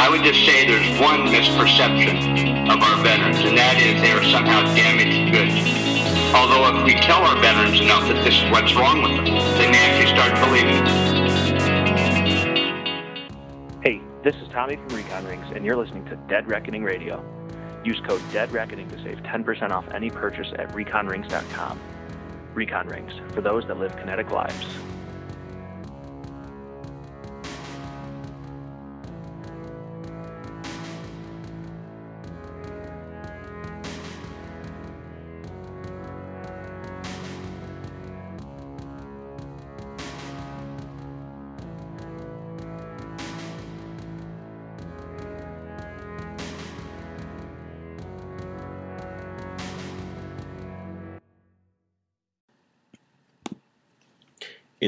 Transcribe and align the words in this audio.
I 0.00 0.08
would 0.08 0.24
just 0.24 0.46
say 0.46 0.66
there's 0.66 0.98
one 0.98 1.26
misperception 1.26 2.72
of 2.72 2.80
our 2.80 3.04
veterans, 3.04 3.36
and 3.44 3.52
that 3.58 3.76
is 3.76 4.00
they 4.00 4.12
are 4.12 4.24
somehow 4.32 4.62
damaged 4.74 5.28
goods. 5.30 5.52
Although 6.32 6.72
if 6.72 6.86
we 6.86 6.94
tell 6.94 7.20
our 7.20 7.36
veterans 7.36 7.78
enough 7.78 8.08
that 8.08 8.24
this 8.24 8.32
is 8.32 8.50
what's 8.50 8.74
wrong 8.74 9.02
with 9.02 9.12
them, 9.12 9.26
they 9.60 9.70
may 9.70 9.76
actually 9.76 10.08
start 10.16 10.32
believing 10.40 10.72
it. 10.72 10.88
Hey, 13.84 14.00
this 14.24 14.34
is 14.36 14.48
Tommy 14.48 14.76
from 14.76 14.88
Recon 14.88 15.26
Rings, 15.26 15.52
and 15.54 15.66
you're 15.66 15.76
listening 15.76 16.06
to 16.06 16.16
Dead 16.30 16.48
Reckoning 16.48 16.82
Radio. 16.82 17.22
Use 17.84 18.00
code 18.00 18.22
Dead 18.32 18.50
Reckoning 18.52 18.88
to 18.88 19.02
save 19.02 19.18
10% 19.18 19.70
off 19.70 19.86
any 19.92 20.08
purchase 20.08 20.50
at 20.58 20.70
reconrings.com. 20.70 21.78
Recon 22.54 22.88
Rings, 22.88 23.12
for 23.34 23.42
those 23.42 23.66
that 23.66 23.78
live 23.78 23.94
kinetic 23.98 24.30
lives. 24.30 24.64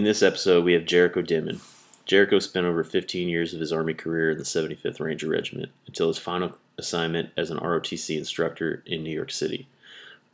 In 0.03 0.07
this 0.07 0.21
episode, 0.21 0.65
we 0.65 0.73
have 0.73 0.85
Jericho 0.85 1.23
Dimon. 1.23 1.61
Jericho 2.07 2.41
spent 2.41 2.67
over 2.67 2.83
15 2.83 3.29
years 3.29 3.55
of 3.55 3.61
his 3.61 3.73
Army 3.73 3.95
career 3.95 4.33
in 4.33 4.39
the 4.39 4.43
75th 4.43 4.99
Ranger 4.99 5.29
Regiment 5.29 5.71
until 5.87 6.09
his 6.09 6.19
final 6.19 6.59
assignment 6.77 7.31
as 7.37 7.53
an 7.53 7.59
ROTC 7.59 8.19
instructor 8.19 8.83
in 8.85 9.05
New 9.05 9.13
York 9.13 9.31
City. 9.31 9.69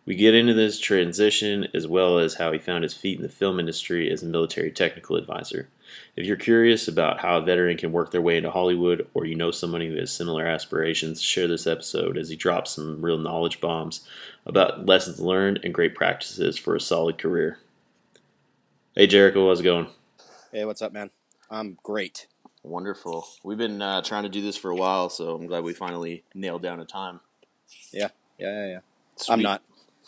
We 0.06 0.14
get 0.14 0.34
into 0.34 0.54
this 0.54 0.80
transition 0.80 1.68
as 1.74 1.86
well 1.86 2.18
as 2.18 2.36
how 2.36 2.50
he 2.50 2.58
found 2.58 2.82
his 2.82 2.94
feet 2.94 3.18
in 3.18 3.22
the 3.22 3.28
film 3.28 3.60
industry 3.60 4.10
as 4.10 4.22
a 4.22 4.26
military 4.26 4.70
technical 4.70 5.16
advisor. 5.16 5.68
If 6.16 6.24
you're 6.24 6.36
curious 6.38 6.88
about 6.88 7.20
how 7.20 7.36
a 7.36 7.42
veteran 7.42 7.76
can 7.76 7.92
work 7.92 8.10
their 8.10 8.22
way 8.22 8.38
into 8.38 8.50
Hollywood 8.50 9.06
or 9.12 9.26
you 9.26 9.34
know 9.34 9.50
somebody 9.50 9.90
who 9.90 9.96
has 9.96 10.10
similar 10.10 10.46
aspirations, 10.46 11.20
share 11.20 11.46
this 11.46 11.66
episode 11.66 12.16
as 12.16 12.30
he 12.30 12.36
drops 12.36 12.70
some 12.70 13.02
real 13.02 13.18
knowledge 13.18 13.60
bombs 13.60 14.08
about 14.46 14.86
lessons 14.86 15.20
learned 15.20 15.60
and 15.62 15.74
great 15.74 15.94
practices 15.94 16.56
for 16.56 16.74
a 16.74 16.80
solid 16.80 17.18
career. 17.18 17.58
Hey 18.94 19.06
Jericho, 19.06 19.46
how's 19.46 19.60
it 19.60 19.64
going? 19.64 19.86
Hey, 20.50 20.64
what's 20.64 20.82
up, 20.82 20.92
man? 20.92 21.10
I'm 21.50 21.78
great. 21.82 22.26
Wonderful. 22.62 23.26
We've 23.44 23.58
been 23.58 23.80
uh, 23.80 24.02
trying 24.02 24.24
to 24.24 24.28
do 24.28 24.40
this 24.40 24.56
for 24.56 24.70
a 24.70 24.74
while, 24.74 25.08
so 25.10 25.36
I'm 25.36 25.46
glad 25.46 25.62
we 25.62 25.72
finally 25.72 26.24
nailed 26.34 26.62
down 26.62 26.80
a 26.80 26.84
time. 26.84 27.20
Yeah, 27.92 28.08
yeah, 28.38 28.50
yeah, 28.50 28.66
yeah. 28.66 28.78
I'm 29.28 29.40
not. 29.40 29.62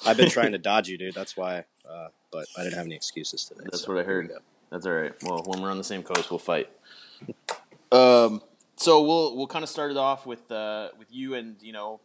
I've 0.05 0.17
been 0.17 0.31
trying 0.31 0.53
to 0.53 0.59
dodge 0.71 0.89
you, 0.89 0.99
dude. 0.99 1.15
That's 1.15 1.37
why. 1.37 1.67
Uh, 1.89 2.09
but 2.33 2.47
I 2.57 2.65
didn't 2.65 2.79
have 2.79 2.87
any 2.87 2.97
excuses 2.97 3.45
today. 3.45 3.61
That's 3.65 3.85
so 3.85 3.93
what 3.93 4.01
I 4.01 4.05
heard. 4.05 4.33
That's 4.71 4.87
all 4.87 4.93
right. 4.93 5.13
Well, 5.23 5.43
when 5.45 5.61
we're 5.61 5.71
on 5.71 5.79
the 5.79 5.85
same 5.85 6.03
coast, 6.03 6.31
we'll 6.31 6.39
fight. 6.39 6.69
um, 7.93 8.43
so 8.77 9.03
we'll 9.03 9.37
we'll 9.37 9.47
kind 9.47 9.63
of 9.63 9.69
start 9.69 9.91
it 9.91 9.99
off 9.99 10.27
with 10.27 10.51
uh, 10.51 10.89
with 10.99 11.09
you 11.13 11.35
and 11.35 11.57
you 11.61 11.73
know 11.73 12.01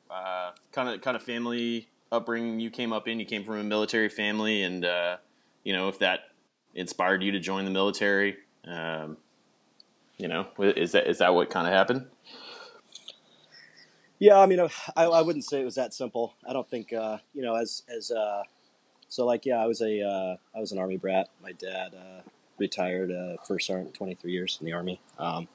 kind 0.71 0.89
of 0.89 1.01
kind 1.01 1.15
of 1.15 1.23
family 1.23 1.87
upbringing 2.11 2.59
you 2.59 2.69
came 2.69 2.91
up 2.93 3.07
in. 3.07 3.19
You 3.19 3.25
came 3.25 3.43
from 3.43 3.55
a 3.59 3.63
military 3.63 4.09
family, 4.09 4.61
and 4.61 4.83
uh, 4.83 5.17
you 5.63 5.73
know 5.73 5.87
if 5.87 5.99
that 5.99 6.34
inspired 6.75 7.23
you 7.23 7.31
to 7.31 7.39
join 7.39 7.65
the 7.65 7.71
military? 7.71 8.37
Um, 8.65 9.17
you 10.17 10.27
know, 10.27 10.47
is 10.59 10.91
that 10.93 11.07
is 11.07 11.17
that 11.19 11.33
what 11.33 11.49
kind 11.49 11.67
of 11.67 11.73
happened? 11.73 12.05
Yeah, 14.17 14.39
I 14.39 14.45
mean, 14.45 14.59
I, 14.95 15.03
I 15.03 15.21
wouldn't 15.21 15.43
say 15.43 15.59
it 15.61 15.65
was 15.65 15.75
that 15.75 15.93
simple. 15.93 16.35
I 16.47 16.53
don't 16.53 16.69
think 16.69 16.93
uh, 16.93 17.17
you 17.33 17.41
know, 17.41 17.55
as 17.55 17.83
as 17.89 18.11
uh, 18.11 18.43
so 19.09 19.25
like 19.25 19.45
yeah, 19.45 19.61
I 19.61 19.65
was 19.65 19.81
a 19.81 20.01
uh, 20.01 20.37
I 20.55 20.59
was 20.59 20.71
an 20.71 20.79
army 20.79 20.97
brat. 20.97 21.29
My 21.41 21.51
dad 21.51 21.95
uh, 21.95 22.21
retired 22.57 23.11
uh, 23.11 23.41
first 23.45 23.67
sergeant, 23.67 23.93
twenty 23.93 24.15
three 24.15 24.31
years 24.31 24.57
in 24.59 24.65
the 24.65 24.73
army. 24.73 25.01
Um, 25.19 25.47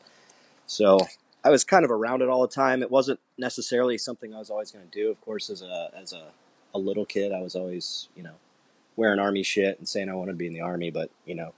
so 0.67 0.99
I 1.43 1.51
was 1.51 1.65
kind 1.65 1.85
of 1.85 1.91
around 1.91 2.23
it 2.23 2.29
all 2.29 2.43
the 2.43 2.55
time. 2.55 2.83
It 2.83 2.91
wasn't 2.91 3.21
necessarily 3.39 3.97
something 3.97 4.35
I 4.35 4.39
was 4.39 4.51
always 4.51 4.71
going 4.71 4.87
to 4.87 4.91
do. 4.91 5.11
Of 5.11 5.21
course, 5.23 5.49
as 5.49 5.63
a 5.63 5.91
as 5.97 6.13
a, 6.13 6.29
a 6.75 6.79
little 6.79 7.07
kid, 7.07 7.33
I 7.33 7.41
was 7.41 7.57
always 7.57 8.09
you 8.15 8.23
know 8.23 8.35
wearing 8.97 9.19
army 9.19 9.43
shit 9.43 9.79
and 9.79 9.89
saying 9.89 10.09
I 10.09 10.15
wanted 10.15 10.33
to 10.33 10.39
be 10.39 10.47
in 10.47 10.53
the 10.53 10.61
army, 10.61 10.91
but 10.91 11.11
you 11.25 11.35
know, 11.35 11.53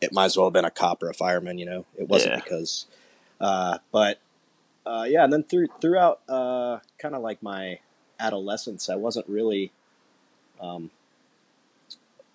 it 0.00 0.12
might 0.12 0.26
as 0.26 0.36
well 0.36 0.46
have 0.46 0.52
been 0.52 0.64
a 0.64 0.70
cop 0.70 1.02
or 1.02 1.10
a 1.10 1.14
fireman. 1.14 1.58
You 1.58 1.66
know, 1.66 1.86
it 1.98 2.08
wasn't 2.08 2.34
yeah. 2.34 2.40
because. 2.40 2.86
Uh, 3.40 3.78
but 3.90 4.18
uh, 4.84 5.06
yeah, 5.08 5.24
and 5.24 5.32
then 5.32 5.42
through 5.42 5.68
throughout 5.80 6.20
uh, 6.28 6.78
kind 6.98 7.14
of 7.14 7.22
like 7.22 7.42
my 7.42 7.80
adolescence, 8.18 8.88
I 8.88 8.96
wasn't 8.96 9.28
really 9.28 9.72
um, 10.60 10.90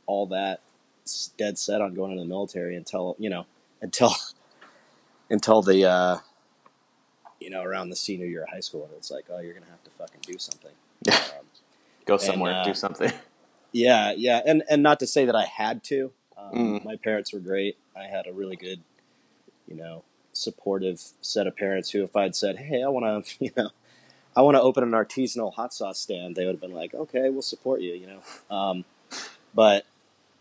all 0.05 0.25
that 0.27 0.61
dead 1.37 1.57
set 1.57 1.81
on 1.81 1.93
going 1.93 2.11
into 2.11 2.23
the 2.23 2.29
military 2.29 2.75
until 2.75 3.15
you 3.19 3.29
know 3.29 3.45
until 3.81 4.13
until 5.29 5.61
the 5.61 5.85
uh, 5.85 6.17
you 7.39 7.49
know 7.49 7.61
around 7.63 7.89
the 7.89 7.95
senior 7.95 8.25
year 8.25 8.43
of 8.43 8.49
high 8.49 8.59
school, 8.59 8.85
and 8.85 8.93
it's 8.93 9.11
like, 9.11 9.25
oh, 9.29 9.39
you're 9.39 9.53
gonna 9.53 9.65
have 9.67 9.83
to 9.83 9.91
fucking 9.91 10.21
do 10.21 10.37
something. 10.37 10.71
Um, 11.11 11.45
Go 12.05 12.17
somewhere, 12.17 12.51
and, 12.51 12.61
uh, 12.61 12.63
do 12.65 12.73
something. 12.75 13.11
Yeah, 13.75 14.13
yeah, 14.15 14.41
and 14.45 14.63
and 14.69 14.81
not 14.81 15.01
to 15.01 15.07
say 15.07 15.25
that 15.25 15.35
I 15.35 15.43
had 15.43 15.83
to. 15.85 16.13
Um, 16.37 16.53
mm. 16.53 16.85
My 16.85 16.95
parents 16.95 17.33
were 17.33 17.41
great. 17.41 17.77
I 17.93 18.03
had 18.03 18.25
a 18.25 18.31
really 18.31 18.55
good, 18.55 18.79
you 19.67 19.75
know, 19.75 20.05
supportive 20.31 21.03
set 21.19 21.45
of 21.45 21.57
parents 21.57 21.89
who, 21.89 22.01
if 22.01 22.15
I'd 22.15 22.37
said, 22.37 22.55
"Hey, 22.55 22.81
I 22.81 22.87
want 22.87 23.25
to," 23.25 23.35
you 23.43 23.51
know, 23.57 23.71
I 24.33 24.43
want 24.43 24.55
to 24.55 24.61
open 24.61 24.81
an 24.85 24.91
artisanal 24.91 25.53
hot 25.55 25.73
sauce 25.73 25.99
stand, 25.99 26.37
they 26.37 26.45
would 26.45 26.53
have 26.53 26.61
been 26.61 26.73
like, 26.73 26.93
"Okay, 26.93 27.29
we'll 27.29 27.41
support 27.41 27.81
you," 27.81 27.93
you 27.93 28.07
know. 28.07 28.55
Um, 28.55 28.85
but 29.53 29.85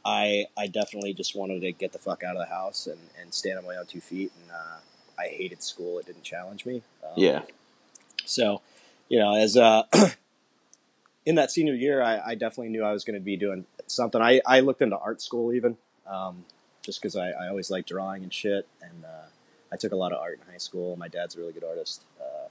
I 0.05 0.47
I 0.57 0.69
definitely 0.69 1.13
just 1.13 1.35
wanted 1.35 1.63
to 1.63 1.73
get 1.73 1.93
the 1.93 1.99
fuck 1.99 2.23
out 2.23 2.37
of 2.37 2.41
the 2.47 2.55
house 2.55 2.87
and, 2.87 3.01
and 3.21 3.35
stand 3.35 3.59
on 3.59 3.67
my 3.67 3.75
own 3.75 3.87
two 3.87 4.01
feet. 4.01 4.31
And 4.41 4.53
uh, 4.53 4.79
I 5.19 5.27
hated 5.27 5.61
school; 5.61 5.99
it 5.99 6.07
didn't 6.07 6.23
challenge 6.23 6.65
me. 6.65 6.83
Um, 7.03 7.15
yeah. 7.17 7.43
So, 8.27 8.61
you 9.09 9.19
know, 9.19 9.35
as 9.35 9.57
a 9.57 9.89
in 11.27 11.37
that 11.37 11.51
senior 11.51 11.75
year, 11.75 12.03
I, 12.03 12.21
I 12.21 12.35
definitely 12.35 12.69
knew 12.69 12.85
I 12.85 12.93
was 12.93 13.05
going 13.05 13.19
to 13.19 13.25
be 13.25 13.37
doing 13.37 13.65
something. 13.87 14.21
I, 14.21 14.41
I 14.47 14.61
looked 14.61 14.83
into 14.83 14.99
art 14.99 15.23
school 15.23 15.53
even, 15.53 15.77
um, 16.07 16.45
just 16.83 17.01
because 17.01 17.17
I, 17.17 17.31
I 17.31 17.49
always 17.49 17.71
liked 17.71 17.89
drawing 17.89 18.23
and 18.23 18.33
shit. 18.33 18.69
And 18.83 19.05
uh, 19.05 19.27
I 19.73 19.77
took 19.77 19.93
a 19.93 19.97
lot 19.97 20.13
of 20.13 20.19
art 20.19 20.41
in 20.45 20.53
high 20.53 20.59
school. 20.59 20.97
My 20.97 21.09
dad's 21.09 21.37
a 21.37 21.41
really 21.41 21.53
good 21.53 21.65
artist. 21.65 22.05
Uh, 22.21 22.49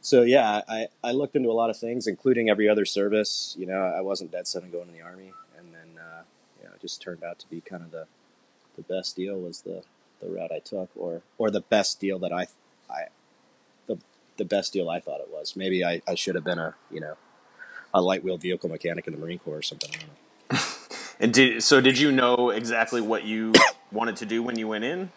so 0.00 0.20
yeah, 0.22 0.60
I, 0.68 0.88
I 1.02 1.12
looked 1.12 1.34
into 1.34 1.50
a 1.50 1.52
lot 1.54 1.70
of 1.70 1.78
things, 1.78 2.06
including 2.06 2.50
every 2.50 2.68
other 2.68 2.84
service. 2.84 3.56
You 3.58 3.66
know, 3.66 3.82
I 3.82 4.02
wasn't 4.02 4.32
dead 4.32 4.46
set 4.46 4.62
on 4.62 4.70
going 4.70 4.88
in 4.88 4.94
the 4.94 5.00
army, 5.00 5.32
and 5.58 5.72
then 5.72 5.98
uh, 5.98 6.22
you 6.60 6.68
know, 6.68 6.74
it 6.74 6.80
just 6.82 7.00
turned 7.00 7.24
out 7.24 7.38
to 7.38 7.48
be 7.48 7.62
kind 7.62 7.82
of 7.82 7.90
the 7.90 8.06
the 8.76 8.82
best 8.82 9.16
deal 9.16 9.40
was 9.40 9.62
the 9.62 9.82
the 10.20 10.28
route 10.28 10.52
I 10.52 10.58
took, 10.58 10.90
or 10.94 11.22
or 11.38 11.50
the 11.50 11.62
best 11.62 12.00
deal 12.00 12.18
that 12.18 12.34
I 12.34 12.48
I 12.90 13.04
the 13.86 13.96
the 14.36 14.44
best 14.44 14.74
deal 14.74 14.90
I 14.90 15.00
thought 15.00 15.20
it 15.20 15.30
was. 15.32 15.56
Maybe 15.56 15.82
I, 15.82 16.02
I 16.06 16.14
should 16.14 16.34
have 16.34 16.44
been 16.44 16.58
a 16.58 16.74
you 16.90 17.00
know 17.00 17.16
a 17.94 18.02
light 18.02 18.22
wheel 18.22 18.36
vehicle 18.36 18.68
mechanic 18.68 19.06
in 19.06 19.14
the 19.14 19.18
Marine 19.18 19.38
Corps 19.38 19.58
or 19.58 19.62
something. 19.62 19.90
and 21.20 21.32
did 21.32 21.62
so? 21.62 21.80
Did 21.80 21.98
you 21.98 22.12
know 22.12 22.50
exactly 22.50 23.00
what 23.00 23.24
you 23.24 23.52
wanted 23.92 24.16
to 24.16 24.26
do 24.26 24.42
when 24.42 24.58
you 24.58 24.68
went 24.68 24.84
in? 24.84 25.10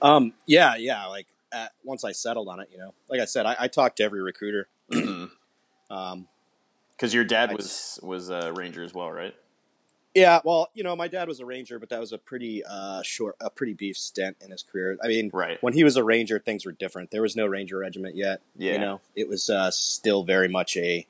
Um. 0.00 0.32
Yeah. 0.46 0.76
Yeah. 0.76 1.06
Like 1.06 1.26
at, 1.52 1.72
once 1.84 2.04
I 2.04 2.12
settled 2.12 2.48
on 2.48 2.60
it, 2.60 2.68
you 2.72 2.78
know, 2.78 2.94
like 3.10 3.20
I 3.20 3.26
said, 3.26 3.44
I, 3.44 3.56
I 3.58 3.68
talked 3.68 3.96
to 3.98 4.04
every 4.04 4.22
recruiter. 4.22 4.68
Um, 5.90 6.28
because 6.92 7.12
your 7.12 7.24
dad 7.24 7.52
was 7.52 7.98
was 8.02 8.28
a 8.30 8.52
ranger 8.52 8.84
as 8.84 8.94
well, 8.94 9.10
right? 9.10 9.34
Yeah, 10.14 10.40
well, 10.44 10.70
you 10.74 10.82
know, 10.82 10.96
my 10.96 11.06
dad 11.06 11.28
was 11.28 11.38
a 11.38 11.46
ranger, 11.46 11.78
but 11.78 11.88
that 11.90 12.00
was 12.00 12.12
a 12.12 12.18
pretty 12.18 12.64
uh, 12.64 13.00
short, 13.02 13.36
a 13.40 13.48
pretty 13.48 13.74
brief 13.74 13.96
stint 13.96 14.36
in 14.40 14.50
his 14.50 14.62
career. 14.62 14.98
I 15.02 15.06
mean, 15.06 15.30
right. 15.32 15.62
when 15.62 15.72
he 15.72 15.84
was 15.84 15.96
a 15.96 16.02
ranger, 16.02 16.40
things 16.40 16.66
were 16.66 16.72
different. 16.72 17.12
There 17.12 17.22
was 17.22 17.36
no 17.36 17.46
ranger 17.46 17.78
regiment 17.78 18.16
yet. 18.16 18.40
Yeah. 18.56 18.72
You 18.72 18.78
know, 18.80 19.00
it 19.14 19.28
was 19.28 19.48
uh, 19.48 19.70
still 19.70 20.24
very 20.24 20.48
much 20.48 20.76
a. 20.76 21.06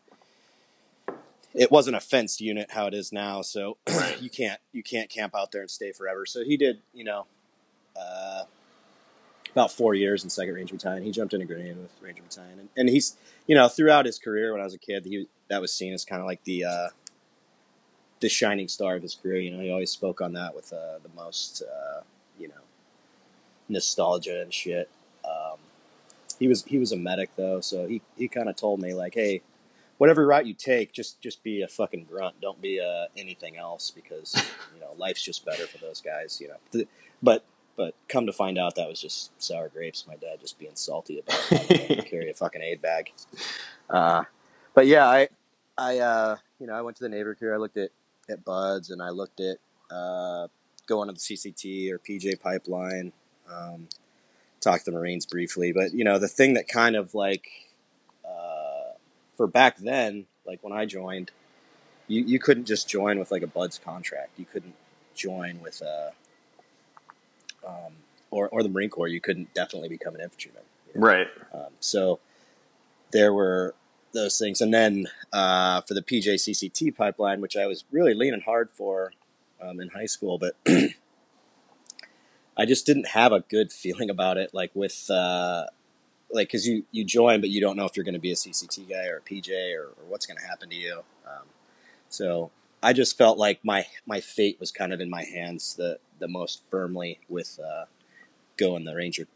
It 1.54 1.70
wasn't 1.70 1.96
a 1.96 2.00
fenced 2.00 2.40
unit 2.40 2.72
how 2.72 2.86
it 2.86 2.94
is 2.94 3.10
now, 3.10 3.42
so 3.42 3.78
right. 3.88 4.20
you 4.20 4.30
can't 4.30 4.60
you 4.72 4.82
can't 4.82 5.08
camp 5.08 5.34
out 5.34 5.50
there 5.50 5.62
and 5.62 5.70
stay 5.70 5.92
forever. 5.92 6.26
So 6.26 6.44
he 6.44 6.56
did, 6.56 6.80
you 6.92 7.02
know, 7.02 7.26
uh, 7.98 8.44
about 9.50 9.72
four 9.72 9.94
years 9.94 10.22
in 10.22 10.30
Second 10.30 10.54
Ranger 10.54 10.74
Battalion. 10.74 11.02
He 11.02 11.10
jumped 11.10 11.34
in 11.34 11.40
a 11.40 11.46
grenade 11.46 11.76
with 11.76 11.90
Ranger 12.00 12.22
Battalion, 12.22 12.60
and, 12.60 12.68
and 12.76 12.88
he's, 12.88 13.16
you 13.46 13.56
know, 13.56 13.66
throughout 13.66 14.06
his 14.06 14.18
career 14.18 14.52
when 14.52 14.60
I 14.60 14.64
was 14.64 14.74
a 14.74 14.78
kid, 14.78 15.06
he 15.06 15.26
that 15.48 15.60
was 15.60 15.72
seen 15.72 15.92
as 15.92 16.04
kind 16.04 16.20
of 16.20 16.26
like 16.26 16.44
the 16.44 16.64
uh, 16.64 16.88
the 18.20 18.28
shining 18.28 18.68
star 18.68 18.96
of 18.96 19.02
his 19.02 19.14
career. 19.14 19.40
You 19.40 19.50
know, 19.52 19.60
he 19.60 19.70
always 19.70 19.90
spoke 19.90 20.20
on 20.20 20.32
that 20.34 20.54
with 20.54 20.72
uh, 20.72 20.98
the 21.02 21.10
most, 21.14 21.62
uh, 21.62 22.02
you 22.38 22.48
know, 22.48 22.54
nostalgia 23.68 24.40
and 24.40 24.52
shit. 24.52 24.88
Um, 25.24 25.58
he 26.38 26.48
was 26.48 26.64
he 26.64 26.78
was 26.78 26.92
a 26.92 26.96
medic 26.96 27.30
though, 27.36 27.60
so 27.60 27.86
he, 27.86 28.02
he 28.16 28.28
kind 28.28 28.48
of 28.48 28.56
told 28.56 28.80
me 28.80 28.94
like, 28.94 29.14
hey, 29.14 29.42
whatever 29.98 30.26
route 30.26 30.46
you 30.46 30.54
take, 30.54 30.92
just 30.92 31.20
just 31.20 31.42
be 31.42 31.62
a 31.62 31.68
fucking 31.68 32.06
grunt. 32.10 32.40
Don't 32.40 32.60
be 32.60 32.80
uh, 32.80 33.06
anything 33.16 33.56
else 33.56 33.90
because 33.90 34.34
you 34.74 34.80
know 34.80 34.94
life's 34.96 35.22
just 35.22 35.44
better 35.44 35.66
for 35.66 35.78
those 35.78 36.00
guys. 36.00 36.40
You 36.40 36.48
know, 36.48 36.84
but 37.22 37.44
but 37.80 37.94
come 38.08 38.26
to 38.26 38.32
find 38.32 38.58
out, 38.58 38.74
that 38.74 38.88
was 38.88 39.00
just 39.00 39.30
sour 39.42 39.70
grapes. 39.70 40.04
My 40.06 40.16
dad 40.16 40.38
just 40.38 40.58
being 40.58 40.72
salty 40.74 41.18
about 41.20 41.40
to 41.48 42.02
carry 42.02 42.28
a 42.30 42.34
fucking 42.34 42.60
aid 42.62 42.82
bag. 42.82 43.12
Uh, 43.88 44.22
but 44.72 44.86
yeah, 44.86 45.04
I, 45.04 45.28
I, 45.76 45.98
uh, 45.98 46.36
you 46.60 46.68
know, 46.68 46.74
I 46.74 46.82
went 46.82 46.96
to 46.98 47.02
the 47.02 47.08
neighbor 47.08 47.34
care. 47.34 47.52
I 47.52 47.56
looked 47.56 47.76
at 47.76 47.90
at 48.30 48.44
BUD/S, 48.44 48.90
and 48.90 49.02
I 49.02 49.10
looked 49.10 49.40
at 49.40 49.58
uh, 49.90 50.48
going 50.86 51.08
to 51.08 51.12
the 51.12 51.20
CCT 51.20 51.90
or 51.90 51.98
PJ 51.98 52.40
pipeline. 52.40 53.12
Um, 53.50 53.88
talked 54.60 54.84
to 54.84 54.90
the 54.90 54.96
Marines 54.96 55.26
briefly, 55.26 55.72
but 55.72 55.92
you 55.92 56.04
know, 56.04 56.18
the 56.18 56.28
thing 56.28 56.54
that 56.54 56.68
kind 56.68 56.96
of 56.96 57.14
like 57.14 57.48
uh, 58.24 58.92
for 59.36 59.46
back 59.46 59.78
then, 59.78 60.26
like 60.46 60.62
when 60.62 60.72
I 60.72 60.86
joined, 60.86 61.30
you, 62.06 62.22
you 62.22 62.38
couldn't 62.38 62.66
just 62.66 62.88
join 62.88 63.18
with 63.18 63.30
like 63.30 63.42
a 63.42 63.46
BUD/S 63.46 63.78
contract. 63.78 64.30
You 64.38 64.44
couldn't 64.44 64.74
join 65.14 65.60
with 65.60 65.82
a 65.82 66.12
um, 67.66 67.92
or 68.30 68.48
or 68.48 68.62
the 68.62 68.68
Marine 68.68 68.90
Corps. 68.90 69.08
You 69.08 69.20
couldn't 69.20 69.52
definitely 69.54 69.88
become 69.88 70.14
an 70.14 70.20
infantryman. 70.20 70.62
you 70.94 71.00
know? 71.00 71.06
Right. 71.06 71.28
Um, 71.52 71.72
so 71.80 72.20
there 73.12 73.32
were 73.32 73.74
those 74.12 74.38
things, 74.38 74.60
and 74.60 74.72
then 74.72 75.06
uh, 75.32 75.80
for 75.82 75.94
the 75.94 76.02
PJCCT 76.02 76.96
pipeline, 76.96 77.40
which 77.40 77.56
I 77.56 77.66
was 77.66 77.84
really 77.90 78.14
leaning 78.14 78.40
hard 78.40 78.70
for 78.72 79.12
um, 79.60 79.80
in 79.80 79.88
high 79.88 80.06
school, 80.06 80.38
but 80.38 80.56
I 82.56 82.64
just 82.66 82.86
didn't 82.86 83.08
have 83.08 83.32
a 83.32 83.40
good 83.40 83.72
feeling 83.72 84.10
about 84.10 84.36
it. 84.36 84.52
Like 84.52 84.70
with 84.74 85.10
uh, 85.10 85.66
like 86.30 86.48
because 86.48 86.66
you 86.66 86.84
you 86.90 87.04
join, 87.04 87.40
but 87.40 87.50
you 87.50 87.60
don't 87.60 87.76
know 87.76 87.84
if 87.84 87.96
you're 87.96 88.04
going 88.04 88.14
to 88.14 88.20
be 88.20 88.32
a 88.32 88.36
CCT 88.36 88.88
guy 88.88 89.06
or 89.06 89.18
a 89.18 89.20
PJ 89.20 89.50
or, 89.74 89.84
or 89.84 90.04
what's 90.08 90.26
going 90.26 90.38
to 90.38 90.46
happen 90.46 90.68
to 90.70 90.76
you. 90.76 91.02
Um, 91.26 91.46
so 92.08 92.50
I 92.82 92.92
just 92.92 93.16
felt 93.16 93.38
like 93.38 93.64
my 93.64 93.86
my 94.06 94.20
fate 94.20 94.58
was 94.60 94.72
kind 94.72 94.92
of 94.92 95.00
in 95.00 95.10
my 95.10 95.24
hands 95.24 95.74
the 95.74 95.98
the 96.18 96.28
most 96.28 96.62
firmly 96.70 97.18
with 97.28 97.58
uh, 97.58 97.86
going 98.56 98.84
the 98.84 98.94
Ranger, 98.94 99.26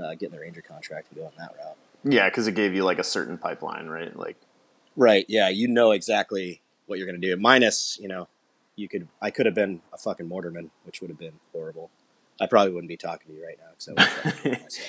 uh, 0.00 0.14
getting 0.14 0.30
the 0.30 0.40
Ranger 0.40 0.62
contract 0.62 1.08
and 1.10 1.18
going 1.20 1.32
that 1.38 1.54
route. 1.58 1.76
Yeah, 2.04 2.28
because 2.28 2.46
it 2.46 2.54
gave 2.54 2.74
you 2.74 2.84
like 2.84 2.98
a 2.98 3.04
certain 3.04 3.38
pipeline, 3.38 3.88
right? 3.88 4.14
Like, 4.16 4.36
Right. 4.96 5.24
Yeah. 5.28 5.48
You 5.48 5.68
know 5.68 5.92
exactly 5.92 6.60
what 6.86 6.98
you're 6.98 7.06
going 7.06 7.20
to 7.20 7.26
do. 7.26 7.36
Minus, 7.40 7.98
you 8.00 8.08
know, 8.08 8.28
you 8.76 8.88
could. 8.88 9.08
I 9.20 9.30
could 9.30 9.46
have 9.46 9.54
been 9.54 9.80
a 9.92 9.98
fucking 9.98 10.28
mortarman, 10.28 10.70
which 10.84 11.00
would 11.00 11.10
have 11.10 11.18
been 11.18 11.38
horrible. 11.52 11.90
I 12.40 12.46
probably 12.46 12.72
wouldn't 12.72 12.88
be 12.88 12.96
talking 12.96 13.32
to 13.32 13.38
you 13.38 13.46
right 13.46 13.58
now. 13.58 13.72
So. 13.78 13.94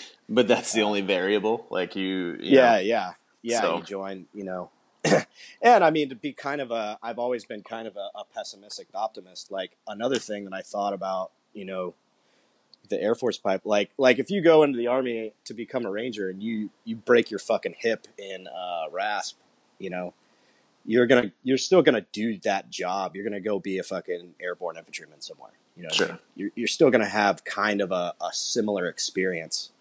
but 0.30 0.48
that's 0.48 0.72
the 0.74 0.82
only 0.82 1.02
variable. 1.02 1.68
Like 1.70 1.96
you, 1.96 2.38
you 2.40 2.56
yeah, 2.58 2.76
know. 2.76 2.80
yeah, 2.80 3.14
yeah. 3.42 3.62
So- 3.62 3.78
You 3.78 3.84
join. 3.84 4.26
You 4.34 4.44
know. 4.46 4.70
and 5.62 5.84
I 5.84 5.90
mean, 5.90 6.10
to 6.10 6.16
be 6.16 6.32
kind 6.32 6.62
of 6.62 6.70
a, 6.70 7.00
I've 7.02 7.18
always 7.18 7.44
been 7.44 7.64
kind 7.64 7.88
of 7.88 7.96
a, 7.98 8.10
a 8.20 8.24
pessimistic 8.36 8.88
optimist. 8.94 9.52
Like 9.52 9.72
another 9.88 10.20
thing 10.20 10.46
that 10.46 10.54
I 10.54 10.62
thought 10.62 10.94
about, 10.94 11.32
you 11.54 11.66
know, 11.66 11.96
the 12.92 13.02
Air 13.02 13.16
Force 13.16 13.38
pipe, 13.38 13.62
like, 13.66 13.90
like 13.98 14.20
if 14.20 14.30
you 14.30 14.42
go 14.42 14.62
into 14.62 14.78
the 14.78 14.88
Army 14.88 15.34
to 15.46 15.54
become 15.54 15.86
a 15.86 15.92
Ranger 15.92 16.30
and 16.30 16.42
you 16.44 16.70
you 16.86 16.96
break 16.96 17.32
your 17.32 17.40
fucking 17.40 17.76
hip 17.80 18.08
in 18.20 18.48
uh, 18.48 18.86
RASP, 18.92 19.36
you 19.80 19.90
know, 19.90 20.14
you're 20.86 21.08
gonna 21.08 21.32
you're 21.44 21.58
still 21.58 21.82
gonna 21.82 22.06
do 22.12 22.38
that 22.40 22.70
job. 22.70 23.16
You're 23.16 23.24
gonna 23.24 23.40
go 23.40 23.60
be 23.60 23.78
a 23.80 23.84
fucking 23.84 24.36
airborne 24.42 24.78
infantryman 24.78 25.22
somewhere. 25.22 25.52
You 25.76 25.84
know, 25.84 25.90
sure. 25.90 26.20
you're, 26.36 26.50
you're 26.56 26.68
still 26.68 26.92
gonna 26.92 27.08
have 27.08 27.44
kind 27.44 27.82
of 27.82 27.92
a, 27.92 28.14
a 28.22 28.34
similar 28.34 28.88
experience. 28.88 29.72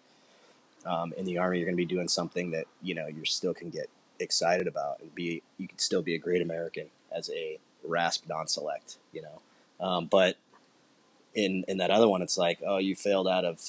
Um, 0.85 1.13
in 1.15 1.25
the 1.25 1.37
army, 1.37 1.59
you're 1.59 1.67
gonna 1.67 1.77
be 1.77 1.85
doing 1.85 2.07
something 2.07 2.51
that 2.51 2.65
you 2.81 2.95
know 2.95 3.07
you 3.07 3.25
still 3.25 3.53
can 3.53 3.69
get 3.69 3.89
excited 4.19 4.67
about 4.67 4.99
and 5.01 5.13
be. 5.13 5.41
You 5.57 5.67
can 5.67 5.79
still 5.79 6.01
be 6.01 6.15
a 6.15 6.19
great 6.19 6.41
American 6.41 6.87
as 7.11 7.29
a 7.31 7.59
RASP 7.83 8.27
non-select. 8.27 8.97
You 9.11 9.23
know, 9.23 9.85
um, 9.85 10.05
but 10.05 10.37
in 11.33 11.63
in 11.67 11.77
that 11.77 11.91
other 11.91 12.07
one, 12.07 12.21
it's 12.21 12.37
like, 12.37 12.59
oh, 12.65 12.77
you 12.77 12.95
failed 12.95 13.27
out 13.27 13.45
of 13.45 13.61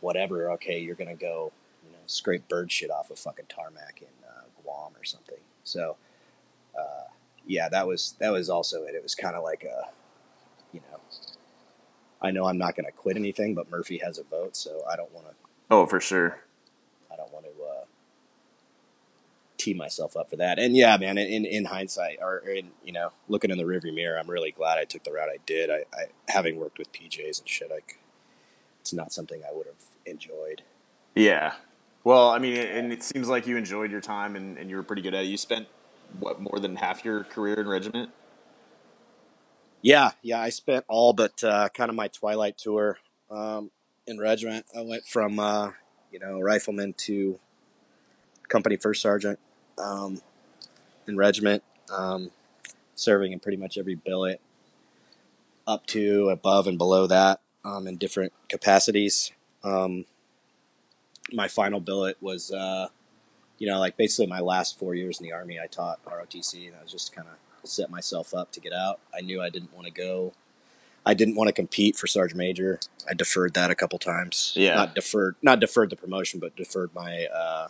whatever. 0.00 0.50
Okay, 0.52 0.78
you're 0.80 0.94
gonna 0.94 1.14
go, 1.14 1.52
you 1.84 1.92
know, 1.92 1.98
scrape 2.06 2.48
bird 2.48 2.70
shit 2.70 2.90
off 2.90 3.10
a 3.10 3.16
fucking 3.16 3.46
tarmac 3.48 4.00
in 4.00 4.08
uh, 4.28 4.42
Guam 4.62 4.92
or 4.98 5.04
something. 5.04 5.38
So, 5.64 5.96
uh, 6.78 7.04
yeah, 7.46 7.68
that 7.68 7.86
was 7.86 8.14
that 8.18 8.30
was 8.30 8.50
also 8.50 8.84
it. 8.84 8.94
It 8.94 9.02
was 9.02 9.14
kind 9.14 9.36
of 9.36 9.44
like 9.44 9.64
a, 9.64 9.88
you 10.72 10.80
know, 10.90 11.00
I 12.20 12.30
know 12.30 12.46
I'm 12.46 12.58
not 12.58 12.76
gonna 12.76 12.92
quit 12.92 13.16
anything, 13.16 13.54
but 13.54 13.70
Murphy 13.70 13.98
has 13.98 14.18
a 14.18 14.24
vote, 14.24 14.56
so 14.56 14.82
I 14.90 14.96
don't 14.96 15.12
want 15.12 15.28
to. 15.28 15.34
Oh, 15.70 15.86
for 15.86 16.00
sure. 16.00 16.40
I 17.12 17.16
don't 17.16 17.32
want 17.32 17.46
to 17.46 17.50
uh, 17.50 17.84
tee 19.66 19.74
myself 19.74 20.16
up 20.16 20.30
for 20.30 20.36
that. 20.36 20.58
And 20.58 20.76
yeah, 20.76 20.96
man, 20.96 21.18
in 21.18 21.44
in 21.44 21.64
hindsight, 21.64 22.18
or 22.20 22.38
in 22.38 22.70
you 22.84 22.92
know, 22.92 23.10
looking 23.28 23.50
in 23.50 23.58
the 23.58 23.64
rearview 23.64 23.94
mirror, 23.94 24.18
I'm 24.18 24.30
really 24.30 24.52
glad 24.52 24.78
I 24.78 24.84
took 24.84 25.04
the 25.04 25.12
route 25.12 25.28
I 25.28 25.38
did. 25.44 25.70
I, 25.70 25.84
I 25.92 26.06
having 26.28 26.56
worked 26.56 26.78
with 26.78 26.92
PJs 26.92 27.40
and 27.40 27.48
shit, 27.48 27.70
like 27.70 27.98
it's 28.80 28.92
not 28.92 29.12
something 29.12 29.42
I 29.42 29.52
would 29.52 29.66
have 29.66 29.84
enjoyed. 30.04 30.62
Yeah. 31.14 31.54
Well, 32.04 32.30
I 32.30 32.38
mean, 32.38 32.56
and 32.56 32.92
it 32.92 33.02
seems 33.02 33.28
like 33.28 33.48
you 33.48 33.56
enjoyed 33.56 33.90
your 33.90 34.00
time 34.00 34.36
and, 34.36 34.56
and 34.58 34.70
you 34.70 34.76
were 34.76 34.84
pretty 34.84 35.02
good 35.02 35.14
at 35.14 35.24
it. 35.24 35.26
You 35.26 35.36
spent 35.36 35.66
what 36.20 36.40
more 36.40 36.60
than 36.60 36.76
half 36.76 37.04
your 37.04 37.24
career 37.24 37.60
in 37.60 37.66
regiment? 37.66 38.10
Yeah, 39.82 40.12
yeah, 40.22 40.40
I 40.40 40.50
spent 40.50 40.84
all 40.88 41.12
but 41.12 41.42
uh, 41.42 41.68
kind 41.70 41.90
of 41.90 41.96
my 41.96 42.08
twilight 42.08 42.58
tour 42.58 42.98
um, 43.30 43.72
in 44.06 44.20
regiment. 44.20 44.66
I 44.76 44.82
went 44.82 45.04
from 45.04 45.40
uh, 45.40 45.72
you 46.12 46.20
know 46.20 46.40
rifleman 46.40 46.92
to 46.98 47.40
company 48.48 48.76
first 48.76 49.02
sergeant 49.02 49.40
um, 49.78 50.20
in 51.06 51.16
regiment, 51.16 51.62
um, 51.90 52.30
serving 52.94 53.32
in 53.32 53.40
pretty 53.40 53.58
much 53.58 53.78
every 53.78 53.94
billet, 53.94 54.40
up 55.66 55.86
to 55.86 56.28
above 56.28 56.66
and 56.66 56.78
below 56.78 57.06
that 57.06 57.40
um, 57.64 57.86
in 57.86 57.96
different 57.96 58.32
capacities. 58.48 59.32
Um, 59.64 60.04
my 61.32 61.48
final 61.48 61.80
billet 61.80 62.16
was, 62.20 62.52
uh, 62.52 62.88
you 63.58 63.66
know, 63.66 63.78
like 63.78 63.96
basically 63.96 64.26
my 64.26 64.40
last 64.40 64.78
four 64.78 64.94
years 64.94 65.20
in 65.20 65.26
the 65.26 65.32
army. 65.32 65.58
I 65.58 65.66
taught 65.66 66.04
ROTC, 66.04 66.68
and 66.68 66.76
I 66.76 66.82
was 66.82 66.92
just 66.92 67.12
kind 67.14 67.26
of 67.28 67.68
set 67.68 67.90
myself 67.90 68.32
up 68.34 68.52
to 68.52 68.60
get 68.60 68.72
out. 68.72 69.00
I 69.16 69.22
knew 69.22 69.42
I 69.42 69.50
didn't 69.50 69.74
want 69.74 69.86
to 69.86 69.92
go. 69.92 70.32
I 71.04 71.14
didn't 71.14 71.36
want 71.36 71.48
to 71.48 71.52
compete 71.52 71.96
for 71.96 72.06
sergeant 72.06 72.38
major. 72.38 72.80
I 73.08 73.14
deferred 73.14 73.54
that 73.54 73.70
a 73.70 73.76
couple 73.76 73.98
times. 73.98 74.52
Yeah. 74.56 74.74
not 74.74 74.94
deferred, 74.94 75.36
not 75.40 75.60
deferred 75.60 75.90
the 75.90 75.96
promotion, 75.96 76.40
but 76.40 76.56
deferred 76.56 76.92
my, 76.94 77.26
uh, 77.26 77.68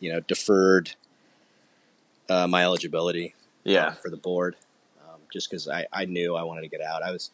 you 0.00 0.10
know, 0.10 0.20
deferred 0.20 0.94
uh, 2.32 2.46
my 2.48 2.62
eligibility 2.62 3.34
Yeah. 3.64 3.92
for 3.92 4.10
the 4.10 4.16
board, 4.16 4.56
um, 5.00 5.20
just 5.32 5.50
because 5.50 5.68
I, 5.68 5.86
I 5.92 6.04
knew 6.06 6.34
I 6.34 6.42
wanted 6.42 6.62
to 6.62 6.68
get 6.68 6.80
out. 6.80 7.02
I 7.02 7.10
was, 7.10 7.30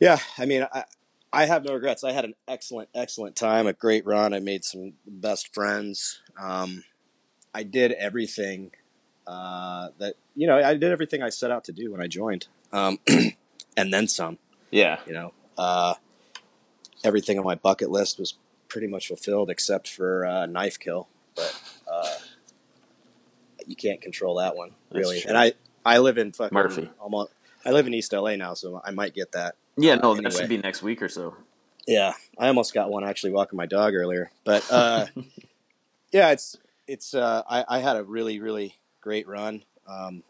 yeah, 0.00 0.18
I 0.36 0.46
mean, 0.46 0.66
I, 0.72 0.84
I 1.32 1.46
have 1.46 1.64
no 1.64 1.74
regrets. 1.74 2.04
I 2.04 2.12
had 2.12 2.24
an 2.24 2.34
excellent, 2.46 2.88
excellent 2.94 3.34
time, 3.36 3.66
a 3.66 3.72
great 3.72 4.06
run. 4.06 4.32
I 4.34 4.40
made 4.40 4.64
some 4.64 4.94
best 5.06 5.54
friends. 5.54 6.20
Um, 6.40 6.84
I 7.54 7.62
did 7.62 7.92
everything 7.92 8.70
uh, 9.26 9.88
that, 9.98 10.14
you 10.34 10.46
know, 10.46 10.56
I 10.58 10.74
did 10.74 10.90
everything 10.92 11.22
I 11.22 11.30
set 11.30 11.50
out 11.50 11.64
to 11.64 11.72
do 11.72 11.92
when 11.92 12.00
I 12.00 12.06
joined, 12.06 12.46
um, 12.72 12.98
and 13.76 13.92
then 13.92 14.06
some, 14.08 14.38
Yeah. 14.70 15.00
you 15.06 15.12
know. 15.12 15.32
Uh, 15.56 15.94
everything 17.04 17.38
on 17.38 17.44
my 17.44 17.54
bucket 17.56 17.90
list 17.90 18.18
was 18.18 18.34
pretty 18.68 18.86
much 18.86 19.08
fulfilled 19.08 19.50
except 19.50 19.88
for 19.88 20.24
uh, 20.26 20.46
knife 20.46 20.78
kill, 20.78 21.08
but 21.34 21.52
uh, 21.90 22.14
you 23.68 23.76
can't 23.76 24.00
control 24.00 24.36
that 24.36 24.56
one 24.56 24.70
really. 24.90 25.22
And 25.26 25.36
I 25.36 25.52
I 25.84 25.98
live 25.98 26.18
in 26.18 26.32
fucking 26.32 26.54
Murphy. 26.54 26.90
almost. 26.98 27.32
I 27.64 27.70
live 27.70 27.86
in 27.86 27.94
East 27.94 28.12
LA 28.12 28.36
now, 28.36 28.54
so 28.54 28.80
I 28.84 28.90
might 28.90 29.14
get 29.14 29.32
that. 29.32 29.54
Yeah, 29.76 29.96
no, 29.96 30.12
Uh, 30.12 30.20
that 30.22 30.32
should 30.32 30.48
be 30.48 30.56
next 30.58 30.82
week 30.82 31.02
or 31.02 31.08
so. 31.08 31.36
Yeah, 31.86 32.14
I 32.38 32.48
almost 32.48 32.74
got 32.74 32.90
one 32.90 33.04
actually 33.04 33.32
walking 33.32 33.56
my 33.56 33.66
dog 33.66 33.94
earlier, 33.94 34.30
but 34.44 34.70
uh, 34.70 35.06
yeah, 36.12 36.30
it's 36.30 36.56
it's. 36.86 37.14
Uh, 37.14 37.42
I, 37.48 37.64
I 37.68 37.78
had 37.80 37.96
a 37.96 38.04
really 38.04 38.40
really 38.40 38.76
great 39.00 39.28
run, 39.28 39.64
um, 39.86 40.22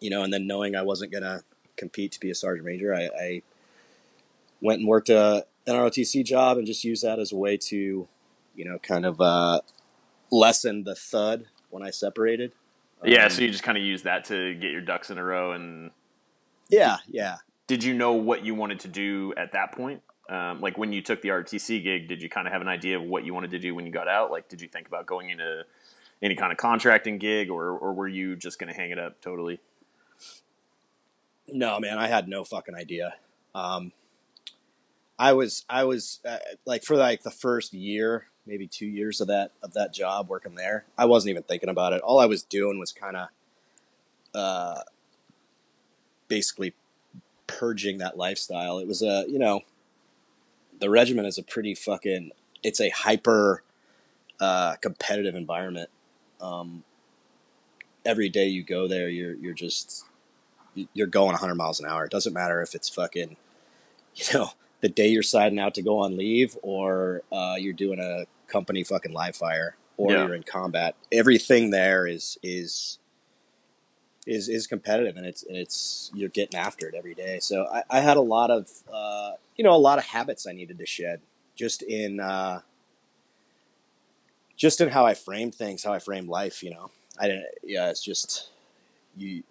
you 0.00 0.10
know, 0.10 0.22
and 0.22 0.32
then 0.32 0.46
knowing 0.46 0.76
I 0.76 0.82
wasn't 0.82 1.12
gonna 1.12 1.42
compete 1.76 2.12
to 2.12 2.20
be 2.20 2.30
a 2.30 2.34
sergeant 2.34 2.66
major, 2.66 2.94
I, 2.94 3.08
I 3.20 3.42
went 4.60 4.80
and 4.80 4.88
worked 4.88 5.08
a 5.08 5.46
NROTC 5.66 6.24
job 6.24 6.58
and 6.58 6.66
just 6.66 6.84
used 6.84 7.02
that 7.04 7.18
as 7.18 7.32
a 7.32 7.36
way 7.36 7.56
to, 7.56 8.06
you 8.54 8.64
know, 8.64 8.78
kind 8.78 9.06
of 9.06 9.20
uh, 9.20 9.60
lessen 10.30 10.84
the 10.84 10.94
thud 10.94 11.46
when 11.70 11.82
I 11.82 11.90
separated. 11.90 12.52
Yeah, 13.04 13.24
Um, 13.24 13.30
so 13.30 13.42
you 13.42 13.50
just 13.50 13.62
kind 13.62 13.78
of 13.78 13.84
use 13.84 14.02
that 14.02 14.26
to 14.26 14.54
get 14.54 14.70
your 14.70 14.82
ducks 14.82 15.10
in 15.10 15.18
a 15.18 15.24
row. 15.24 15.52
And 15.52 15.90
yeah, 16.68 16.98
yeah. 17.08 17.36
did 17.66 17.82
you 17.82 17.94
know 17.94 18.12
what 18.12 18.44
you 18.44 18.54
wanted 18.54 18.80
to 18.80 18.88
do 18.88 19.32
at 19.36 19.52
that 19.52 19.72
point? 19.72 20.02
Um, 20.28 20.60
like 20.60 20.78
when 20.78 20.92
you 20.92 21.02
took 21.02 21.22
the 21.22 21.30
RTC 21.30 21.82
gig, 21.82 22.08
did 22.08 22.22
you 22.22 22.28
kind 22.28 22.46
of 22.46 22.52
have 22.52 22.62
an 22.62 22.68
idea 22.68 22.98
of 22.98 23.02
what 23.02 23.24
you 23.24 23.34
wanted 23.34 23.50
to 23.52 23.58
do 23.58 23.74
when 23.74 23.86
you 23.86 23.90
got 23.92 24.06
out? 24.06 24.30
Like, 24.30 24.48
did 24.48 24.60
you 24.60 24.68
think 24.68 24.86
about 24.86 25.06
going 25.06 25.30
into 25.30 25.64
any 26.22 26.36
kind 26.36 26.52
of 26.52 26.58
contracting 26.58 27.18
gig, 27.18 27.50
or 27.50 27.70
or 27.70 27.94
were 27.94 28.06
you 28.06 28.36
just 28.36 28.58
going 28.58 28.72
to 28.72 28.78
hang 28.78 28.90
it 28.90 28.98
up 28.98 29.20
totally? 29.20 29.58
No, 31.48 31.80
man, 31.80 31.98
I 31.98 32.06
had 32.06 32.28
no 32.28 32.44
fucking 32.44 32.76
idea. 32.76 33.14
Um, 33.54 33.92
I 35.18 35.32
was, 35.32 35.64
I 35.68 35.84
was 35.84 36.20
uh, 36.24 36.38
like 36.64 36.84
for 36.84 36.96
like 36.96 37.22
the 37.22 37.30
first 37.30 37.72
year, 37.72 38.26
maybe 38.46 38.66
two 38.66 38.86
years 38.86 39.20
of 39.20 39.28
that 39.28 39.52
of 39.62 39.72
that 39.74 39.92
job 39.92 40.28
working 40.28 40.54
there. 40.54 40.84
I 40.96 41.04
wasn't 41.04 41.30
even 41.30 41.42
thinking 41.42 41.68
about 41.68 41.92
it. 41.92 42.00
All 42.02 42.18
I 42.18 42.26
was 42.26 42.42
doing 42.42 42.78
was 42.78 42.92
kind 42.92 43.16
of, 43.16 43.28
uh, 44.34 44.80
basically 46.28 46.74
purging 47.46 47.98
that 47.98 48.16
lifestyle. 48.16 48.78
It 48.78 48.86
was 48.86 49.02
a, 49.02 49.24
you 49.28 49.38
know, 49.38 49.62
the 50.78 50.90
regiment 50.90 51.26
is 51.26 51.38
a 51.38 51.42
pretty 51.42 51.74
fucking. 51.74 52.30
It's 52.62 52.80
a 52.80 52.90
hyper 52.90 53.62
uh, 54.40 54.76
competitive 54.76 55.34
environment. 55.34 55.90
Um, 56.40 56.84
every 58.04 58.28
day 58.28 58.46
you 58.48 58.62
go 58.62 58.88
there, 58.88 59.08
you're 59.08 59.34
you're 59.34 59.54
just 59.54 60.04
you're 60.94 61.06
going 61.06 61.32
100 61.32 61.54
miles 61.54 61.80
an 61.80 61.86
hour. 61.86 62.04
It 62.04 62.10
doesn't 62.10 62.32
matter 62.32 62.62
if 62.62 62.74
it's 62.74 62.88
fucking, 62.88 63.36
you 64.14 64.24
know, 64.32 64.50
the 64.80 64.88
day 64.88 65.08
you're 65.08 65.22
signing 65.22 65.58
out 65.58 65.74
to 65.74 65.82
go 65.82 65.98
on 65.98 66.16
leave 66.16 66.56
or 66.62 67.22
uh, 67.30 67.56
you're 67.58 67.72
doing 67.72 68.00
a 68.00 68.24
company 68.50 68.82
fucking 68.82 69.12
live 69.12 69.36
fire 69.36 69.76
or 69.96 70.12
Yeah. 70.12 70.26
you're 70.26 70.34
in 70.34 70.42
combat. 70.42 70.94
Everything 71.12 71.70
there 71.70 72.06
is 72.06 72.38
is 72.42 72.98
is 74.26 74.48
is 74.48 74.66
competitive 74.66 75.16
and 75.16 75.26
it's 75.26 75.42
and 75.42 75.56
it's 75.56 76.10
you're 76.14 76.28
getting 76.28 76.58
after 76.58 76.88
it 76.88 76.94
every 76.94 77.14
day. 77.14 77.38
So 77.40 77.66
I, 77.72 77.82
I 77.90 78.00
had 78.00 78.16
a 78.16 78.20
lot 78.22 78.50
of 78.50 78.68
uh, 78.92 79.32
you 79.56 79.64
know 79.64 79.74
a 79.74 79.78
lot 79.78 79.98
of 79.98 80.04
habits 80.04 80.46
I 80.46 80.52
needed 80.52 80.78
to 80.78 80.86
shed 80.86 81.20
just 81.56 81.82
in 81.82 82.20
uh, 82.20 82.60
just 84.56 84.80
in 84.80 84.90
how 84.90 85.06
I 85.06 85.14
framed 85.14 85.54
things, 85.54 85.84
how 85.84 85.92
I 85.92 85.98
framed 85.98 86.28
life. 86.28 86.62
You 86.62 86.70
know, 86.70 86.90
I 87.18 87.28
didn't. 87.28 87.46
Yeah, 87.62 87.90
it's 87.90 88.02
just 88.02 88.50
you 89.16 89.42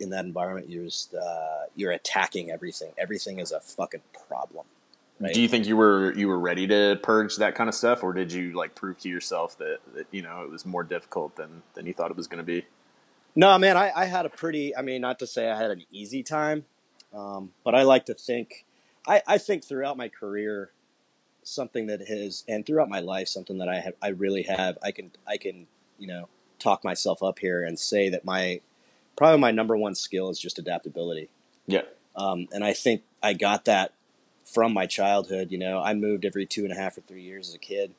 in 0.00 0.10
that 0.10 0.24
environment. 0.24 0.68
You're 0.70 0.84
just 0.84 1.14
uh, 1.14 1.64
you're 1.74 1.92
attacking 1.92 2.50
everything. 2.50 2.92
Everything 2.98 3.38
is 3.38 3.52
a 3.52 3.60
fucking 3.60 4.02
problem. 4.28 4.66
Right. 5.18 5.32
Do 5.32 5.40
you 5.40 5.48
think 5.48 5.66
you 5.66 5.76
were 5.76 6.12
you 6.14 6.28
were 6.28 6.38
ready 6.38 6.66
to 6.66 6.98
purge 7.02 7.36
that 7.36 7.54
kind 7.54 7.68
of 7.68 7.74
stuff, 7.74 8.02
or 8.02 8.12
did 8.12 8.32
you 8.32 8.52
like 8.52 8.74
prove 8.74 8.98
to 8.98 9.08
yourself 9.08 9.56
that, 9.58 9.78
that 9.94 10.06
you 10.10 10.22
know 10.22 10.42
it 10.42 10.50
was 10.50 10.66
more 10.66 10.84
difficult 10.84 11.36
than 11.36 11.62
than 11.74 11.86
you 11.86 11.94
thought 11.94 12.10
it 12.10 12.16
was 12.16 12.26
going 12.26 12.38
to 12.38 12.44
be? 12.44 12.66
No, 13.38 13.58
man, 13.58 13.76
I, 13.76 13.92
I 13.94 14.06
had 14.06 14.24
a 14.24 14.30
pretty, 14.30 14.74
I 14.74 14.80
mean, 14.80 15.02
not 15.02 15.18
to 15.18 15.26
say 15.26 15.50
I 15.50 15.60
had 15.60 15.70
an 15.70 15.84
easy 15.92 16.22
time, 16.22 16.64
um, 17.12 17.52
but 17.64 17.74
I 17.74 17.82
like 17.82 18.06
to 18.06 18.14
think, 18.14 18.64
I, 19.06 19.20
I 19.26 19.36
think 19.36 19.62
throughout 19.62 19.98
my 19.98 20.08
career, 20.08 20.70
something 21.42 21.86
that 21.88 22.00
has, 22.08 22.44
and 22.48 22.64
throughout 22.64 22.88
my 22.88 23.00
life, 23.00 23.28
something 23.28 23.58
that 23.58 23.68
I 23.68 23.80
have, 23.80 23.92
I 24.00 24.08
really 24.08 24.44
have, 24.44 24.78
I 24.82 24.90
can, 24.90 25.10
I 25.28 25.36
can, 25.36 25.66
you 25.98 26.06
know, 26.06 26.30
talk 26.58 26.82
myself 26.82 27.22
up 27.22 27.38
here 27.38 27.62
and 27.62 27.78
say 27.78 28.08
that 28.08 28.24
my, 28.24 28.62
probably 29.16 29.40
my 29.40 29.50
number 29.50 29.76
one 29.76 29.94
skill 29.94 30.30
is 30.30 30.38
just 30.38 30.58
adaptability. 30.58 31.28
Yeah. 31.66 31.82
Um, 32.14 32.48
and 32.52 32.64
I 32.64 32.72
think 32.72 33.02
I 33.22 33.32
got 33.32 33.64
that 33.66 33.92
from 34.44 34.72
my 34.72 34.86
childhood. 34.86 35.50
You 35.50 35.58
know, 35.58 35.80
I 35.80 35.94
moved 35.94 36.24
every 36.24 36.46
two 36.46 36.64
and 36.64 36.72
a 36.72 36.76
half 36.76 36.96
or 36.96 37.02
three 37.02 37.22
years 37.22 37.48
as 37.48 37.54
a 37.54 37.58
kid. 37.58 37.94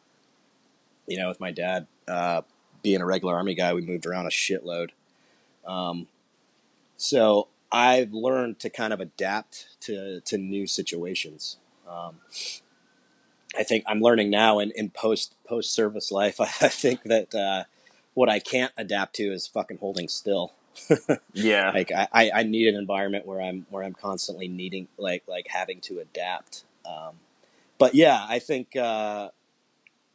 You 1.07 1.17
know, 1.17 1.29
with 1.29 1.39
my 1.39 1.51
dad 1.51 1.87
uh, 2.07 2.41
being 2.81 3.01
a 3.01 3.05
regular 3.05 3.35
army 3.35 3.55
guy, 3.55 3.73
we 3.73 3.81
moved 3.81 4.05
around 4.05 4.25
a 4.25 4.29
shitload. 4.29 4.89
Um, 5.65 6.07
so 6.97 7.47
I've 7.71 8.13
learned 8.13 8.59
to 8.59 8.69
kind 8.69 8.93
of 8.93 8.99
adapt 8.99 9.67
to 9.81 10.21
to 10.21 10.37
new 10.37 10.67
situations. 10.67 11.57
Um, 11.87 12.15
I 13.57 13.63
think 13.63 13.83
I'm 13.87 14.01
learning 14.01 14.29
now 14.29 14.59
in, 14.59 14.71
in 14.71 14.89
post 14.89 15.35
post 15.47 15.73
service 15.73 16.11
life. 16.11 16.39
I 16.39 16.45
think 16.45 17.03
that 17.03 17.33
uh, 17.33 17.63
what 18.13 18.29
I 18.29 18.39
can't 18.39 18.73
adapt 18.77 19.15
to 19.17 19.23
is 19.31 19.47
fucking 19.47 19.77
holding 19.77 20.07
still 20.07 20.53
Yeah. 21.33 21.71
like 21.71 21.91
I, 21.91 22.07
I, 22.11 22.31
I 22.35 22.43
need 22.43 22.67
an 22.67 22.75
environment 22.75 23.25
where 23.25 23.41
I'm 23.41 23.65
where 23.69 23.83
I'm 23.83 23.93
constantly 23.93 24.47
needing 24.47 24.87
like 24.97 25.23
like 25.27 25.47
having 25.49 25.81
to 25.81 25.99
adapt. 25.99 26.63
Um, 26.85 27.15
but 27.77 27.93
yeah, 27.93 28.25
I 28.27 28.39
think 28.39 28.75
uh, 28.75 29.29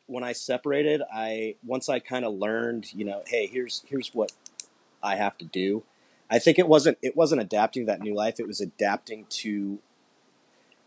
when 0.07 0.25
I 0.25 0.33
separated, 0.33 1.03
I 1.13 1.57
once 1.65 1.89
I 1.89 1.99
kind 1.99 2.25
of 2.25 2.35
learned, 2.35 2.93
you 2.93 3.05
know, 3.05 3.23
hey, 3.27 3.47
here's 3.47 3.85
here's 3.87 4.09
what 4.09 4.33
I 5.03 5.17
have 5.17 5.39
to 5.39 5.45
do. 5.45 5.85
I 6.31 6.39
think 6.39 6.59
it 6.59 6.67
wasn't 6.67 6.99
it 7.03 7.17
wasn't 7.17 7.41
adapting 7.41 7.87
to 7.87 7.93
that 7.93 8.01
new 8.01 8.15
life. 8.15 8.41
It 8.41 8.47
was 8.47 8.61
adapting 8.61 9.27
to. 9.31 9.79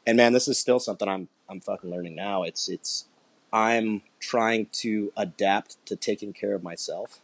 And 0.07 0.17
man, 0.17 0.33
this 0.33 0.47
is 0.47 0.59
still 0.59 0.79
something 0.79 1.07
I'm 1.07 1.29
I'm 1.49 1.61
fucking 1.61 1.89
learning 1.89 2.15
now. 2.15 2.43
It's 2.43 2.67
it's 2.67 3.05
I'm 3.53 4.01
trying 4.19 4.67
to 4.73 5.13
adapt 5.15 5.83
to 5.85 5.95
taking 5.95 6.33
care 6.33 6.53
of 6.53 6.63
myself 6.63 7.21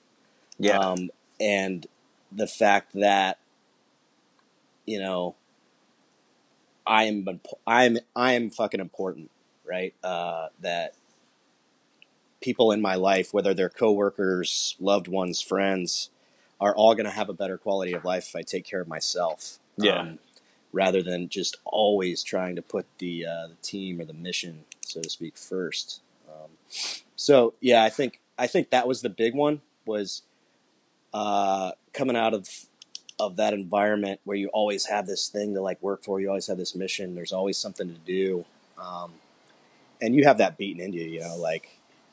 yeah. 0.62 0.78
um, 0.78 1.10
and 1.40 1.88
the 2.32 2.48
fact 2.48 2.94
that 2.94 3.40
you 4.86 5.00
know 5.00 5.36
I 6.86 7.04
am 7.04 7.40
I'm 7.68 7.98
I 8.16 8.34
am 8.34 8.50
fucking 8.50 8.80
important, 8.80 9.32
right? 9.66 9.94
Uh, 10.04 10.48
that 10.62 10.96
people 12.42 12.72
in 12.72 12.82
my 12.82 12.96
life, 12.96 13.34
whether 13.34 13.54
they're 13.54 13.70
coworkers, 13.70 14.76
loved 14.80 15.08
ones, 15.08 15.42
friends, 15.42 16.10
are 16.60 16.76
all 16.76 16.96
going 16.96 17.06
to 17.06 17.12
have 17.12 17.30
a 17.30 17.34
better 17.34 17.58
quality 17.58 17.94
of 17.94 18.04
life 18.04 18.30
if 18.30 18.36
I 18.36 18.42
take 18.42 18.66
care 18.66 18.82
of 18.82 18.88
myself. 18.88 19.60
Yeah. 19.78 20.00
Um, 20.00 20.20
rather 20.74 21.04
than 21.04 21.28
just 21.30 21.58
always 21.66 22.24
trying 22.24 22.56
to 22.56 22.62
put 22.62 22.86
the 22.98 23.26
uh, 23.26 23.48
the 23.48 23.58
team 23.62 24.00
or 24.00 24.06
the 24.06 24.14
mission, 24.14 24.66
so 24.82 25.02
to 25.02 25.10
speak, 25.10 25.38
first. 25.38 26.02
Um, 26.28 26.52
so 27.16 27.54
yeah, 27.62 27.84
I 27.84 27.90
think 27.90 28.20
I 28.38 28.48
think 28.48 28.70
that 28.70 28.88
was 28.88 29.02
the 29.02 29.10
big 29.10 29.36
one 29.36 29.62
was 29.86 30.24
uh, 31.14 31.72
coming 31.94 32.16
out 32.16 32.34
of 32.34 32.48
of 33.20 33.36
that 33.36 33.54
environment 33.54 34.20
where 34.24 34.36
you 34.36 34.48
always 34.50 34.88
have 34.88 35.06
this 35.06 35.28
thing 35.28 35.54
to 35.54 35.62
like 35.62 35.82
work 35.82 36.04
for. 36.04 36.20
You 36.20 36.30
always 36.30 36.48
have 36.48 36.58
this 36.58 36.76
mission. 36.76 37.14
There's 37.16 37.34
always 37.34 37.58
something 37.58 37.88
to 37.88 38.00
do, 38.06 38.46
um, 38.78 39.14
and 40.02 40.16
you 40.16 40.24
have 40.26 40.40
that 40.40 40.58
beaten 40.58 40.82
into 40.82 40.98
you. 40.98 41.06
You 41.06 41.20
know, 41.22 41.36
like 41.38 41.70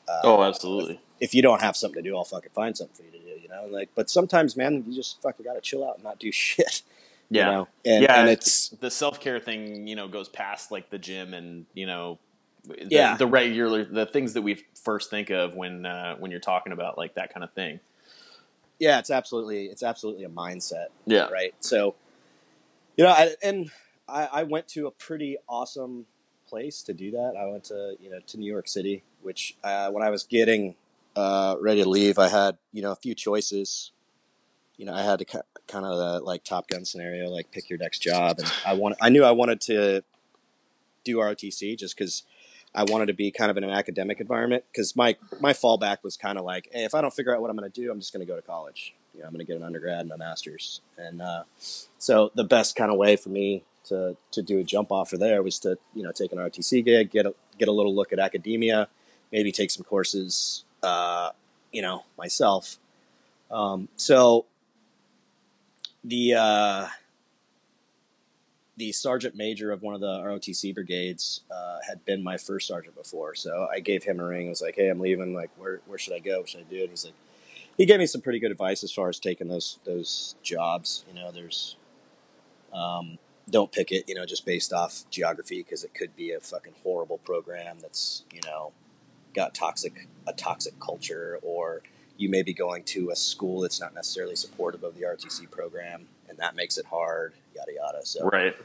uh, 0.07 0.21
oh, 0.23 0.43
absolutely. 0.43 0.99
if 1.19 1.33
you 1.33 1.41
don't 1.41 1.61
have 1.61 1.75
something 1.75 2.03
to 2.03 2.09
do, 2.09 2.15
I'll 2.15 2.23
fucking 2.23 2.51
find 2.53 2.77
something 2.77 2.95
for 2.95 3.03
you 3.03 3.11
to 3.11 3.35
do. 3.35 3.41
You 3.41 3.49
know, 3.49 3.65
like 3.69 3.89
but 3.95 4.09
sometimes, 4.09 4.55
man, 4.55 4.83
you 4.87 4.95
just 4.95 5.21
fucking 5.21 5.43
gotta 5.45 5.61
chill 5.61 5.87
out 5.87 5.95
and 5.95 6.03
not 6.03 6.19
do 6.19 6.31
shit. 6.31 6.83
Yeah. 7.29 7.45
You 7.45 7.51
know? 7.51 7.67
and, 7.85 8.03
yeah. 8.03 8.21
and 8.21 8.29
it's 8.29 8.69
the 8.69 8.89
self 8.91 9.19
care 9.19 9.39
thing, 9.39 9.87
you 9.87 9.95
know, 9.95 10.07
goes 10.07 10.29
past 10.29 10.71
like 10.71 10.89
the 10.89 10.97
gym 10.97 11.33
and 11.33 11.65
you 11.73 11.85
know, 11.85 12.17
the, 12.65 12.87
Yeah. 12.89 13.17
the 13.17 13.27
regular 13.27 13.85
the 13.85 14.05
things 14.05 14.33
that 14.33 14.41
we 14.41 14.63
first 14.75 15.09
think 15.09 15.29
of 15.29 15.55
when 15.55 15.85
uh, 15.85 16.15
when 16.17 16.31
you're 16.31 16.39
talking 16.39 16.73
about 16.73 16.97
like 16.97 17.15
that 17.15 17.33
kind 17.33 17.43
of 17.43 17.51
thing. 17.53 17.79
Yeah, 18.79 18.99
it's 18.99 19.11
absolutely 19.11 19.65
it's 19.65 19.83
absolutely 19.83 20.23
a 20.23 20.29
mindset. 20.29 20.87
Yeah. 21.05 21.27
right? 21.29 21.53
So, 21.59 21.95
you 22.97 23.03
know, 23.03 23.11
I, 23.11 23.35
and 23.43 23.69
I, 24.07 24.29
I 24.31 24.43
went 24.43 24.67
to 24.69 24.87
a 24.87 24.91
pretty 24.91 25.37
awesome 25.47 26.05
place 26.47 26.81
to 26.83 26.93
do 26.93 27.11
that. 27.11 27.35
I 27.39 27.45
went 27.45 27.65
to 27.65 27.95
you 27.99 28.09
know 28.09 28.19
to 28.27 28.37
New 28.37 28.51
York 28.51 28.67
City, 28.67 29.03
which 29.21 29.57
uh, 29.63 29.91
when 29.91 30.03
I 30.03 30.09
was 30.09 30.23
getting 30.23 30.75
uh, 31.15 31.55
ready 31.59 31.83
to 31.83 31.89
leave, 31.89 32.17
I 32.17 32.29
had 32.29 32.57
you 32.71 32.81
know 32.81 32.91
a 32.91 32.95
few 32.95 33.13
choices. 33.13 33.91
You 34.77 34.85
know, 34.85 34.93
I 34.93 35.03
had 35.03 35.19
to 35.19 35.25
ki- 35.25 35.39
kind 35.67 35.85
of 35.85 35.97
the 35.97 36.25
like 36.25 36.45
Top 36.45 36.69
Gun 36.69 36.85
scenario, 36.85 37.29
like 37.29 37.51
pick 37.51 37.69
your 37.69 37.79
next 37.79 37.99
job, 37.99 38.39
and 38.39 38.51
I 38.65 38.73
want 38.73 38.95
I 39.01 39.09
knew 39.09 39.23
I 39.25 39.31
wanted 39.31 39.61
to 39.61 40.03
do 41.03 41.17
ROTC 41.17 41.77
just 41.77 41.97
because. 41.97 42.23
I 42.73 42.83
wanted 42.83 43.07
to 43.07 43.13
be 43.13 43.31
kind 43.31 43.49
of 43.49 43.57
in 43.57 43.63
an 43.63 43.71
academic 43.71 44.19
environment 44.19 44.63
because 44.71 44.95
my 44.95 45.15
my 45.39 45.53
fallback 45.53 45.97
was 46.03 46.17
kind 46.17 46.37
of 46.37 46.45
like, 46.45 46.69
hey, 46.71 46.83
if 46.83 46.93
I 46.93 47.01
don't 47.01 47.13
figure 47.13 47.33
out 47.35 47.41
what 47.41 47.49
I'm 47.49 47.57
going 47.57 47.69
to 47.69 47.81
do, 47.81 47.91
I'm 47.91 47.99
just 47.99 48.13
going 48.13 48.25
to 48.25 48.31
go 48.31 48.35
to 48.35 48.41
college. 48.41 48.93
You 49.13 49.21
know, 49.21 49.27
I'm 49.27 49.33
going 49.33 49.45
to 49.45 49.51
get 49.51 49.57
an 49.57 49.63
undergrad 49.63 50.01
and 50.01 50.11
a 50.11 50.17
master's, 50.17 50.81
and 50.97 51.21
uh, 51.21 51.43
so 51.57 52.31
the 52.35 52.43
best 52.43 52.75
kind 52.75 52.91
of 52.91 52.97
way 52.97 53.15
for 53.15 53.29
me 53.29 53.63
to 53.85 54.15
to 54.31 54.41
do 54.41 54.59
a 54.59 54.63
jump 54.63 54.91
offer 54.91 55.17
there 55.17 55.41
was 55.41 55.59
to 55.59 55.77
you 55.93 56.03
know 56.03 56.11
take 56.11 56.31
an 56.31 56.37
RTC 56.37 56.85
gig, 56.85 57.11
get 57.11 57.25
a, 57.25 57.33
get 57.57 57.67
a 57.67 57.71
little 57.71 57.93
look 57.93 58.13
at 58.13 58.19
academia, 58.19 58.87
maybe 59.31 59.51
take 59.51 59.71
some 59.71 59.83
courses, 59.83 60.63
uh, 60.83 61.31
you 61.71 61.81
know, 61.81 62.03
myself. 62.17 62.77
Um, 63.51 63.89
so 63.95 64.45
the 66.03 66.35
uh, 66.35 66.87
the 68.79 68.93
sergeant 68.93 69.35
major 69.35 69.71
of 69.71 69.81
one 69.81 69.93
of 69.93 69.99
the 69.99 70.07
ROTC 70.07 70.73
brigades 70.73 71.41
uh, 71.51 71.79
had 71.85 72.03
been 72.05 72.23
my 72.23 72.37
first 72.37 72.67
sergeant 72.67 72.95
before, 72.95 73.35
so 73.35 73.67
I 73.71 73.81
gave 73.81 74.03
him 74.05 74.19
a 74.19 74.25
ring. 74.25 74.47
I 74.47 74.49
was 74.49 74.61
like, 74.61 74.75
"Hey, 74.75 74.87
I'm 74.87 74.99
leaving. 74.99 75.33
Like, 75.33 75.51
where 75.57 75.81
where 75.85 75.97
should 75.99 76.13
I 76.13 76.19
go? 76.19 76.39
What 76.39 76.49
should 76.49 76.61
I 76.61 76.69
do?" 76.69 76.81
And 76.81 76.89
he's 76.89 77.03
like, 77.03 77.13
he 77.77 77.85
gave 77.85 77.99
me 77.99 78.05
some 78.05 78.21
pretty 78.21 78.39
good 78.39 78.51
advice 78.51 78.83
as 78.83 78.91
far 78.91 79.09
as 79.09 79.19
taking 79.19 79.49
those 79.49 79.79
those 79.83 80.35
jobs. 80.41 81.03
You 81.07 81.19
know, 81.19 81.31
there's 81.31 81.75
um, 82.73 83.17
don't 83.49 83.71
pick 83.71 83.91
it, 83.91 84.05
you 84.07 84.15
know, 84.15 84.25
just 84.25 84.45
based 84.45 84.71
off 84.71 85.03
geography 85.09 85.61
because 85.61 85.83
it 85.83 85.93
could 85.93 86.15
be 86.15 86.31
a 86.31 86.39
fucking 86.39 86.73
horrible 86.83 87.17
program 87.19 87.79
that's 87.81 88.23
you 88.33 88.41
know 88.45 88.71
got 89.33 89.53
toxic 89.53 90.07
a 90.25 90.33
toxic 90.33 90.79
culture, 90.79 91.37
or 91.41 91.81
you 92.17 92.29
may 92.29 92.43
be 92.43 92.53
going 92.53 92.83
to 92.83 93.09
a 93.11 93.15
school 93.15 93.61
that's 93.61 93.79
not 93.81 93.93
necessarily 93.93 94.35
supportive 94.35 94.83
of 94.83 94.95
the 94.95 95.03
RTC 95.03 95.49
program, 95.51 96.07
and 96.29 96.37
that 96.37 96.55
makes 96.55 96.77
it 96.77 96.85
hard. 96.85 97.33
Yada 97.55 97.73
yada. 97.73 98.05
So 98.05 98.29
Right. 98.29 98.55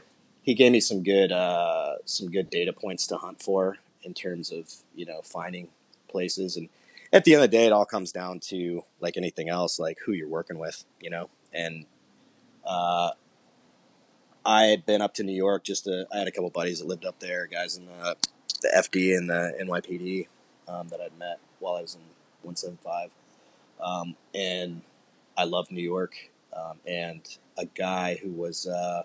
He 0.45 0.53
gave 0.53 0.71
me 0.71 0.79
some 0.79 1.01
good 1.01 1.31
uh, 1.31 1.95
some 2.05 2.29
good 2.29 2.49
data 2.49 2.71
points 2.71 3.07
to 3.07 3.17
hunt 3.17 3.41
for 3.41 3.77
in 4.03 4.13
terms 4.13 4.51
of 4.51 4.71
you 4.95 5.05
know 5.05 5.21
finding 5.23 5.69
places. 6.07 6.55
And 6.55 6.69
at 7.11 7.25
the 7.25 7.33
end 7.33 7.43
of 7.43 7.49
the 7.49 7.57
day 7.57 7.65
it 7.65 7.73
all 7.73 7.85
comes 7.85 8.11
down 8.11 8.39
to 8.41 8.83
like 9.01 9.17
anything 9.17 9.49
else 9.49 9.79
like 9.79 9.97
who 10.05 10.11
you're 10.13 10.27
working 10.27 10.59
with 10.59 10.85
you 11.01 11.09
know? 11.09 11.29
And 11.51 11.85
uh, 12.63 13.11
I 14.45 14.65
had 14.65 14.85
been 14.85 15.01
up 15.01 15.15
to 15.15 15.23
New 15.23 15.35
York 15.35 15.63
just 15.63 15.85
to, 15.85 16.05
I 16.13 16.19
had 16.19 16.27
a 16.27 16.31
couple 16.31 16.49
buddies 16.51 16.79
that 16.79 16.87
lived 16.87 17.05
up 17.05 17.19
there 17.19 17.47
guys 17.47 17.77
in 17.77 17.87
the, 17.87 18.15
the 18.61 18.71
FD 18.75 19.17
and 19.17 19.29
the 19.29 19.53
NYPD 19.61 20.27
um, 20.67 20.89
that 20.89 21.01
I'd 21.01 21.17
met 21.17 21.39
while 21.59 21.75
I 21.75 21.81
was 21.81 21.95
in 21.95 22.01
175 22.43 23.09
um, 23.81 24.15
and 24.35 24.81
I 25.35 25.45
love 25.45 25.71
New 25.71 25.81
York 25.81 26.29
um, 26.55 26.77
and 26.85 27.21
a 27.57 27.65
guy 27.65 28.19
who 28.21 28.29
was 28.29 28.67
uh, 28.67 29.03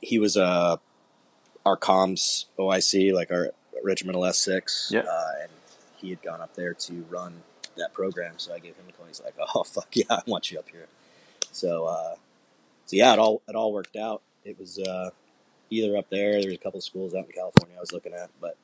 he 0.00 0.18
was 0.18 0.36
a 0.36 0.80
our 1.66 1.76
comms 1.76 2.46
OIC, 2.58 3.12
like 3.12 3.30
our 3.30 3.50
regimental 3.84 4.24
S 4.24 4.38
six. 4.38 4.90
Yeah. 4.92 5.00
Uh, 5.00 5.32
and 5.42 5.50
he 5.96 6.10
had 6.10 6.22
gone 6.22 6.40
up 6.40 6.54
there 6.54 6.72
to 6.74 7.04
run 7.10 7.42
that 7.76 7.92
program, 7.92 8.34
so 8.38 8.52
I 8.54 8.58
gave 8.58 8.76
him 8.76 8.84
a 8.88 8.92
call. 8.92 9.06
He's 9.06 9.20
like, 9.22 9.34
"Oh 9.54 9.62
fuck 9.64 9.88
yeah, 9.94 10.04
I 10.10 10.22
want 10.26 10.50
you 10.50 10.58
up 10.58 10.68
here." 10.70 10.86
So, 11.52 11.84
uh, 11.86 12.14
so 12.86 12.96
yeah, 12.96 13.12
it 13.12 13.18
all 13.18 13.42
it 13.48 13.54
all 13.54 13.72
worked 13.72 13.96
out. 13.96 14.22
It 14.44 14.58
was 14.58 14.78
uh, 14.78 15.10
either 15.70 15.96
up 15.96 16.08
there. 16.10 16.32
There 16.40 16.46
was 16.50 16.54
a 16.54 16.58
couple 16.58 16.78
of 16.78 16.84
schools 16.84 17.14
out 17.14 17.26
in 17.26 17.32
California 17.32 17.76
I 17.76 17.80
was 17.80 17.92
looking 17.92 18.14
at, 18.14 18.30
but 18.40 18.56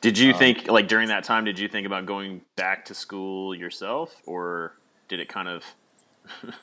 Did 0.00 0.16
you 0.18 0.32
Um, 0.32 0.38
think 0.38 0.68
like 0.68 0.86
during 0.88 1.08
that 1.08 1.24
time? 1.24 1.44
Did 1.44 1.58
you 1.58 1.68
think 1.68 1.86
about 1.86 2.06
going 2.06 2.42
back 2.56 2.84
to 2.86 2.94
school 2.94 3.54
yourself, 3.54 4.14
or 4.26 4.76
did 5.08 5.18
it 5.20 5.28
kind 5.28 5.48
of 5.48 5.64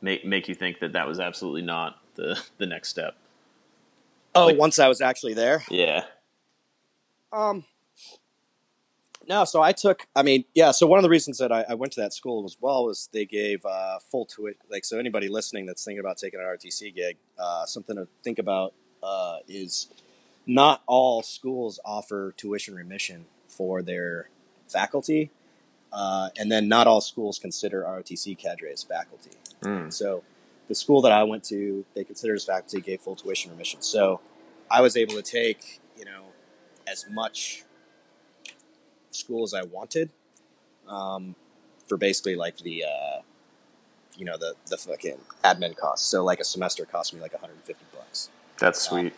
make 0.00 0.24
make 0.24 0.48
you 0.48 0.54
think 0.54 0.80
that 0.80 0.92
that 0.92 1.06
was 1.06 1.20
absolutely 1.20 1.62
not 1.62 2.00
the 2.16 2.40
the 2.58 2.66
next 2.66 2.88
step? 2.88 3.16
Oh, 4.36 4.46
Like- 4.46 4.58
once 4.58 4.78
I 4.78 4.88
was 4.88 5.00
actually 5.00 5.34
there, 5.34 5.62
Yeah. 5.70 6.04
Um, 7.32 7.64
no, 9.28 9.44
so 9.44 9.60
I 9.60 9.72
took. 9.72 10.06
I 10.14 10.22
mean, 10.22 10.44
yeah. 10.54 10.70
So 10.70 10.86
one 10.86 10.98
of 10.98 11.02
the 11.02 11.08
reasons 11.08 11.38
that 11.38 11.50
I, 11.50 11.64
I 11.68 11.74
went 11.74 11.92
to 11.94 12.00
that 12.00 12.12
school 12.12 12.44
as 12.44 12.56
well 12.60 12.84
was 12.84 13.08
they 13.12 13.24
gave 13.24 13.64
uh, 13.66 13.98
full 13.98 14.24
tuition. 14.24 14.60
Like, 14.70 14.84
so 14.84 14.98
anybody 14.98 15.28
listening 15.28 15.66
that's 15.66 15.84
thinking 15.84 16.00
about 16.00 16.18
taking 16.18 16.38
an 16.38 16.46
RTC 16.46 16.94
gig, 16.94 17.16
uh, 17.38 17.66
something 17.66 17.96
to 17.96 18.06
think 18.22 18.38
about 18.38 18.72
uh, 19.02 19.38
is 19.48 19.88
not 20.46 20.82
all 20.86 21.22
schools 21.22 21.80
offer 21.84 22.32
tuition 22.36 22.74
remission 22.74 23.26
for 23.48 23.82
their 23.82 24.28
faculty, 24.68 25.30
uh, 25.92 26.28
and 26.38 26.50
then 26.50 26.68
not 26.68 26.86
all 26.86 27.00
schools 27.00 27.38
consider 27.40 27.82
ROTC 27.82 28.38
cadre 28.38 28.72
as 28.72 28.84
faculty. 28.84 29.30
Mm. 29.62 29.92
So 29.92 30.22
the 30.68 30.74
school 30.74 31.00
that 31.02 31.12
I 31.12 31.22
went 31.22 31.44
to, 31.44 31.84
they 31.94 32.04
considered 32.04 32.34
as 32.34 32.44
faculty 32.44 32.80
gave 32.80 33.00
full 33.00 33.16
tuition 33.16 33.50
remission. 33.50 33.82
So 33.82 34.20
I 34.70 34.80
was 34.80 34.96
able 34.96 35.14
to 35.14 35.22
take, 35.22 35.80
you 35.96 36.04
know, 36.04 36.24
as 36.86 37.06
much 37.10 37.64
school 39.10 39.44
as 39.44 39.54
I 39.54 39.62
wanted 39.62 40.10
um, 40.88 41.34
for 41.88 41.96
basically 41.96 42.36
like 42.36 42.58
the, 42.58 42.84
uh, 42.84 43.20
you 44.16 44.24
know, 44.24 44.36
the, 44.36 44.54
the 44.68 44.76
fucking 44.76 45.18
admin 45.44 45.76
costs. 45.76 46.08
So 46.08 46.24
like 46.24 46.40
a 46.40 46.44
semester 46.44 46.84
cost 46.84 47.14
me 47.14 47.20
like 47.20 47.32
150 47.32 47.84
bucks 47.92 48.30
That's 48.58 48.80
sweet. 48.80 49.14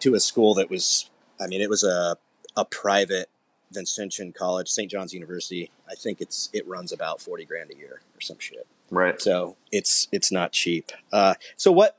to 0.00 0.14
a 0.14 0.20
school 0.20 0.54
that 0.54 0.70
was, 0.70 1.08
I 1.40 1.46
mean, 1.46 1.60
it 1.60 1.70
was 1.70 1.84
a, 1.84 2.16
a 2.56 2.64
private 2.64 3.28
Vincentian 3.72 4.34
college, 4.34 4.68
St. 4.68 4.90
John's 4.90 5.14
University. 5.14 5.70
I 5.88 5.94
think 5.94 6.20
it's, 6.20 6.50
it 6.52 6.66
runs 6.66 6.92
about 6.92 7.20
40 7.20 7.44
grand 7.44 7.70
a 7.70 7.76
year 7.76 8.00
or 8.14 8.20
some 8.20 8.38
shit. 8.38 8.66
Right. 8.90 9.20
So 9.20 9.56
it's 9.70 10.08
it's 10.12 10.32
not 10.32 10.52
cheap. 10.52 10.92
Uh, 11.12 11.34
so 11.56 11.72
what 11.72 11.98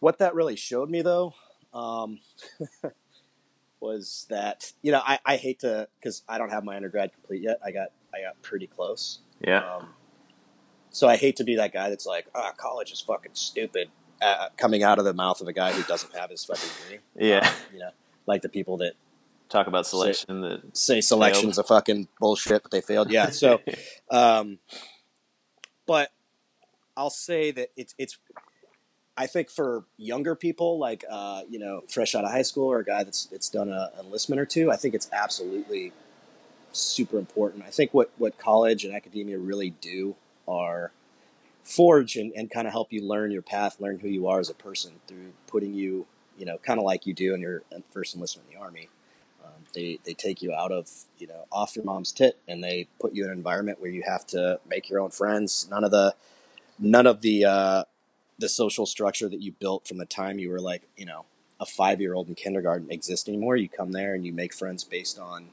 what 0.00 0.18
that 0.18 0.34
really 0.34 0.56
showed 0.56 0.88
me 0.88 1.02
though 1.02 1.34
um, 1.74 2.20
was 3.80 4.26
that 4.30 4.72
you 4.82 4.92
know 4.92 5.02
I, 5.04 5.18
I 5.24 5.36
hate 5.36 5.60
to 5.60 5.88
because 5.98 6.22
I 6.28 6.38
don't 6.38 6.50
have 6.50 6.64
my 6.64 6.76
undergrad 6.76 7.12
complete 7.12 7.42
yet. 7.42 7.58
I 7.64 7.70
got 7.72 7.88
I 8.14 8.22
got 8.22 8.40
pretty 8.42 8.66
close. 8.66 9.20
Yeah. 9.40 9.58
Um, 9.58 9.88
so 10.90 11.08
I 11.08 11.16
hate 11.16 11.36
to 11.36 11.44
be 11.44 11.56
that 11.56 11.74
guy 11.74 11.90
that's 11.90 12.06
like, 12.06 12.26
ah, 12.34 12.52
college 12.56 12.90
is 12.90 13.00
fucking 13.00 13.32
stupid, 13.34 13.90
uh, 14.22 14.48
coming 14.56 14.82
out 14.82 14.98
of 14.98 15.04
the 15.04 15.12
mouth 15.12 15.42
of 15.42 15.48
a 15.48 15.52
guy 15.52 15.72
who 15.72 15.82
doesn't 15.82 16.16
have 16.16 16.30
his 16.30 16.42
fucking 16.42 16.70
degree. 16.82 17.00
Yeah. 17.14 17.52
You 17.70 17.80
know, 17.80 17.90
like 18.26 18.40
the 18.40 18.48
people 18.48 18.78
that 18.78 18.94
Talk 19.48 19.68
about 19.68 19.86
selection. 19.86 20.40
That 20.40 20.76
say 20.76 21.00
selection's 21.00 21.56
a 21.58 21.62
fucking 21.62 22.08
bullshit, 22.18 22.62
but 22.62 22.72
they 22.72 22.80
failed. 22.80 23.12
Yeah. 23.12 23.30
So, 23.30 23.60
um, 24.10 24.58
but 25.86 26.12
I'll 26.96 27.10
say 27.10 27.50
that 27.52 27.70
it's 27.76 27.94
it's. 27.98 28.18
I 29.18 29.26
think 29.26 29.48
for 29.48 29.84
younger 29.96 30.34
people, 30.34 30.78
like 30.78 31.04
uh, 31.10 31.42
you 31.48 31.58
know, 31.58 31.82
fresh 31.88 32.14
out 32.14 32.24
of 32.24 32.30
high 32.30 32.42
school, 32.42 32.70
or 32.70 32.80
a 32.80 32.84
guy 32.84 33.04
that's 33.04 33.26
that's 33.26 33.48
done 33.48 33.70
a 33.70 33.90
enlistment 33.98 34.40
or 34.40 34.46
two, 34.46 34.70
I 34.70 34.76
think 34.76 34.94
it's 34.94 35.08
absolutely 35.12 35.92
super 36.72 37.18
important. 37.18 37.64
I 37.64 37.70
think 37.70 37.94
what 37.94 38.10
what 38.18 38.38
college 38.38 38.84
and 38.84 38.94
academia 38.94 39.38
really 39.38 39.70
do 39.70 40.16
are 40.46 40.92
forge 41.62 42.16
and, 42.16 42.32
and 42.36 42.50
kind 42.50 42.66
of 42.66 42.72
help 42.72 42.92
you 42.92 43.02
learn 43.02 43.30
your 43.30 43.42
path, 43.42 43.80
learn 43.80 43.98
who 43.98 44.08
you 44.08 44.28
are 44.28 44.38
as 44.38 44.48
a 44.48 44.54
person 44.54 44.92
through 45.08 45.32
putting 45.48 45.74
you, 45.74 46.06
you 46.38 46.46
know, 46.46 46.58
kind 46.58 46.78
of 46.78 46.84
like 46.84 47.06
you 47.06 47.12
do 47.12 47.34
in 47.34 47.40
your 47.40 47.62
first 47.90 48.14
enlistment 48.14 48.48
in 48.48 48.54
the 48.54 48.60
army. 48.60 48.88
They 49.76 50.00
they 50.04 50.14
take 50.14 50.42
you 50.42 50.54
out 50.54 50.72
of 50.72 50.90
you 51.18 51.26
know 51.26 51.44
off 51.52 51.76
your 51.76 51.84
mom's 51.84 52.10
tit 52.10 52.38
and 52.48 52.64
they 52.64 52.88
put 52.98 53.14
you 53.14 53.24
in 53.24 53.30
an 53.30 53.36
environment 53.36 53.80
where 53.80 53.90
you 53.90 54.02
have 54.02 54.26
to 54.28 54.58
make 54.68 54.88
your 54.88 55.00
own 55.00 55.10
friends. 55.10 55.68
None 55.70 55.84
of 55.84 55.90
the 55.90 56.14
none 56.78 57.06
of 57.06 57.20
the 57.20 57.44
uh, 57.44 57.84
the 58.38 58.48
social 58.48 58.86
structure 58.86 59.28
that 59.28 59.42
you 59.42 59.52
built 59.52 59.86
from 59.86 59.98
the 59.98 60.06
time 60.06 60.38
you 60.38 60.50
were 60.50 60.60
like 60.60 60.82
you 60.96 61.04
know 61.04 61.26
a 61.60 61.66
five 61.66 62.00
year 62.00 62.14
old 62.14 62.28
in 62.28 62.34
kindergarten 62.34 62.90
exists 62.90 63.28
anymore. 63.28 63.56
You 63.56 63.68
come 63.68 63.92
there 63.92 64.14
and 64.14 64.24
you 64.24 64.32
make 64.32 64.54
friends 64.54 64.82
based 64.82 65.18
on 65.18 65.50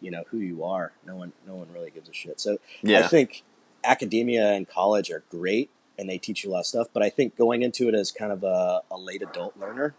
you 0.00 0.10
know 0.10 0.24
who 0.30 0.38
you 0.38 0.64
are. 0.64 0.92
No 1.06 1.14
one 1.14 1.32
no 1.46 1.54
one 1.54 1.68
really 1.72 1.90
gives 1.90 2.08
a 2.08 2.12
shit. 2.12 2.40
So 2.40 2.58
yeah. 2.82 3.00
I 3.00 3.06
think 3.06 3.44
academia 3.84 4.52
and 4.52 4.68
college 4.68 5.10
are 5.10 5.22
great 5.30 5.70
and 5.98 6.08
they 6.08 6.18
teach 6.18 6.44
you 6.44 6.50
a 6.50 6.52
lot 6.52 6.60
of 6.60 6.66
stuff, 6.66 6.88
but 6.92 7.02
I 7.02 7.10
think 7.10 7.36
going 7.36 7.62
into 7.62 7.88
it 7.88 7.94
as 7.94 8.10
kind 8.10 8.32
of 8.32 8.42
a, 8.42 8.82
a 8.90 8.96
late 8.96 9.22
adult 9.22 9.56
learner, 9.58 9.94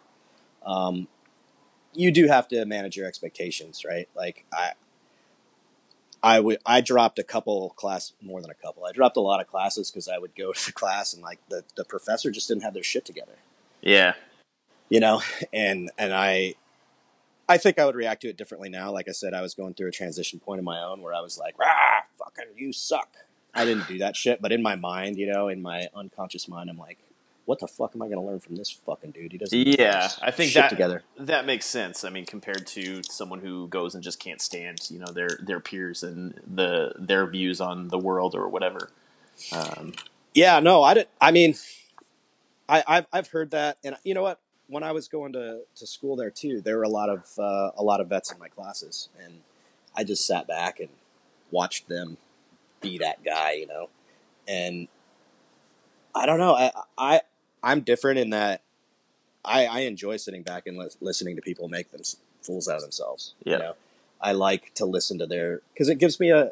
um, 0.65 1.07
you 1.93 2.11
do 2.11 2.27
have 2.27 2.47
to 2.49 2.65
manage 2.65 2.95
your 2.97 3.07
expectations, 3.07 3.83
right? 3.87 4.07
Like 4.15 4.45
I, 4.53 4.71
I 6.23 6.39
would, 6.39 6.59
I 6.65 6.81
dropped 6.81 7.17
a 7.19 7.23
couple 7.23 7.71
class, 7.71 8.13
more 8.21 8.41
than 8.41 8.51
a 8.51 8.55
couple. 8.55 8.85
I 8.85 8.91
dropped 8.91 9.17
a 9.17 9.21
lot 9.21 9.41
of 9.41 9.47
classes 9.47 9.89
because 9.89 10.07
I 10.07 10.17
would 10.19 10.35
go 10.35 10.53
to 10.53 10.65
the 10.67 10.71
class 10.71 11.13
and 11.13 11.23
like 11.23 11.39
the, 11.49 11.63
the 11.75 11.83
professor 11.85 12.29
just 12.31 12.47
didn't 12.47 12.63
have 12.63 12.73
their 12.73 12.83
shit 12.83 13.05
together 13.05 13.37
Yeah. 13.81 14.13
you 14.89 14.99
know 14.99 15.21
and 15.53 15.89
and 15.97 16.13
i 16.13 16.53
i 17.49 17.57
think 17.57 17.79
i 17.79 17.85
would 17.85 17.95
react 17.95 18.21
to 18.21 18.29
it 18.29 18.37
differently 18.37 18.69
now 18.69 18.91
like 18.91 19.07
i 19.07 19.11
said 19.11 19.33
i 19.33 19.41
was 19.41 19.53
going 19.53 19.73
through 19.73 19.87
a 19.87 19.91
transition 19.91 20.39
point 20.39 20.59
of 20.59 20.65
my 20.65 20.81
own 20.81 21.01
where 21.01 21.13
i 21.13 21.19
was 21.21 21.37
like 21.37 21.55
ah 21.61 22.01
fucking 22.19 22.51
you 22.57 22.71
suck 22.73 23.09
i 23.53 23.63
didn't 23.65 23.87
do 23.87 23.97
that 23.97 24.15
shit 24.15 24.41
but 24.41 24.51
in 24.51 24.61
my 24.61 24.75
mind 24.75 25.17
you 25.17 25.31
know 25.31 25.47
in 25.47 25.61
my 25.61 25.87
unconscious 25.95 26.47
mind 26.47 26.69
i'm 26.69 26.77
like 26.77 26.99
what 27.51 27.59
the 27.59 27.67
fuck 27.67 27.91
am 27.93 28.01
i 28.01 28.05
going 28.05 28.17
to 28.17 28.25
learn 28.25 28.39
from 28.39 28.55
this 28.55 28.71
fucking 28.71 29.11
dude 29.11 29.33
he 29.33 29.37
doesn't 29.37 29.67
Yeah, 29.67 30.07
I 30.21 30.31
think 30.31 30.53
that 30.53 30.69
together 30.69 31.03
that 31.19 31.45
makes 31.45 31.65
sense. 31.65 32.05
I 32.05 32.09
mean, 32.09 32.25
compared 32.25 32.65
to 32.67 33.03
someone 33.03 33.39
who 33.39 33.67
goes 33.67 33.93
and 33.93 34.01
just 34.01 34.21
can't 34.21 34.41
stand, 34.41 34.79
you 34.89 34.99
know, 34.99 35.11
their 35.11 35.37
their 35.41 35.59
peers 35.59 36.01
and 36.01 36.39
the 36.47 36.93
their 36.97 37.27
views 37.27 37.59
on 37.59 37.89
the 37.89 37.97
world 37.97 38.35
or 38.35 38.47
whatever. 38.47 38.89
Um, 39.51 39.91
yeah 40.33 40.59
no 40.59 40.81
i 40.83 40.93
didn't 40.93 41.09
i 41.19 41.31
mean 41.31 41.55
i 42.69 42.83
i've, 42.87 43.05
I've 43.11 43.27
heard 43.27 43.51
that 43.51 43.77
and 43.83 43.95
you 44.03 44.13
know 44.13 44.21
what 44.21 44.39
when 44.67 44.83
i 44.83 44.91
was 44.91 45.07
going 45.07 45.33
to, 45.33 45.61
to 45.75 45.87
school 45.87 46.15
there 46.15 46.29
too 46.29 46.61
there 46.61 46.77
were 46.77 46.83
a 46.83 46.89
lot 46.89 47.09
of 47.09 47.25
uh, 47.37 47.71
a 47.75 47.83
lot 47.83 47.99
of 47.99 48.07
vets 48.07 48.31
in 48.31 48.39
my 48.39 48.47
classes 48.47 49.09
and 49.23 49.41
i 49.95 50.03
just 50.03 50.25
sat 50.25 50.47
back 50.47 50.79
and 50.79 50.89
watched 51.49 51.89
them 51.89 52.17
be 52.79 52.97
that 52.97 53.23
guy 53.23 53.53
you 53.53 53.67
know 53.67 53.89
and 54.47 54.87
i 56.15 56.25
don't 56.25 56.39
know 56.39 56.55
i 56.55 56.71
i 56.97 57.21
i'm 57.63 57.81
different 57.81 58.19
in 58.19 58.29
that 58.31 58.61
i 59.45 59.65
i 59.65 59.79
enjoy 59.81 60.17
sitting 60.17 60.43
back 60.43 60.67
and 60.67 60.77
lis- 60.77 60.97
listening 61.01 61.35
to 61.35 61.41
people 61.41 61.67
make 61.67 61.91
them 61.91 62.01
fools 62.41 62.67
out 62.67 62.75
of 62.75 62.81
themselves 62.81 63.33
Yeah. 63.43 63.53
you 63.53 63.59
know 63.59 63.73
i 64.19 64.31
like 64.31 64.73
to 64.75 64.85
listen 64.85 65.17
to 65.19 65.25
their 65.27 65.61
because 65.73 65.89
it 65.89 65.97
gives 65.97 66.19
me 66.19 66.31
a 66.31 66.51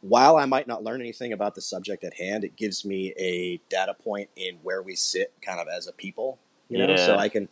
while 0.00 0.36
I 0.36 0.44
might 0.44 0.66
not 0.66 0.84
learn 0.84 1.00
anything 1.00 1.32
about 1.32 1.54
the 1.54 1.62
subject 1.62 2.04
at 2.04 2.12
hand, 2.20 2.44
it 2.44 2.56
gives 2.56 2.84
me 2.84 3.14
a 3.18 3.58
data 3.70 3.94
point 3.94 4.28
in 4.36 4.56
where 4.62 4.82
we 4.82 4.94
sit 4.94 5.32
kind 5.40 5.58
of 5.58 5.66
as 5.66 5.86
a 5.86 5.92
people, 5.92 6.38
you 6.68 6.76
know, 6.76 6.94
so 6.96 7.16
I 7.16 7.30
can, 7.30 7.48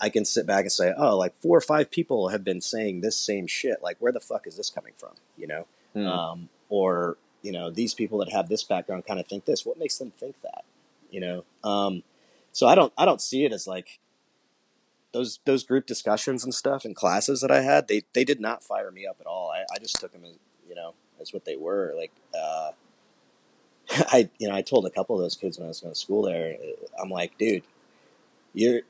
I 0.00 0.08
can 0.08 0.24
sit 0.24 0.46
back 0.46 0.60
and 0.60 0.70
say, 0.70 0.94
oh, 0.96 1.16
like 1.18 1.34
four 1.34 1.58
or 1.58 1.60
five 1.60 1.90
people 1.90 2.28
have 2.28 2.44
been 2.44 2.60
saying 2.60 3.00
this 3.00 3.16
same 3.16 3.48
shit. 3.48 3.82
Like, 3.82 3.96
where 3.98 4.12
the 4.12 4.20
fuck 4.20 4.46
is 4.46 4.56
this 4.56 4.70
coming 4.70 4.92
from? 4.96 5.14
You 5.36 5.48
know? 5.48 5.66
hmm. 5.92 6.06
Um, 6.06 6.48
or, 6.68 7.16
you 7.42 7.50
know, 7.50 7.68
these 7.68 7.94
people 7.94 8.18
that 8.18 8.30
have 8.30 8.48
this 8.48 8.62
background 8.62 9.04
kind 9.04 9.18
of 9.18 9.26
think 9.26 9.44
this, 9.44 9.66
what 9.66 9.76
makes 9.76 9.98
them 9.98 10.12
think 10.20 10.36
that, 10.42 10.62
you 11.10 11.20
know? 11.20 11.44
Um, 11.64 12.02
so 12.52 12.66
I 12.66 12.74
don't, 12.74 12.92
I 12.96 13.04
don't 13.04 13.20
see 13.20 13.44
it 13.44 13.52
as 13.52 13.66
like 13.66 13.98
those, 15.12 15.40
those 15.44 15.64
group 15.64 15.86
discussions 15.86 16.44
and 16.44 16.54
stuff 16.54 16.84
and 16.84 16.94
classes 16.94 17.40
that 17.40 17.50
I 17.50 17.62
had, 17.62 17.88
they, 17.88 18.02
they 18.12 18.24
did 18.24 18.40
not 18.40 18.62
fire 18.62 18.90
me 18.90 19.06
up 19.06 19.16
at 19.20 19.26
all. 19.26 19.50
I, 19.50 19.64
I 19.74 19.78
just 19.78 20.00
took 20.00 20.12
them 20.12 20.24
as, 20.24 20.34
you 20.68 20.74
know, 20.74 20.94
as 21.20 21.32
what 21.32 21.44
they 21.44 21.56
were. 21.56 21.94
Like, 21.96 22.12
uh, 22.38 22.72
I, 23.90 24.28
you 24.38 24.48
know, 24.48 24.54
I 24.54 24.62
told 24.62 24.86
a 24.86 24.90
couple 24.90 25.16
of 25.16 25.22
those 25.22 25.34
kids 25.34 25.58
when 25.58 25.66
I 25.66 25.68
was 25.68 25.80
going 25.80 25.94
to 25.94 25.98
school 25.98 26.22
there, 26.22 26.56
I'm 27.00 27.10
like, 27.10 27.38
dude, 27.38 27.62
your, 28.52 28.82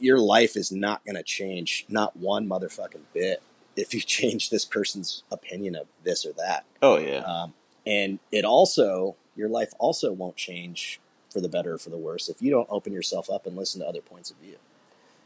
your 0.00 0.18
life 0.18 0.56
is 0.56 0.72
not 0.72 1.04
going 1.04 1.16
to 1.16 1.22
change, 1.22 1.86
not 1.88 2.16
one 2.16 2.48
motherfucking 2.48 3.04
bit, 3.12 3.42
if 3.76 3.92
you 3.94 4.00
change 4.18 4.50
this 4.50 4.64
person's 4.64 5.24
opinion 5.30 5.76
of 5.76 5.86
this 6.02 6.24
or 6.24 6.32
that. 6.34 6.64
oh 6.82 6.98
yeah, 6.98 7.20
Um, 7.20 7.54
and 7.86 8.18
it 8.32 8.44
also, 8.44 9.16
your 9.36 9.48
life 9.48 9.72
also 9.78 10.12
won't 10.12 10.36
change 10.36 11.00
for 11.34 11.40
the 11.40 11.48
better 11.48 11.74
or 11.74 11.78
for 11.78 11.90
the 11.90 11.98
worse 11.98 12.28
if 12.28 12.40
you 12.40 12.50
don't 12.50 12.68
open 12.70 12.92
yourself 12.92 13.28
up 13.28 13.44
and 13.44 13.56
listen 13.56 13.80
to 13.80 13.86
other 13.86 14.00
points 14.00 14.30
of 14.30 14.36
view. 14.36 14.56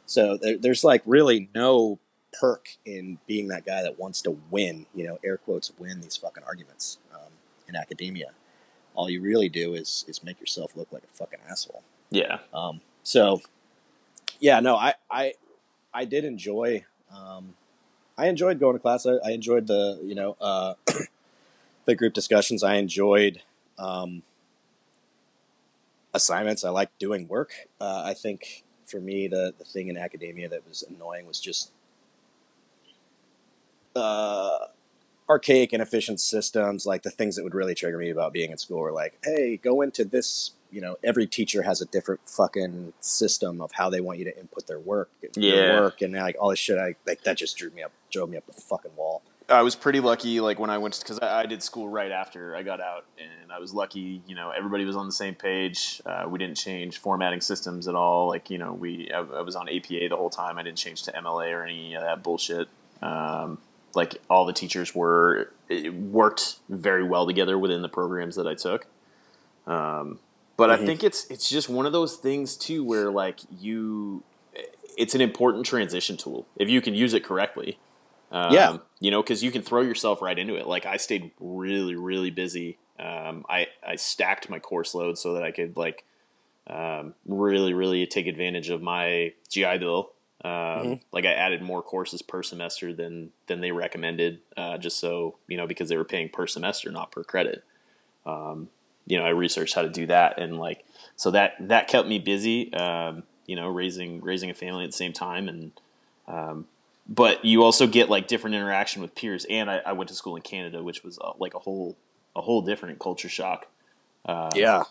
So 0.06 0.38
there, 0.38 0.56
there's 0.56 0.82
like 0.82 1.02
really 1.04 1.50
no 1.54 1.98
perk 2.32 2.70
in 2.86 3.18
being 3.26 3.48
that 3.48 3.66
guy 3.66 3.82
that 3.82 3.98
wants 3.98 4.22
to 4.22 4.38
win, 4.50 4.86
you 4.94 5.06
know, 5.06 5.18
air 5.22 5.36
quotes, 5.36 5.70
win 5.78 6.00
these 6.00 6.16
fucking 6.16 6.42
arguments 6.44 6.96
um, 7.14 7.32
in 7.68 7.76
academia. 7.76 8.30
All 8.94 9.10
you 9.10 9.20
really 9.20 9.50
do 9.50 9.74
is 9.74 10.06
is 10.08 10.24
make 10.24 10.40
yourself 10.40 10.74
look 10.74 10.88
like 10.90 11.04
a 11.04 11.14
fucking 11.14 11.40
asshole. 11.48 11.82
yeah, 12.10 12.38
Um, 12.54 12.80
so, 13.02 13.42
yeah, 14.40 14.60
no, 14.60 14.76
I, 14.76 14.94
I, 15.10 15.34
I 15.92 16.06
did 16.06 16.24
enjoy. 16.24 16.84
Um, 17.14 17.54
I 18.16 18.28
enjoyed 18.28 18.58
going 18.58 18.74
to 18.74 18.80
class. 18.80 19.06
I, 19.06 19.16
I 19.24 19.30
enjoyed 19.32 19.66
the 19.66 20.00
you 20.02 20.14
know 20.14 20.36
uh, 20.40 20.74
the 21.84 21.94
group 21.94 22.14
discussions. 22.14 22.64
I 22.64 22.76
enjoyed 22.76 23.42
um, 23.78 24.22
assignments. 26.14 26.64
I 26.64 26.70
like 26.70 26.90
doing 26.98 27.28
work. 27.28 27.52
Uh, 27.80 28.02
I 28.04 28.14
think 28.14 28.64
for 28.86 29.00
me, 29.00 29.28
the 29.28 29.54
the 29.58 29.64
thing 29.64 29.88
in 29.88 29.96
academia 29.96 30.48
that 30.48 30.66
was 30.66 30.82
annoying 30.82 31.26
was 31.26 31.40
just 31.40 31.70
uh, 33.96 34.58
archaic, 35.28 35.72
inefficient 35.72 36.20
systems. 36.20 36.86
Like 36.86 37.02
the 37.02 37.10
things 37.10 37.36
that 37.36 37.44
would 37.44 37.54
really 37.54 37.74
trigger 37.74 37.98
me 37.98 38.10
about 38.10 38.32
being 38.32 38.50
in 38.50 38.58
school 38.58 38.78
were 38.78 38.92
like, 38.92 39.18
"Hey, 39.24 39.56
go 39.56 39.80
into 39.82 40.04
this." 40.04 40.52
You 40.70 40.82
know, 40.82 40.96
every 41.02 41.26
teacher 41.26 41.62
has 41.62 41.80
a 41.80 41.86
different 41.86 42.20
fucking 42.26 42.92
system 43.00 43.62
of 43.62 43.72
how 43.72 43.88
they 43.88 44.02
want 44.02 44.18
you 44.18 44.26
to 44.26 44.38
input 44.38 44.66
their 44.66 44.78
work, 44.78 45.08
Yeah. 45.34 45.80
work, 45.80 46.02
and 46.02 46.12
like 46.12 46.36
all 46.38 46.50
this 46.50 46.58
shit. 46.58 46.76
I 46.76 46.94
like 47.06 47.22
that 47.24 47.38
just 47.38 47.56
drew 47.56 47.70
me 47.70 47.82
up, 47.82 47.90
drove 48.10 48.28
me 48.28 48.36
up 48.36 48.44
the 48.46 48.52
fucking 48.52 48.94
wall. 48.94 49.22
I 49.50 49.62
was 49.62 49.74
pretty 49.74 50.00
lucky, 50.00 50.40
like 50.40 50.58
when 50.58 50.68
I 50.68 50.76
went 50.76 50.98
because 50.98 51.18
I, 51.20 51.40
I 51.40 51.46
did 51.46 51.62
school 51.62 51.88
right 51.88 52.10
after 52.10 52.54
I 52.54 52.62
got 52.62 52.80
out, 52.80 53.06
and 53.18 53.50
I 53.50 53.58
was 53.58 53.72
lucky. 53.72 54.20
You 54.26 54.34
know, 54.34 54.50
everybody 54.50 54.84
was 54.84 54.94
on 54.96 55.06
the 55.06 55.12
same 55.12 55.34
page. 55.34 56.02
Uh, 56.04 56.26
we 56.28 56.38
didn't 56.38 56.56
change 56.58 56.98
formatting 56.98 57.40
systems 57.40 57.88
at 57.88 57.94
all. 57.94 58.28
Like 58.28 58.50
you 58.50 58.58
know, 58.58 58.74
we 58.74 59.10
I, 59.10 59.20
I 59.20 59.40
was 59.40 59.56
on 59.56 59.68
APA 59.68 60.08
the 60.10 60.16
whole 60.16 60.28
time. 60.28 60.58
I 60.58 60.62
didn't 60.62 60.78
change 60.78 61.02
to 61.04 61.12
MLA 61.12 61.50
or 61.52 61.64
any 61.64 61.94
of 61.94 62.02
that 62.02 62.22
bullshit. 62.22 62.68
Um, 63.00 63.58
like 63.94 64.20
all 64.28 64.44
the 64.44 64.52
teachers 64.52 64.94
were 64.94 65.50
it 65.68 65.94
worked 65.94 66.56
very 66.68 67.02
well 67.04 67.26
together 67.26 67.58
within 67.58 67.80
the 67.80 67.88
programs 67.88 68.36
that 68.36 68.46
I 68.46 68.54
took. 68.54 68.86
Um, 69.66 70.18
but 70.56 70.68
Mhm. 70.68 70.72
I 70.74 70.86
think 70.86 71.04
it's 71.04 71.24
it's 71.30 71.48
just 71.48 71.70
one 71.70 71.86
of 71.86 71.92
those 71.92 72.16
things 72.16 72.54
too, 72.54 72.84
where 72.84 73.10
like 73.10 73.40
you, 73.60 74.22
it's 74.98 75.14
an 75.14 75.22
important 75.22 75.64
transition 75.64 76.18
tool 76.18 76.46
if 76.56 76.68
you 76.68 76.82
can 76.82 76.94
use 76.94 77.14
it 77.14 77.24
correctly. 77.24 77.78
Um, 78.30 78.52
Yeah. 78.52 78.76
you 79.00 79.10
know, 79.10 79.22
because 79.22 79.42
you 79.42 79.50
can 79.50 79.62
throw 79.62 79.80
yourself 79.82 80.20
right 80.20 80.38
into 80.38 80.56
it. 80.56 80.66
Like 80.66 80.86
I 80.86 80.96
stayed 80.96 81.30
really, 81.40 81.94
really 81.96 82.30
busy. 82.30 82.78
Um, 82.98 83.44
I 83.48 83.68
I 83.86 83.96
stacked 83.96 84.50
my 84.50 84.58
course 84.58 84.94
load 84.94 85.18
so 85.18 85.34
that 85.34 85.42
I 85.44 85.50
could 85.52 85.76
like 85.76 86.04
um, 86.66 87.14
really, 87.26 87.72
really 87.72 88.06
take 88.06 88.26
advantage 88.26 88.68
of 88.70 88.82
my 88.82 89.32
GI 89.48 89.78
Bill. 89.78 90.10
Um, 90.44 90.50
Mhm. 90.50 91.00
Like 91.12 91.24
I 91.24 91.32
added 91.32 91.62
more 91.62 91.82
courses 91.82 92.22
per 92.22 92.42
semester 92.42 92.92
than 92.92 93.32
than 93.46 93.60
they 93.60 93.72
recommended, 93.72 94.40
uh, 94.56 94.78
just 94.78 94.98
so 94.98 95.36
you 95.48 95.56
know 95.56 95.66
because 95.66 95.88
they 95.88 95.96
were 95.96 96.04
paying 96.04 96.28
per 96.28 96.46
semester, 96.46 96.90
not 96.90 97.10
per 97.10 97.24
credit. 97.24 97.64
Um, 98.26 98.68
you 99.06 99.16
know, 99.16 99.24
I 99.24 99.30
researched 99.30 99.74
how 99.74 99.82
to 99.82 99.88
do 99.88 100.06
that, 100.06 100.38
and 100.38 100.58
like 100.58 100.84
so 101.16 101.30
that 101.30 101.54
that 101.60 101.88
kept 101.88 102.06
me 102.06 102.18
busy. 102.18 102.72
Um, 102.74 103.22
you 103.46 103.56
know, 103.56 103.68
raising 103.68 104.20
raising 104.20 104.50
a 104.50 104.54
family 104.54 104.84
at 104.84 104.90
the 104.90 104.96
same 104.96 105.12
time, 105.14 105.48
and 105.48 105.72
um, 106.28 106.66
but 107.08 107.44
you 107.44 107.62
also 107.62 107.86
get 107.86 108.10
like 108.10 108.26
different 108.28 108.56
interaction 108.56 109.00
with 109.02 109.14
peers. 109.14 109.46
And 109.48 109.70
I, 109.70 109.78
I 109.86 109.92
went 109.92 110.08
to 110.08 110.14
school 110.14 110.36
in 110.36 110.42
Canada, 110.42 110.82
which 110.82 111.02
was 111.02 111.18
uh, 111.18 111.32
like 111.38 111.54
a 111.54 111.58
whole 111.58 111.96
a 112.36 112.40
whole 112.40 112.62
different 112.62 112.98
culture 112.98 113.28
shock. 113.28 113.66
Uh, 114.24 114.50
Yeah, 114.54 114.84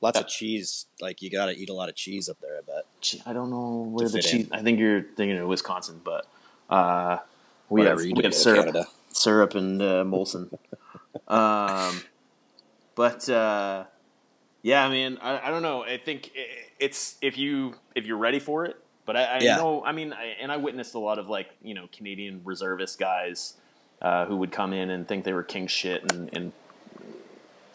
lots 0.00 0.18
of 0.20 0.28
cheese. 0.28 0.86
Like 1.00 1.20
you 1.22 1.30
got 1.30 1.46
to 1.46 1.52
eat 1.52 1.68
a 1.68 1.74
lot 1.74 1.88
of 1.88 1.94
cheese 1.96 2.28
up 2.28 2.38
there. 2.40 2.56
I 2.58 2.60
bet. 2.60 2.84
I 3.26 3.32
don't 3.32 3.50
know 3.50 3.88
where 3.90 4.08
the 4.08 4.20
cheese. 4.22 4.48
I 4.52 4.62
think 4.62 4.78
you're 4.78 5.02
thinking 5.02 5.36
of 5.38 5.48
Wisconsin, 5.48 6.00
but 6.04 6.26
uh, 6.70 7.18
we 7.68 7.80
Whatever, 7.80 8.02
have 8.02 8.12
we 8.16 8.22
have 8.22 8.34
syrup, 8.34 8.66
Canada. 8.66 8.88
syrup 9.10 9.54
and 9.54 9.82
uh, 9.82 10.04
Molson. 10.04 10.50
um, 11.28 12.02
but 12.94 13.28
uh, 13.28 13.84
yeah, 14.62 14.84
I 14.86 14.90
mean, 14.90 15.18
I, 15.20 15.48
I 15.48 15.50
don't 15.50 15.62
know. 15.62 15.82
I 15.84 15.98
think 15.98 16.30
i- 16.36 16.70
it's 16.78 17.16
if 17.22 17.36
you 17.38 17.74
if 17.94 18.06
you're 18.06 18.16
ready 18.18 18.38
for 18.38 18.64
it. 18.64 18.76
But 19.06 19.16
I, 19.16 19.24
I 19.24 19.38
Yeah. 19.40 19.56
know, 19.56 19.84
I 19.84 19.92
mean, 19.92 20.12
I, 20.12 20.34
and 20.40 20.50
I 20.50 20.56
witnessed 20.56 20.94
a 20.94 20.98
lot 20.98 21.18
of 21.18 21.28
like 21.28 21.48
you 21.62 21.74
know 21.74 21.88
Canadian 21.92 22.40
reservist 22.44 22.98
guys 22.98 23.54
uh, 24.00 24.26
who 24.26 24.36
would 24.36 24.52
come 24.52 24.72
in 24.72 24.90
and 24.90 25.06
think 25.06 25.24
they 25.24 25.32
were 25.32 25.42
king 25.42 25.66
shit, 25.66 26.02
and, 26.12 26.34
and 26.34 26.52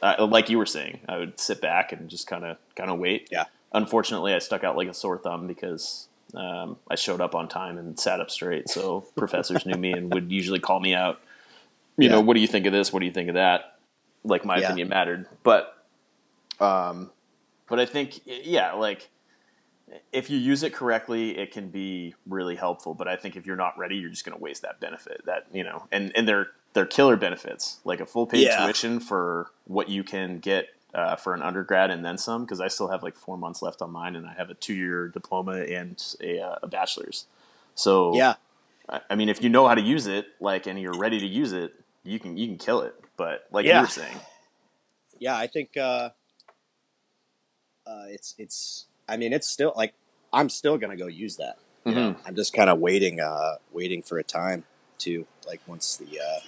uh, 0.01 0.25
like 0.25 0.49
you 0.49 0.57
were 0.57 0.65
saying, 0.65 0.99
I 1.07 1.17
would 1.17 1.39
sit 1.39 1.61
back 1.61 1.91
and 1.91 2.09
just 2.09 2.27
kind 2.27 2.45
of 2.45 2.57
kind 2.75 2.89
of 2.89 2.99
wait. 2.99 3.27
Yeah. 3.31 3.45
Unfortunately, 3.73 4.33
I 4.33 4.39
stuck 4.39 4.63
out 4.63 4.75
like 4.75 4.87
a 4.87 4.93
sore 4.93 5.17
thumb 5.19 5.45
because 5.45 6.07
um, 6.33 6.77
I 6.89 6.95
showed 6.95 7.21
up 7.21 7.35
on 7.35 7.47
time 7.47 7.77
and 7.77 7.99
sat 7.99 8.19
up 8.19 8.31
straight. 8.31 8.69
So 8.69 9.01
professors 9.15 9.65
knew 9.65 9.77
me 9.77 9.91
and 9.93 10.11
would 10.13 10.31
usually 10.31 10.59
call 10.59 10.79
me 10.79 10.95
out. 10.95 11.19
You 11.97 12.05
Yeah. 12.05 12.15
know, 12.15 12.21
what 12.21 12.33
do 12.35 12.39
you 12.39 12.47
think 12.47 12.65
of 12.65 12.73
this? 12.73 12.91
What 12.93 13.01
do 13.01 13.05
you 13.05 13.11
think 13.11 13.29
of 13.29 13.35
that? 13.35 13.77
Like 14.23 14.45
my 14.45 14.57
Yeah. 14.57 14.65
opinion 14.65 14.89
mattered, 14.89 15.27
but 15.43 15.75
um, 16.59 17.11
but 17.69 17.79
I 17.79 17.85
think 17.85 18.21
yeah, 18.25 18.73
like 18.73 19.09
if 20.11 20.29
you 20.29 20.37
use 20.37 20.63
it 20.63 20.73
correctly, 20.73 21.37
it 21.37 21.51
can 21.51 21.69
be 21.69 22.15
really 22.27 22.55
helpful. 22.55 22.93
But 22.93 23.07
I 23.07 23.15
think 23.15 23.35
if 23.35 23.45
you're 23.45 23.55
not 23.55 23.77
ready, 23.77 23.95
you're 23.97 24.09
just 24.09 24.25
going 24.25 24.37
to 24.37 24.41
waste 24.43 24.61
that 24.63 24.79
benefit. 24.79 25.23
That 25.25 25.47
you 25.53 25.63
know, 25.63 25.87
and 25.91 26.11
and 26.15 26.27
they're 26.27 26.47
they're 26.73 26.85
killer 26.85 27.15
benefits, 27.17 27.79
like 27.83 27.99
a 27.99 28.05
full 28.05 28.27
paid 28.27 28.45
Yeah. 28.45 28.65
tuition 28.65 28.99
for 28.99 29.51
what 29.65 29.89
you 29.89 30.03
can 30.03 30.39
get 30.39 30.67
uh, 30.93 31.15
for 31.15 31.33
an 31.33 31.41
undergrad 31.41 31.91
and 31.91 32.03
then 32.05 32.17
some. 32.17 32.43
Because 32.45 32.61
I 32.61 32.67
still 32.67 32.89
have 32.89 33.03
like 33.03 33.15
four 33.15 33.37
months 33.37 33.61
left 33.61 33.81
on 33.81 33.91
mine, 33.91 34.15
and 34.15 34.25
I 34.27 34.33
have 34.33 34.49
a 34.49 34.55
two 34.55 34.73
year 34.75 35.07
diploma 35.07 35.61
and 35.63 36.01
a, 36.21 36.39
uh, 36.39 36.55
a 36.63 36.67
bachelor's. 36.67 37.25
So 37.75 38.13
Yeah, 38.15 38.35
I 38.89 39.01
I 39.09 39.15
mean, 39.15 39.29
if 39.29 39.41
you 39.43 39.49
know 39.49 39.67
how 39.67 39.75
to 39.75 39.81
use 39.81 40.07
it, 40.07 40.27
like, 40.39 40.67
and 40.67 40.79
you're 40.79 40.97
ready 40.97 41.19
to 41.19 41.27
use 41.27 41.53
it, 41.53 41.73
you 42.03 42.19
can 42.19 42.37
you 42.37 42.47
can 42.47 42.57
kill 42.57 42.81
it. 42.81 42.95
But 43.17 43.47
like 43.51 43.65
you 43.65 43.71
Yeah. 43.71 43.81
were 43.81 43.87
saying, 43.87 44.17
yeah. 45.19 45.37
I 45.37 45.47
think 45.47 45.77
uh, 45.77 46.09
uh, 47.87 48.05
it's 48.07 48.35
it's. 48.37 48.85
I 49.09 49.17
mean, 49.17 49.33
it's 49.33 49.47
still 49.47 49.73
like 49.75 49.93
I'm 50.31 50.49
still 50.49 50.77
gonna 50.77 50.97
go 50.97 51.07
use 51.07 51.37
that. 51.37 51.57
You 51.85 51.95
know? 51.95 52.15
I'm 52.25 52.35
just 52.35 52.53
kind 52.53 52.69
of 52.69 52.79
waiting, 52.79 53.19
uh, 53.19 53.55
waiting 53.71 54.01
for 54.01 54.19
a 54.19 54.23
time 54.23 54.63
to 54.99 55.25
like 55.47 55.61
once 55.65 55.97
the, 55.97 56.19
uh, 56.19 56.39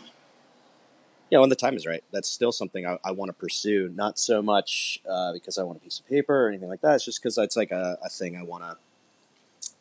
you 1.29 1.37
know 1.37 1.41
when 1.41 1.49
the 1.49 1.55
time 1.55 1.75
is 1.75 1.87
right. 1.87 2.03
That's 2.11 2.29
still 2.29 2.51
something 2.51 2.85
I, 2.85 2.99
I 3.03 3.11
want 3.11 3.29
to 3.29 3.33
pursue. 3.33 3.91
Not 3.95 4.19
so 4.19 4.41
much 4.41 5.01
uh, 5.09 5.33
because 5.33 5.57
I 5.57 5.63
want 5.63 5.77
a 5.79 5.81
piece 5.81 5.99
of 5.99 6.07
paper 6.07 6.45
or 6.45 6.49
anything 6.49 6.69
like 6.69 6.81
that. 6.81 6.95
It's 6.95 7.05
just 7.05 7.21
because 7.21 7.37
it's 7.37 7.55
like 7.55 7.71
a, 7.71 7.97
a 8.03 8.09
thing 8.09 8.37
I 8.37 8.43
want 8.43 8.63
to, 8.63 8.77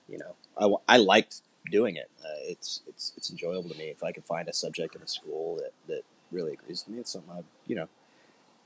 you 0.09 0.19
know, 0.19 0.79
I, 0.88 0.95
I 0.95 0.97
liked 0.99 1.43
doing 1.71 1.97
it. 1.97 2.09
Uh, 2.23 2.29
it's 2.45 2.81
it's 2.88 3.12
it's 3.16 3.31
enjoyable 3.31 3.69
to 3.71 3.77
me. 3.77 3.87
If 3.87 4.03
I 4.03 4.12
can 4.12 4.23
find 4.23 4.49
a 4.49 4.53
subject 4.53 4.95
in 4.95 5.03
a 5.03 5.09
school 5.09 5.57
that 5.57 5.73
that 5.88 6.03
really 6.31 6.53
agrees 6.53 6.85
with 6.87 6.95
me, 6.95 7.01
it's 7.01 7.12
something 7.12 7.33
I, 7.33 7.43
you 7.66 7.75
know, 7.75 7.88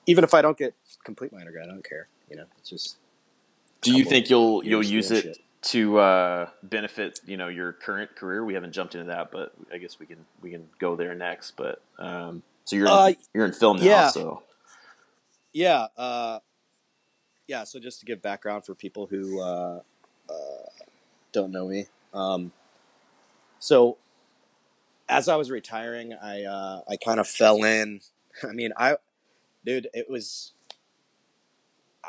even 0.06 0.22
if 0.22 0.34
I 0.34 0.42
don't 0.42 0.58
get 0.58 0.74
complete 1.02 1.32
my 1.32 1.40
undergrad, 1.40 1.68
I 1.68 1.72
don't 1.72 1.88
care. 1.88 2.08
You 2.30 2.36
know, 2.36 2.44
it's 2.58 2.70
just. 2.70 2.98
Do 3.84 3.96
you 3.96 4.04
think 4.04 4.30
you'll 4.30 4.64
you'll 4.64 4.84
use 4.84 5.10
it 5.10 5.22
shit. 5.22 5.38
to 5.62 5.98
uh, 5.98 6.48
benefit 6.62 7.20
you 7.26 7.36
know 7.36 7.48
your 7.48 7.72
current 7.72 8.16
career? 8.16 8.44
We 8.44 8.54
haven't 8.54 8.72
jumped 8.72 8.94
into 8.94 9.06
that, 9.06 9.30
but 9.30 9.52
I 9.72 9.78
guess 9.78 9.98
we 9.98 10.06
can 10.06 10.24
we 10.42 10.50
can 10.50 10.68
go 10.78 10.96
there 10.96 11.14
next. 11.14 11.52
But 11.52 11.82
um, 11.98 12.42
so 12.64 12.76
you're 12.76 12.86
in, 12.86 12.92
Uh, 12.92 13.12
you're 13.32 13.44
in 13.44 13.52
film 13.52 13.78
now, 13.78 13.84
yeah. 13.84 14.08
so 14.08 14.42
Yeah, 15.52 15.86
uh, 15.96 16.40
yeah. 17.46 17.64
So 17.64 17.78
just 17.78 18.00
to 18.00 18.06
give 18.06 18.22
background 18.22 18.64
for 18.64 18.74
people 18.74 19.06
who 19.06 19.40
uh, 19.40 19.80
uh, 20.28 20.34
don't 21.32 21.52
know 21.52 21.68
me, 21.68 21.86
um, 22.12 22.52
so 23.58 23.98
as 25.08 25.28
I 25.28 25.36
was 25.36 25.50
retiring, 25.50 26.14
I 26.14 26.44
uh, 26.44 26.80
I 26.88 26.96
kind 26.96 27.20
of 27.20 27.28
fell 27.28 27.62
in. 27.62 28.00
I 28.42 28.52
mean, 28.52 28.72
I, 28.76 28.96
dude, 29.64 29.88
it 29.92 30.08
was. 30.08 30.52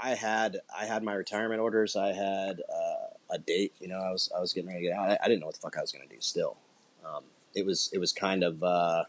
I 0.01 0.15
had 0.15 0.57
I 0.77 0.85
had 0.85 1.03
my 1.03 1.13
retirement 1.13 1.61
orders. 1.61 1.95
I 1.95 2.13
had 2.13 2.61
uh, 2.69 3.33
a 3.33 3.37
date. 3.37 3.73
You 3.79 3.87
know, 3.87 3.99
I 3.99 4.11
was 4.11 4.31
I 4.35 4.39
was 4.39 4.53
getting 4.53 4.69
ready 4.69 4.81
to 4.81 4.87
get 4.89 4.97
out. 4.97 5.09
I, 5.09 5.17
I 5.23 5.27
didn't 5.27 5.39
know 5.41 5.47
what 5.47 5.55
the 5.55 5.61
fuck 5.61 5.77
I 5.77 5.81
was 5.81 5.91
going 5.91 6.07
to 6.07 6.13
do. 6.13 6.21
Still, 6.21 6.57
um, 7.05 7.23
it 7.53 7.65
was 7.65 7.89
it 7.93 7.99
was 7.99 8.13
kind 8.13 8.43
of. 8.43 8.63
Uh, 8.63 9.03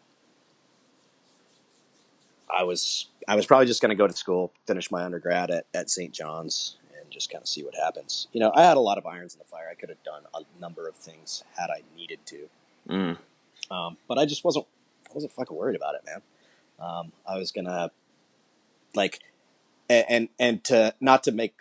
I 2.49 2.63
was 2.63 3.09
I 3.27 3.35
was 3.35 3.47
probably 3.47 3.67
just 3.67 3.83
going 3.83 3.91
to 3.91 3.97
go 3.97 4.07
to 4.07 4.13
school, 4.13 4.53
finish 4.67 4.91
my 4.91 5.05
undergrad 5.05 5.51
at, 5.51 5.67
at 5.75 5.91
St. 5.91 6.13
John's, 6.13 6.77
and 6.97 7.11
just 7.11 7.31
kind 7.31 7.43
of 7.43 7.49
see 7.49 7.65
what 7.65 7.75
happens. 7.75 8.29
You 8.33 8.41
know, 8.41 8.53
I 8.55 8.63
had 8.63 8.77
a 8.77 8.81
lot 8.81 8.99
of 8.99 9.07
irons 9.07 9.35
in 9.35 9.39
the 9.39 9.45
fire. 9.45 9.69
I 9.71 9.75
could 9.75 9.89
have 9.89 10.03
done 10.05 10.23
a 10.35 10.61
number 10.61 10.89
of 10.89 10.95
things 10.95 11.43
had 11.59 11.71
I 11.71 11.83
needed 11.97 12.21
to, 12.27 12.49
mm, 12.89 13.19
um, 13.71 13.97
but 14.07 14.19
I 14.19 14.27
just 14.27 14.45
wasn't 14.45 14.67
I 15.11 15.15
wasn't 15.15 15.33
fucking 15.33 15.57
worried 15.57 15.77
about 15.77 15.97
it, 15.97 16.03
man. 16.07 16.23
Um, 16.79 17.13
I 17.27 17.39
was 17.39 17.53
gonna 17.53 17.91
like, 18.97 19.21
a- 19.91 20.11
and 20.11 20.29
and 20.39 20.63
to 20.65 20.95
not 21.01 21.23
to 21.25 21.33
make 21.33 21.55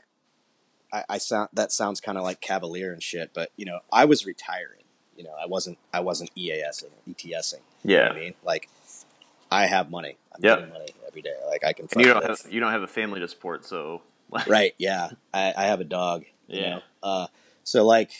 I, 0.93 1.03
I 1.09 1.17
sound 1.17 1.49
that 1.53 1.71
sounds 1.71 1.99
kind 2.01 2.17
of 2.17 2.23
like 2.23 2.41
cavalier 2.41 2.91
and 2.93 3.01
shit, 3.03 3.31
but 3.33 3.51
you 3.57 3.65
know, 3.65 3.79
I 3.91 4.05
was 4.05 4.25
retiring. 4.25 4.83
You 5.17 5.23
know, 5.23 5.33
I 5.41 5.45
wasn't 5.45 5.77
I 5.93 5.99
wasn't 6.01 6.31
EASing, 6.35 6.91
ETSing. 7.09 7.53
You 7.83 7.95
know 7.97 8.03
yeah. 8.03 8.09
I 8.09 8.15
mean? 8.15 8.33
Like, 8.43 8.69
I 9.51 9.65
have 9.67 9.89
money. 9.89 10.17
I'm 10.33 10.41
Yep. 10.43 10.57
getting 10.59 10.73
money 10.73 10.87
every 11.07 11.21
day. 11.21 11.35
Like 11.47 11.63
I 11.63 11.73
can. 11.73 11.87
And 11.91 12.01
you 12.01 12.07
don't 12.07 12.21
live. 12.27 12.39
have 12.43 12.53
you 12.53 12.59
don't 12.59 12.71
have 12.71 12.83
a 12.83 12.87
family 12.87 13.19
to 13.21 13.27
support, 13.27 13.65
so 13.65 14.01
right 14.47 14.73
yeah 14.79 15.09
I, 15.33 15.53
I 15.55 15.63
have 15.65 15.79
a 15.79 15.85
dog 15.85 16.25
you 16.47 16.59
Yeah. 16.61 16.69
know? 16.75 16.81
uh, 17.03 17.27
so 17.63 17.85
like 17.85 18.11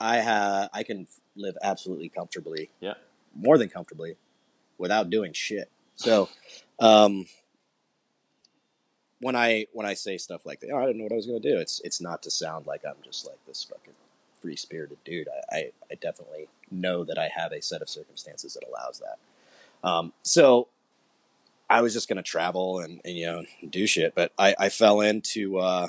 i 0.00 0.20
ha 0.20 0.68
i 0.72 0.82
can 0.82 1.06
live 1.36 1.56
absolutely 1.62 2.08
comfortably 2.08 2.68
Yeah. 2.80 2.94
more 3.34 3.56
than 3.58 3.68
comfortably 3.68 4.16
without 4.76 5.08
doing 5.08 5.32
shit 5.32 5.70
so 5.94 6.28
um 6.80 7.26
when 9.22 9.34
i 9.34 9.66
when 9.72 9.86
i 9.86 9.94
say 9.94 10.18
stuff 10.18 10.44
like 10.44 10.60
that 10.60 10.70
oh, 10.70 10.78
i 10.78 10.86
didn't 10.86 10.98
know 10.98 11.04
what 11.04 11.12
i 11.12 11.16
was 11.16 11.26
going 11.26 11.40
to 11.40 11.50
do 11.50 11.58
it's 11.58 11.80
it's 11.84 12.00
not 12.00 12.22
to 12.22 12.30
sound 12.30 12.66
like 12.66 12.82
i'm 12.86 12.96
just 13.02 13.26
like 13.26 13.38
this 13.46 13.64
fucking 13.64 13.94
free 14.42 14.56
spirited 14.56 14.98
dude. 15.04 15.28
I, 15.28 15.56
I, 15.56 15.70
I 15.92 15.94
definitely 15.94 16.48
know 16.70 17.04
that 17.04 17.16
I 17.16 17.30
have 17.34 17.52
a 17.52 17.62
set 17.62 17.80
of 17.80 17.88
circumstances 17.88 18.54
that 18.54 18.68
allows 18.68 19.00
that. 19.00 19.88
Um, 19.88 20.12
so 20.22 20.68
I 21.70 21.80
was 21.80 21.94
just 21.94 22.08
gonna 22.08 22.22
travel 22.22 22.80
and, 22.80 23.00
and 23.04 23.16
you 23.16 23.26
know 23.26 23.44
do 23.70 23.86
shit, 23.86 24.14
but 24.14 24.32
I, 24.38 24.54
I 24.58 24.68
fell 24.68 25.00
into 25.00 25.58
uh, 25.58 25.88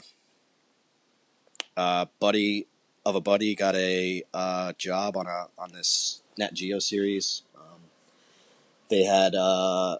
buddy 2.20 2.68
of 3.06 3.16
a 3.16 3.22
buddy 3.22 3.54
got 3.56 3.76
a 3.76 4.24
uh, 4.34 4.74
job 4.78 5.18
on 5.18 5.28
a 5.28 5.48
on 5.58 5.74
this 5.74 6.22
Nat 6.38 6.54
Geo 6.54 6.80
series. 6.80 7.42
Um, 7.56 7.82
they 8.90 9.04
had 9.04 9.36
uh, 9.36 9.98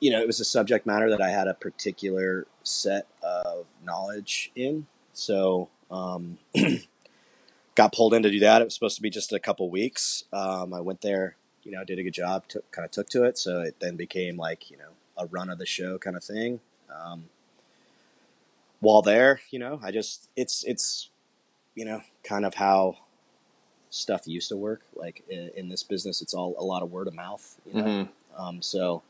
you 0.00 0.12
know 0.12 0.20
it 0.20 0.26
was 0.26 0.40
a 0.40 0.44
subject 0.44 0.86
matter 0.86 1.10
that 1.10 1.20
I 1.20 1.30
had 1.30 1.48
a 1.48 1.54
particular 1.54 2.46
set 2.66 3.06
of 3.22 3.66
knowledge 3.84 4.50
in, 4.54 4.86
so 5.12 5.68
um, 5.90 6.38
got 7.74 7.92
pulled 7.92 8.14
in 8.14 8.22
to 8.22 8.30
do 8.30 8.40
that. 8.40 8.60
It 8.62 8.64
was 8.64 8.74
supposed 8.74 8.96
to 8.96 9.02
be 9.02 9.10
just 9.10 9.32
a 9.32 9.38
couple 9.38 9.70
weeks. 9.70 10.24
Um, 10.32 10.74
I 10.74 10.80
went 10.80 11.02
there, 11.02 11.36
you 11.62 11.70
know, 11.72 11.84
did 11.84 11.98
a 11.98 12.02
good 12.02 12.14
job, 12.14 12.44
took, 12.48 12.70
kind 12.72 12.84
of 12.84 12.90
took 12.90 13.08
to 13.10 13.24
it. 13.24 13.38
So 13.38 13.60
it 13.60 13.76
then 13.80 13.96
became 13.96 14.36
like, 14.36 14.70
you 14.70 14.76
know, 14.76 14.90
a 15.16 15.26
run 15.26 15.50
of 15.50 15.58
the 15.58 15.66
show 15.66 15.98
kind 15.98 16.16
of 16.16 16.24
thing. 16.24 16.60
Um, 16.94 17.24
while 18.80 19.02
there, 19.02 19.40
you 19.50 19.58
know, 19.58 19.80
I 19.82 19.90
just, 19.90 20.28
it's, 20.36 20.64
it's, 20.64 21.10
you 21.74 21.84
know, 21.84 22.02
kind 22.24 22.44
of 22.44 22.54
how 22.54 22.96
stuff 23.90 24.26
used 24.26 24.48
to 24.48 24.56
work. 24.56 24.82
Like 24.94 25.22
in, 25.28 25.50
in 25.56 25.68
this 25.68 25.82
business, 25.82 26.20
it's 26.22 26.34
all 26.34 26.54
a 26.58 26.64
lot 26.64 26.82
of 26.82 26.90
word 26.90 27.08
of 27.08 27.14
mouth, 27.14 27.56
you 27.66 27.74
know? 27.74 27.84
Mhm. 27.84 28.08
Um, 28.38 28.62
so 28.62 29.02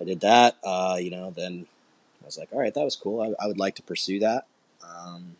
I 0.00 0.04
did 0.04 0.20
that, 0.20 0.56
uh, 0.64 0.98
you 1.00 1.10
know, 1.10 1.30
then 1.30 1.66
I 2.24 2.26
was 2.26 2.38
like, 2.38 2.48
all 2.52 2.58
right, 2.58 2.72
that 2.72 2.84
was 2.84 2.96
cool. 2.96 3.20
I, 3.20 3.44
I 3.44 3.46
would 3.46 3.58
like 3.58 3.74
to 3.76 3.82
pursue 3.82 4.18
that. 4.20 4.46
Um, 4.82 5.36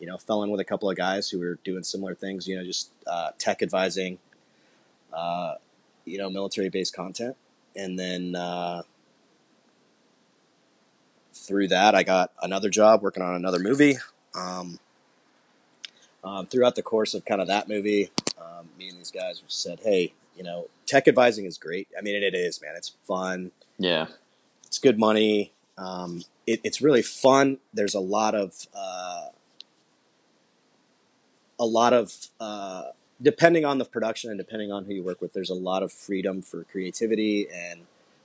you 0.00 0.06
know, 0.06 0.16
fell 0.16 0.42
in 0.42 0.50
with 0.50 0.60
a 0.60 0.64
couple 0.64 0.90
of 0.90 0.96
guys 0.96 1.28
who 1.30 1.38
were 1.38 1.58
doing 1.64 1.82
similar 1.82 2.14
things, 2.14 2.48
you 2.48 2.56
know, 2.56 2.64
just 2.64 2.90
uh, 3.06 3.30
tech 3.38 3.62
advising, 3.62 4.18
uh, 5.12 5.54
you 6.04 6.18
know, 6.18 6.28
military 6.30 6.68
based 6.68 6.94
content. 6.94 7.36
And 7.74 7.98
then 7.98 8.34
uh, 8.34 8.82
through 11.34 11.68
that, 11.68 11.94
I 11.94 12.02
got 12.02 12.32
another 12.42 12.70
job 12.70 13.02
working 13.02 13.22
on 13.22 13.34
another 13.34 13.58
movie. 13.58 13.96
Um, 14.34 14.78
um, 16.24 16.46
throughout 16.46 16.74
the 16.74 16.82
course 16.82 17.14
of 17.14 17.24
kind 17.24 17.40
of 17.40 17.46
that 17.48 17.68
movie, 17.68 18.10
um, 18.38 18.68
me 18.78 18.88
and 18.88 18.98
these 18.98 19.10
guys 19.10 19.42
said, 19.48 19.80
hey, 19.82 20.12
you 20.36 20.42
know, 20.42 20.68
tech 20.86 21.08
advising 21.08 21.44
is 21.44 21.56
great. 21.56 21.88
I 21.96 22.02
mean, 22.02 22.22
it 22.22 22.34
is, 22.34 22.60
man. 22.60 22.72
It's 22.76 22.92
fun 23.06 23.52
Yeah. 23.78 24.06
it's 24.66 24.78
good 24.78 24.98
money. 24.98 25.52
Um, 25.78 26.24
it, 26.46 26.60
it's 26.64 26.80
really 26.80 27.02
fun. 27.02 27.58
There's 27.72 27.94
a 27.94 28.00
lot 28.00 28.34
of 28.34 28.66
uh, 28.74 29.28
a 31.58 31.66
lot 31.66 31.92
of 31.92 32.12
uh, 32.40 32.84
depending 33.20 33.64
on 33.64 33.78
the 33.78 33.84
production 33.84 34.30
and 34.30 34.38
depending 34.38 34.72
on 34.72 34.84
who 34.84 34.94
you 34.94 35.02
work 35.02 35.20
with. 35.20 35.32
There's 35.32 35.50
a 35.50 35.54
lot 35.54 35.82
of 35.82 35.92
freedom 35.92 36.42
for 36.42 36.64
creativity 36.64 37.46
and 37.52 37.80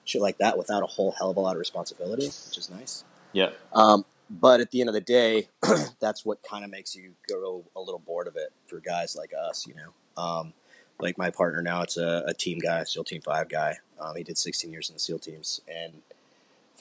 shit 0.06 0.22
like 0.22 0.38
that 0.40 0.58
without 0.58 0.84
a 0.84 0.88
whole 0.88 1.12
hell 1.12 1.30
of 1.30 1.38
a 1.38 1.40
lot 1.40 1.56
of 1.56 1.60
responsibility, 1.60 2.26
which 2.26 2.58
is 2.58 2.70
nice. 2.70 3.04
Yeah. 3.34 3.52
Um, 3.74 4.06
but 4.30 4.62
at 4.62 4.72
the 4.72 4.80
end 4.80 4.90
of 4.90 4.94
the 4.94 5.02
day, 5.02 5.50
that's 6.00 6.26
what 6.26 6.42
kind 6.44 6.64
of 6.64 6.72
makes 6.72 6.96
you 6.96 7.14
grow 7.30 7.64
a 7.76 7.82
little 7.82 8.00
bored 8.00 8.28
of 8.28 8.36
it 8.36 8.52
for 8.68 8.80
guys 8.80 9.16
like 9.16 9.32
us, 9.34 9.68
you 9.68 9.74
know. 9.76 10.22
Um, 10.22 10.54
like 11.00 11.18
my 11.18 11.32
partner 11.32 11.62
now, 11.62 11.82
it's 11.82 11.98
a, 11.98 12.24
a 12.28 12.34
team 12.34 12.60
guy, 12.60 12.84
SEAL 12.84 13.06
Team 13.06 13.22
Five 13.22 13.50
guy. 13.50 13.78
Um, 14.00 14.16
he 14.16 14.24
did 14.24 14.38
16 14.38 14.72
years 14.72 14.90
in 14.90 14.96
the 14.96 15.00
SEAL 15.00 15.20
teams, 15.20 15.62
and 15.68 16.02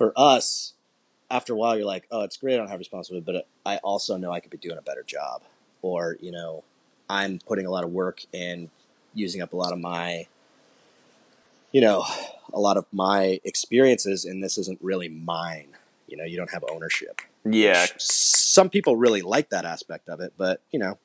for 0.00 0.14
us, 0.16 0.72
after 1.30 1.52
a 1.52 1.56
while, 1.56 1.76
you're 1.76 1.84
like, 1.84 2.06
oh, 2.10 2.22
it's 2.22 2.38
great. 2.38 2.54
I 2.54 2.56
don't 2.56 2.70
have 2.70 2.78
responsibility, 2.78 3.22
but 3.30 3.46
I 3.66 3.76
also 3.84 4.16
know 4.16 4.32
I 4.32 4.40
could 4.40 4.50
be 4.50 4.56
doing 4.56 4.78
a 4.78 4.82
better 4.82 5.02
job, 5.02 5.42
or 5.82 6.16
you 6.22 6.32
know, 6.32 6.64
I'm 7.10 7.38
putting 7.46 7.66
a 7.66 7.70
lot 7.70 7.84
of 7.84 7.90
work 7.90 8.22
and 8.32 8.70
using 9.12 9.42
up 9.42 9.52
a 9.52 9.56
lot 9.56 9.74
of 9.74 9.78
my, 9.78 10.26
you 11.70 11.82
know, 11.82 12.02
a 12.54 12.58
lot 12.58 12.78
of 12.78 12.86
my 12.92 13.40
experiences, 13.44 14.24
and 14.24 14.42
this 14.42 14.56
isn't 14.56 14.78
really 14.80 15.10
mine. 15.10 15.76
You 16.08 16.16
know, 16.16 16.24
you 16.24 16.38
don't 16.38 16.50
have 16.50 16.64
ownership 16.72 17.20
Yeah. 17.44 17.86
some 17.98 18.70
people 18.70 18.96
really 18.96 19.20
like 19.20 19.50
that 19.50 19.66
aspect 19.66 20.08
of 20.08 20.20
it, 20.20 20.32
but 20.38 20.62
you 20.70 20.78
know, 20.78 20.98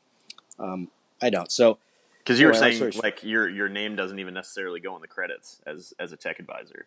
um, 0.58 0.88
I 1.22 1.30
don't. 1.32 1.52
So 1.52 1.80
Because 2.20 2.40
you 2.40 2.48
were 2.48 2.54
saying 2.54 2.94
like 2.96 3.26
your 3.26 3.50
your 3.50 3.68
name 3.68 3.98
doesn't 3.98 4.20
even 4.20 4.34
necessarily 4.34 4.80
go 4.80 4.96
in 4.96 5.02
the 5.02 5.10
credits 5.10 5.62
as 5.68 5.94
as 6.00 6.14
a 6.14 6.16
tech 6.16 6.40
advisor. 6.40 6.86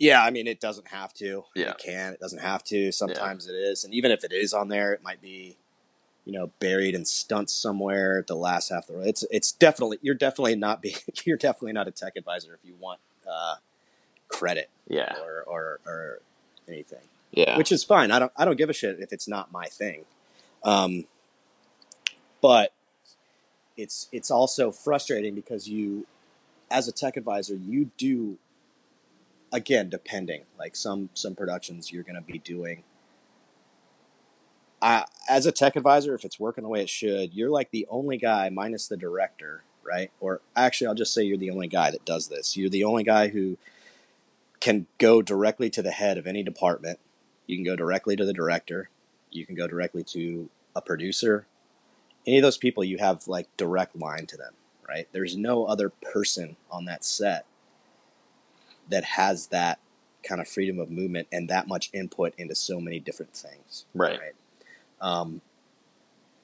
Yeah, 0.00 0.24
I 0.24 0.30
mean, 0.30 0.46
it 0.48 0.58
doesn't 0.60 0.88
have 0.88 1.12
to. 1.14 1.44
Yeah. 1.54 1.70
It 1.70 1.78
can. 1.78 2.14
It 2.14 2.20
doesn't 2.20 2.40
have 2.40 2.64
to. 2.64 2.90
Sometimes 2.90 3.46
it 3.46 3.52
is, 3.54 3.84
and 3.84 3.94
even 3.94 4.10
if 4.10 4.24
it 4.24 4.32
is 4.32 4.52
on 4.52 4.68
there, 4.68 4.92
it 4.92 5.02
might 5.04 5.20
be, 5.22 5.56
you 6.24 6.32
know, 6.32 6.50
buried 6.58 6.94
in 6.96 7.04
stunts 7.04 7.52
somewhere 7.52 8.24
the 8.26 8.34
last 8.34 8.70
half 8.70 8.88
of 8.88 8.94
the 8.94 8.98
road. 9.00 9.06
It's 9.08 9.24
it's 9.30 9.52
definitely 9.52 9.98
you're 10.02 10.14
definitely 10.16 10.56
not 10.56 10.82
being 10.82 10.96
you're 11.24 11.36
definitely 11.36 11.74
not 11.74 11.86
a 11.86 11.90
tech 11.92 12.14
advisor 12.16 12.54
if 12.54 12.60
you 12.66 12.74
want 12.80 12.98
uh, 13.30 13.56
credit 14.28 14.70
Yeah. 14.88 15.14
or, 15.22 15.44
or 15.46 15.80
or 15.86 16.18
anything. 16.66 17.02
Yeah. 17.32 17.56
which 17.56 17.70
is 17.70 17.84
fine. 17.84 18.10
I 18.10 18.18
don't 18.18 18.32
I 18.36 18.44
don't 18.44 18.56
give 18.56 18.70
a 18.70 18.72
shit 18.72 18.98
if 18.98 19.12
it's 19.12 19.28
not 19.28 19.52
my 19.52 19.66
thing. 19.66 20.04
Um, 20.64 21.04
but 22.40 22.72
it's 23.76 24.08
it's 24.12 24.30
also 24.30 24.72
frustrating 24.72 25.34
because 25.34 25.68
you, 25.68 26.06
as 26.70 26.88
a 26.88 26.92
tech 26.92 27.16
advisor, 27.16 27.54
you 27.54 27.90
do. 27.98 28.38
Again, 29.52 29.88
depending 29.88 30.42
like 30.58 30.76
some 30.76 31.10
some 31.14 31.34
productions, 31.34 31.92
you're 31.92 32.04
going 32.04 32.16
to 32.16 32.20
be 32.20 32.38
doing. 32.38 32.84
I, 34.82 35.04
as 35.28 35.44
a 35.44 35.52
tech 35.52 35.76
advisor, 35.76 36.14
if 36.14 36.24
it's 36.24 36.40
working 36.40 36.62
the 36.62 36.70
way 36.70 36.80
it 36.80 36.88
should, 36.88 37.34
you're 37.34 37.50
like 37.50 37.70
the 37.70 37.86
only 37.90 38.16
guy, 38.16 38.48
minus 38.48 38.88
the 38.88 38.96
director, 38.96 39.62
right? 39.84 40.10
Or 40.20 40.40
actually, 40.56 40.86
I'll 40.86 40.94
just 40.94 41.12
say 41.12 41.22
you're 41.22 41.36
the 41.36 41.50
only 41.50 41.68
guy 41.68 41.90
that 41.90 42.06
does 42.06 42.28
this. 42.28 42.56
You're 42.56 42.70
the 42.70 42.84
only 42.84 43.02
guy 43.02 43.28
who 43.28 43.58
can 44.58 44.86
go 44.96 45.20
directly 45.20 45.68
to 45.70 45.82
the 45.82 45.90
head 45.90 46.16
of 46.16 46.26
any 46.26 46.42
department 46.42 46.98
you 47.50 47.56
can 47.56 47.64
go 47.64 47.74
directly 47.74 48.14
to 48.14 48.24
the 48.24 48.32
director. 48.32 48.90
You 49.32 49.44
can 49.44 49.56
go 49.56 49.66
directly 49.66 50.04
to 50.04 50.48
a 50.76 50.80
producer. 50.80 51.46
Any 52.24 52.38
of 52.38 52.42
those 52.42 52.58
people, 52.58 52.84
you 52.84 52.98
have 52.98 53.26
like 53.26 53.48
direct 53.56 53.96
line 53.96 54.26
to 54.26 54.36
them, 54.36 54.54
right? 54.88 55.08
There's 55.10 55.36
no 55.36 55.64
other 55.64 55.90
person 55.90 56.56
on 56.70 56.84
that 56.84 57.04
set 57.04 57.44
that 58.90 59.04
has 59.04 59.48
that 59.48 59.78
kind 60.22 60.40
of 60.40 60.48
freedom 60.48 60.78
of 60.78 60.90
movement 60.90 61.28
and 61.32 61.48
that 61.48 61.66
much 61.66 61.90
input 61.92 62.34
into 62.36 62.54
so 62.54 62.80
many 62.80 63.00
different 63.00 63.34
things, 63.34 63.86
Right. 64.20 64.32
Um, 65.00 65.40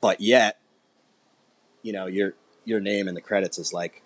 but 0.01 0.21
yet, 0.21 0.59
you 1.83 1.93
know, 1.93 2.07
your 2.07 2.35
your 2.65 2.81
name 2.81 3.09
in 3.09 3.15
the 3.15 3.21
credits 3.21 3.59
is 3.59 3.73
like 3.73 4.03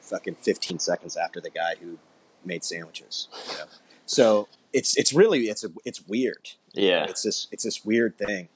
fucking 0.00 0.36
15 0.36 0.78
seconds 0.78 1.16
after 1.16 1.40
the 1.40 1.50
guy 1.50 1.74
who 1.80 1.98
made 2.44 2.64
sandwiches. 2.64 3.28
You 3.50 3.58
know? 3.58 3.64
So 4.06 4.48
it's 4.72 4.96
it's 4.96 5.12
really 5.12 5.48
it's 5.48 5.64
a, 5.64 5.68
it's 5.84 6.06
weird. 6.06 6.50
Yeah. 6.72 7.04
It's 7.04 7.22
this 7.22 7.48
it's 7.50 7.64
this 7.64 7.84
weird 7.84 8.16
thing, 8.18 8.48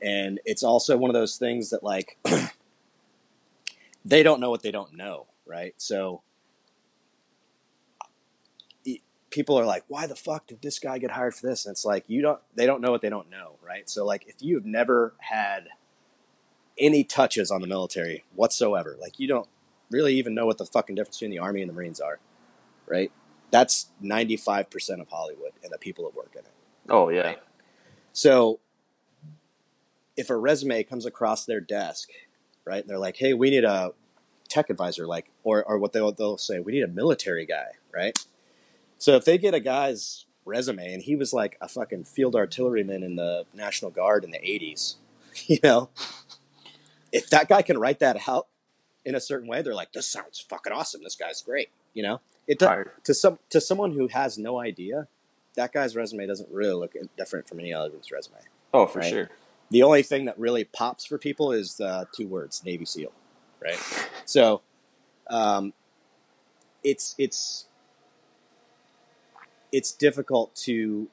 and 0.00 0.40
it's 0.44 0.62
also 0.62 0.96
one 0.96 1.10
of 1.10 1.14
those 1.14 1.36
things 1.36 1.70
that 1.70 1.82
like 1.82 2.18
they 4.04 4.22
don't 4.22 4.40
know 4.40 4.50
what 4.50 4.62
they 4.62 4.70
don't 4.70 4.94
know, 4.94 5.26
right? 5.46 5.74
So 5.76 6.22
people 9.30 9.58
are 9.58 9.64
like, 9.64 9.84
"Why 9.88 10.06
the 10.06 10.16
fuck 10.16 10.46
did 10.46 10.62
this 10.62 10.78
guy 10.78 10.98
get 10.98 11.12
hired 11.12 11.34
for 11.34 11.46
this?" 11.46 11.66
And 11.66 11.72
it's 11.72 11.84
like 11.84 12.04
you 12.08 12.22
don't 12.22 12.40
they 12.54 12.66
don't 12.66 12.80
know 12.80 12.90
what 12.90 13.02
they 13.02 13.10
don't 13.10 13.30
know, 13.30 13.56
right? 13.62 13.88
So 13.88 14.04
like 14.04 14.26
if 14.26 14.36
you 14.40 14.56
have 14.56 14.64
never 14.64 15.14
had 15.18 15.68
any 16.78 17.04
touches 17.04 17.50
on 17.50 17.60
the 17.60 17.66
military 17.66 18.24
whatsoever, 18.34 18.96
like 19.00 19.18
you 19.18 19.28
don't 19.28 19.48
really 19.90 20.14
even 20.14 20.34
know 20.34 20.46
what 20.46 20.58
the 20.58 20.66
fucking 20.66 20.94
difference 20.94 21.16
between 21.16 21.30
the 21.30 21.38
army 21.38 21.62
and 21.62 21.68
the 21.68 21.74
marines 21.74 22.00
are, 22.00 22.18
right? 22.86 23.10
That's 23.50 23.88
ninety 24.00 24.36
five 24.36 24.70
percent 24.70 25.00
of 25.00 25.08
Hollywood 25.08 25.52
and 25.62 25.72
the 25.72 25.78
people 25.78 26.04
that 26.04 26.16
work 26.16 26.32
in 26.34 26.40
it. 26.40 26.52
Oh 26.88 27.08
yeah. 27.08 27.22
Right. 27.22 27.42
So 28.12 28.60
if 30.16 30.30
a 30.30 30.36
resume 30.36 30.82
comes 30.82 31.06
across 31.06 31.44
their 31.44 31.60
desk, 31.60 32.10
right, 32.64 32.80
and 32.80 32.90
they're 32.90 32.98
like, 32.98 33.16
"Hey, 33.16 33.34
we 33.34 33.50
need 33.50 33.64
a 33.64 33.92
tech 34.48 34.70
advisor," 34.70 35.06
like, 35.06 35.30
or 35.44 35.64
or 35.64 35.78
what 35.78 35.92
they'll 35.92 36.12
they'll 36.12 36.38
say, 36.38 36.60
"We 36.60 36.72
need 36.72 36.82
a 36.82 36.88
military 36.88 37.46
guy," 37.46 37.72
right? 37.92 38.18
So 38.98 39.14
if 39.16 39.24
they 39.24 39.38
get 39.38 39.54
a 39.54 39.60
guy's 39.60 40.26
resume 40.44 40.92
and 40.92 41.02
he 41.02 41.14
was 41.16 41.32
like 41.32 41.56
a 41.60 41.68
fucking 41.68 42.04
field 42.04 42.34
artilleryman 42.34 43.02
in 43.02 43.16
the 43.16 43.44
National 43.54 43.90
Guard 43.90 44.24
in 44.24 44.30
the 44.30 44.38
'80s, 44.38 44.96
you 45.46 45.58
know, 45.62 45.90
if 47.12 47.30
that 47.30 47.48
guy 47.48 47.62
can 47.62 47.78
write 47.78 48.00
that 48.00 48.28
out 48.28 48.48
in 49.04 49.14
a 49.14 49.20
certain 49.20 49.48
way, 49.48 49.62
they're 49.62 49.74
like, 49.74 49.92
"This 49.92 50.06
sounds 50.08 50.40
fucking 50.40 50.72
awesome. 50.72 51.02
This 51.02 51.14
guy's 51.14 51.42
great," 51.42 51.70
you 51.94 52.02
know. 52.02 52.20
It 52.46 52.58
does, 52.58 52.68
Hard. 52.68 52.90
to 53.04 53.14
some 53.14 53.38
to 53.50 53.60
someone 53.60 53.92
who 53.92 54.08
has 54.08 54.38
no 54.38 54.58
idea, 54.58 55.06
that 55.54 55.72
guy's 55.72 55.94
resume 55.94 56.26
doesn't 56.26 56.50
really 56.50 56.74
look 56.74 56.94
different 57.16 57.48
from 57.48 57.60
any 57.60 57.72
other's 57.72 58.10
resume. 58.10 58.38
Oh, 58.72 58.86
for 58.86 59.00
Right. 59.00 59.10
sure. 59.10 59.30
The 59.70 59.82
only 59.82 60.02
thing 60.02 60.24
that 60.24 60.38
really 60.38 60.64
pops 60.64 61.04
for 61.04 61.18
people 61.18 61.52
is 61.52 61.78
uh, 61.80 62.06
two 62.14 62.26
words: 62.26 62.64
Navy 62.64 62.84
SEAL, 62.86 63.12
right? 63.60 63.78
So, 64.24 64.62
um, 65.28 65.72
it's 66.82 67.14
it's 67.18 67.67
it's 69.72 69.92
difficult 69.92 70.54
to 70.54 71.08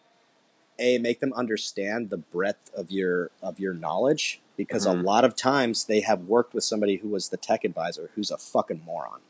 a 0.79 0.97
make 0.97 1.19
them 1.21 1.31
understand 1.33 2.09
the 2.09 2.17
breadth 2.17 2.69
of 2.73 2.91
your 2.91 3.31
of 3.41 3.59
your 3.59 3.73
knowledge 3.73 4.41
because 4.57 4.85
a 4.85 4.89
Mhm. 4.89 5.03
lot 5.03 5.23
of 5.25 5.35
times 5.35 5.85
they 5.85 6.01
have 6.01 6.23
worked 6.27 6.53
with 6.53 6.63
somebody 6.63 6.97
who 6.97 7.09
was 7.09 7.29
the 7.29 7.37
tech 7.37 7.63
advisor 7.63 8.09
who's 8.15 8.31
a 8.31 8.37
fucking 8.37 8.81
moron, 8.85 9.21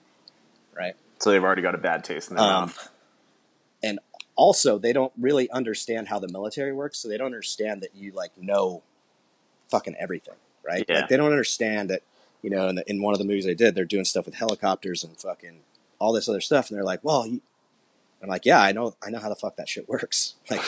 right? 0.74 0.96
So 1.20 1.32
they've 1.32 1.44
already 1.44 1.62
got 1.62 1.76
a 1.76 1.80
bad 1.80 2.04
taste 2.04 2.30
in 2.30 2.36
their 2.38 2.46
Um, 2.46 2.62
mouth. 2.68 2.92
and 3.84 4.00
also 4.36 4.78
they 4.78 4.92
don't 4.94 5.14
really 5.20 5.50
understand 5.52 6.08
how 6.08 6.20
the 6.20 6.28
military 6.28 6.74
works, 6.74 6.98
so 7.00 7.08
they 7.08 7.18
don't 7.18 7.28
understand 7.28 7.82
that 7.82 7.96
you 7.96 8.12
like 8.12 8.38
know 8.38 8.82
fucking 9.70 9.96
everything, 9.98 10.36
right? 10.64 10.86
Yeah. 10.88 11.02
Like 11.02 11.10
they 11.10 11.18
don't 11.18 11.32
understand 11.32 11.90
that 11.90 12.02
you 12.42 12.50
know 12.50 12.68
in, 12.70 12.76
the, 12.76 12.90
in 12.90 13.02
one 13.02 13.14
of 13.14 13.20
the 13.20 13.26
movies 13.26 13.46
they 13.46 13.56
did, 13.56 13.76
they're 13.76 13.86
doing 13.86 14.06
stuff 14.06 14.26
with 14.26 14.36
helicopters 14.36 15.04
and 15.04 15.16
fucking 15.20 15.62
all 16.00 16.12
this 16.12 16.28
other 16.28 16.42
stuff, 16.42 16.70
and 16.70 16.78
they're 16.78 16.84
like, 16.84 17.04
well, 17.04 17.26
you, 17.26 17.42
I'm 18.26 18.30
like, 18.30 18.46
yeah, 18.46 18.60
I 18.60 18.72
know, 18.72 18.96
I 19.06 19.12
know 19.12 19.20
how 19.20 19.30
the 19.30 19.36
fuck 19.36 19.56
that 19.58 19.70
shit 19.70 19.88
works. 19.90 20.36
Like 20.50 20.62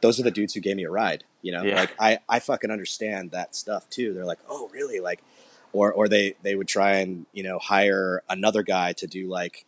those 0.00 0.18
are 0.18 0.24
the 0.24 0.30
dudes 0.30 0.54
who 0.54 0.60
gave 0.60 0.76
me 0.76 0.84
a 0.84 0.90
ride, 0.90 1.24
you 1.40 1.52
know. 1.52 1.62
Yeah. 1.62 1.76
Like 1.76 1.94
I, 1.98 2.18
I 2.28 2.40
fucking 2.40 2.70
understand 2.70 3.30
that 3.30 3.54
stuff 3.54 3.88
too. 3.88 4.12
They're 4.12 4.24
like, 4.24 4.40
oh, 4.48 4.68
really? 4.72 5.00
Like, 5.00 5.22
or 5.72 5.92
or 5.92 6.08
they 6.08 6.36
they 6.42 6.54
would 6.54 6.68
try 6.68 6.96
and 6.96 7.26
you 7.32 7.42
know 7.42 7.58
hire 7.58 8.22
another 8.28 8.62
guy 8.62 8.92
to 8.94 9.06
do 9.06 9.28
like 9.28 9.64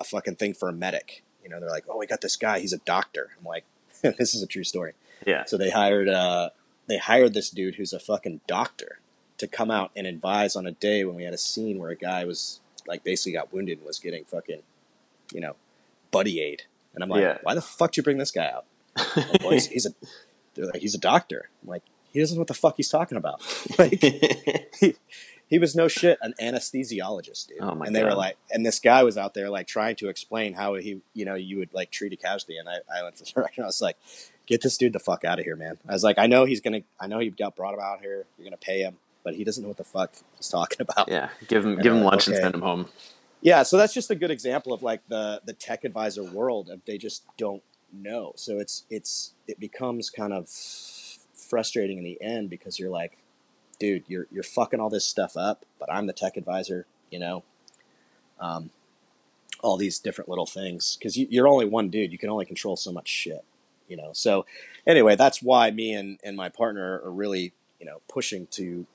a 0.00 0.04
fucking 0.04 0.36
thing 0.36 0.54
for 0.54 0.68
a 0.68 0.72
medic. 0.72 1.22
You 1.42 1.50
know, 1.50 1.60
they're 1.60 1.70
like, 1.70 1.84
oh, 1.88 1.98
we 1.98 2.06
got 2.06 2.20
this 2.20 2.36
guy. 2.36 2.60
He's 2.60 2.72
a 2.72 2.78
doctor. 2.78 3.30
I'm 3.38 3.44
like, 3.44 3.64
this 4.02 4.34
is 4.34 4.42
a 4.42 4.46
true 4.46 4.64
story. 4.64 4.92
Yeah. 5.26 5.44
So 5.44 5.56
they 5.56 5.70
hired 5.70 6.08
uh 6.08 6.50
they 6.86 6.98
hired 6.98 7.34
this 7.34 7.50
dude 7.50 7.76
who's 7.76 7.92
a 7.92 8.00
fucking 8.00 8.40
doctor 8.46 9.00
to 9.38 9.46
come 9.46 9.70
out 9.70 9.90
and 9.96 10.06
advise 10.06 10.56
on 10.56 10.66
a 10.66 10.72
day 10.72 11.04
when 11.04 11.16
we 11.16 11.24
had 11.24 11.34
a 11.34 11.38
scene 11.38 11.78
where 11.78 11.90
a 11.90 11.96
guy 11.96 12.24
was 12.24 12.60
like 12.86 13.04
basically 13.04 13.32
got 13.32 13.52
wounded 13.52 13.78
and 13.78 13.86
was 13.86 13.98
getting 13.98 14.24
fucking, 14.24 14.62
you 15.32 15.40
know, 15.40 15.56
buddy 16.12 16.40
aid. 16.40 16.62
And 16.94 17.02
I'm 17.02 17.10
like, 17.10 17.22
Yeah. 17.22 17.38
why 17.42 17.54
the 17.54 17.62
fuck 17.62 17.92
do 17.92 17.98
you 17.98 18.02
bring 18.04 18.18
this 18.18 18.30
guy 18.30 18.46
out? 18.48 18.66
Like, 19.16 19.42
well, 19.42 19.50
he's, 19.50 19.66
he's 19.66 19.86
a 19.86 19.90
they're 20.54 20.66
like, 20.66 20.80
he's 20.82 20.94
a 20.94 20.98
doctor. 20.98 21.48
I'm 21.62 21.68
like, 21.70 21.82
he 22.12 22.20
doesn't 22.20 22.36
know 22.36 22.40
what 22.40 22.48
the 22.48 22.54
fuck 22.54 22.76
he's 22.76 22.90
talking 22.90 23.16
about. 23.16 23.40
like 23.78 24.00
he, 24.80 24.94
he 25.46 25.58
was 25.58 25.74
no 25.74 25.88
shit 25.88 26.18
an 26.22 26.34
anesthesiologist, 26.40 27.48
dude. 27.48 27.58
Oh 27.60 27.74
my 27.74 27.86
and 27.86 27.96
they 27.96 28.04
were 28.04 28.14
like, 28.14 28.36
and 28.50 28.64
this 28.64 28.78
guy 28.78 29.02
was 29.02 29.16
out 29.16 29.34
there 29.34 29.48
like 29.50 29.66
trying 29.66 29.96
to 29.96 30.08
explain 30.08 30.54
how 30.54 30.74
he, 30.74 31.00
you 31.14 31.24
know, 31.24 31.34
you 31.34 31.58
would 31.58 31.72
like 31.72 31.90
treat 31.90 32.12
a 32.12 32.16
casualty. 32.16 32.58
And 32.58 32.68
I, 32.68 32.76
I 32.94 33.02
went 33.02 33.16
to 33.16 33.24
the 33.24 33.30
direction. 33.30 33.64
I 33.64 33.66
was 33.66 33.80
like, 33.80 33.96
get 34.46 34.60
this 34.60 34.76
dude 34.76 34.92
the 34.92 34.98
fuck 34.98 35.24
out 35.24 35.38
of 35.38 35.44
here, 35.44 35.56
man. 35.56 35.78
I 35.88 35.92
was 35.92 36.04
like, 36.04 36.18
I 36.18 36.26
know 36.26 36.44
he's 36.44 36.60
gonna, 36.60 36.80
I 37.00 37.06
know 37.06 37.18
he 37.18 37.30
got 37.30 37.56
brought 37.56 37.74
him 37.74 37.80
out 37.80 38.00
here. 38.00 38.26
You're 38.36 38.44
gonna 38.44 38.56
pay 38.58 38.80
him, 38.80 38.98
but 39.24 39.34
he 39.34 39.44
doesn't 39.44 39.62
know 39.62 39.68
what 39.68 39.78
the 39.78 39.84
fuck 39.84 40.12
he's 40.36 40.48
talking 40.48 40.78
about. 40.80 41.08
yeah. 41.08 41.30
Give 41.48 41.64
him 41.64 41.72
And 41.74 41.82
give 41.82 41.92
him 41.92 42.00
I'm 42.00 42.04
like, 42.04 42.12
lunch 42.12 42.28
and 42.28 42.36
send 42.36 42.54
him 42.54 42.60
home. 42.62 42.88
Yeah, 43.42 43.64
so 43.64 43.76
that's 43.76 43.92
just 43.92 44.10
a 44.10 44.14
good 44.14 44.30
example 44.30 44.72
of 44.72 44.82
like 44.82 45.06
the 45.08 45.42
the 45.44 45.52
tech 45.52 45.84
advisor 45.84 46.22
world. 46.22 46.70
They 46.86 46.96
just 46.96 47.24
don't 47.36 47.62
know. 47.92 48.32
So 48.36 48.58
it's 48.58 48.84
it's 48.88 49.34
it 49.48 49.58
becomes 49.58 50.10
kind 50.10 50.32
of 50.32 50.48
frustrating 50.48 51.98
in 51.98 52.04
the 52.04 52.22
end 52.22 52.50
because 52.50 52.78
you're 52.78 52.90
like, 52.90 53.18
dude, 53.80 54.04
you're 54.06 54.28
you're 54.30 54.44
fucking 54.44 54.78
all 54.78 54.88
this 54.88 55.04
stuff 55.04 55.36
up, 55.36 55.66
but 55.80 55.92
I'm 55.92 56.06
the 56.06 56.12
tech 56.12 56.36
advisor, 56.36 56.86
you 57.10 57.18
know. 57.18 57.42
Um, 58.40 58.70
all 59.60 59.76
these 59.76 59.98
different 59.98 60.28
little 60.28 60.46
things 60.46 60.96
because 60.98 61.16
you, 61.16 61.26
you're 61.30 61.46
only 61.46 61.66
one 61.66 61.88
dude. 61.88 62.12
You 62.12 62.18
can 62.18 62.30
only 62.30 62.44
control 62.44 62.76
so 62.76 62.92
much 62.92 63.08
shit, 63.08 63.44
you 63.88 63.96
know. 63.96 64.10
So 64.12 64.46
anyway, 64.86 65.16
that's 65.16 65.42
why 65.42 65.70
me 65.70 65.92
and 65.92 66.18
and 66.22 66.36
my 66.36 66.48
partner 66.48 67.00
are 67.04 67.10
really 67.10 67.52
you 67.80 67.86
know 67.86 68.00
pushing 68.08 68.46
to 68.52 68.86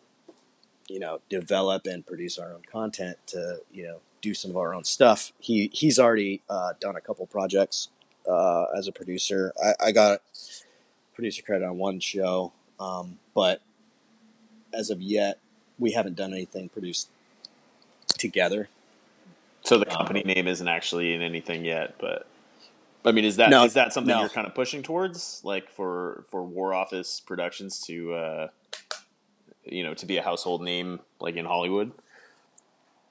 you 0.88 1.00
know 1.00 1.20
develop 1.30 1.86
and 1.86 2.06
produce 2.06 2.38
our 2.38 2.54
own 2.54 2.62
content 2.70 3.18
to 3.28 3.62
you 3.72 3.84
know 3.84 4.00
do 4.22 4.34
some 4.34 4.52
of 4.52 4.58
our 4.58 4.74
own 4.74 4.84
stuff. 4.84 5.32
He 5.40 5.70
he's 5.74 6.00
already 6.00 6.42
uh, 6.50 6.74
done 6.80 6.96
a 6.96 7.02
couple 7.02 7.26
projects 7.28 7.90
uh, 8.30 8.66
as 8.78 8.88
a 8.88 8.92
producer. 8.92 9.54
I, 9.64 9.88
I 9.88 9.92
got 9.92 10.22
producer 11.14 11.42
credit 11.42 11.66
on 11.66 11.78
one 11.78 12.00
show, 12.00 12.54
um, 12.80 13.20
but 13.34 13.62
as 14.74 14.90
of 14.90 15.02
yet, 15.02 15.40
we 15.80 15.92
haven't 15.92 16.16
done 16.16 16.34
anything 16.34 16.70
produced 16.70 17.10
together. 18.18 18.70
So 19.64 19.78
the 19.78 19.90
Um, 19.90 19.98
company 19.98 20.24
name 20.24 20.48
isn't 20.48 20.68
actually 20.68 21.14
in 21.14 21.22
anything 21.22 21.66
yet, 21.66 21.96
but 22.00 22.28
I 23.06 23.12
mean, 23.12 23.26
is 23.26 23.38
that 23.38 23.48
is 23.48 23.52
No, 23.52 23.68
that 23.68 23.94
something 23.94 24.14
no. 24.14 24.22
you're 24.22 24.30
kind 24.30 24.48
of 24.48 24.54
pushing 24.56 24.84
towards, 24.84 25.42
like 25.44 25.70
for 25.70 26.26
for 26.30 26.44
War 26.44 26.74
Office 26.74 27.20
Productions 27.20 27.80
to, 27.88 28.14
uh, 28.14 28.48
you 29.66 29.84
know, 29.84 29.94
to 29.94 30.06
be 30.06 30.18
a 30.18 30.22
household 30.24 30.62
name 30.62 31.00
like 31.20 31.36
in 31.36 31.46
Hollywood? 31.46 31.92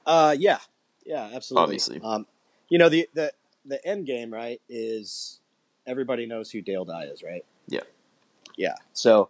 Uh, 0.05 0.37
yeah, 0.39 0.59
yeah, 1.07 1.31
absolutely. 1.33 1.63
Obviously. 1.63 2.01
um, 2.03 2.27
you 2.69 2.79
know 2.79 2.89
the 2.89 3.09
the 3.15 3.33
the 3.65 3.85
end 3.87 4.07
game, 4.07 4.33
right? 4.33 4.61
Is 4.69 5.41
everybody 5.87 6.27
knows 6.27 6.51
who 6.51 6.61
Dale 6.61 6.85
Dye 6.85 7.05
is, 7.05 7.23
right? 7.23 7.45
Yeah. 7.69 7.81
Yeah. 8.57 8.75
So 8.93 9.29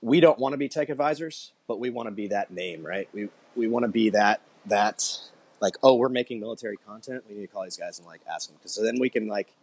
we 0.00 0.20
don't 0.20 0.38
want 0.38 0.52
to 0.52 0.56
be 0.56 0.68
tech 0.68 0.88
advisors, 0.88 1.52
but 1.66 1.80
we 1.80 1.90
want 1.90 2.08
to 2.08 2.12
be 2.12 2.28
that 2.28 2.50
name, 2.50 2.84
right? 2.86 3.08
We 3.12 3.28
we 3.56 3.68
want 3.68 3.84
to 3.84 3.90
be 3.90 4.10
that 4.10 4.40
that 4.66 5.18
like 5.60 5.76
oh 5.82 5.94
we're 5.94 6.08
making 6.08 6.40
military 6.40 6.76
content. 6.76 7.24
We 7.28 7.36
need 7.36 7.42
to 7.42 7.48
call 7.48 7.64
these 7.64 7.76
guys 7.76 7.98
and 7.98 8.06
like 8.06 8.20
ask 8.32 8.48
them 8.48 8.56
because 8.58 8.72
so 8.72 8.82
then 8.82 8.98
we 8.98 9.08
can 9.08 9.28
like 9.28 9.54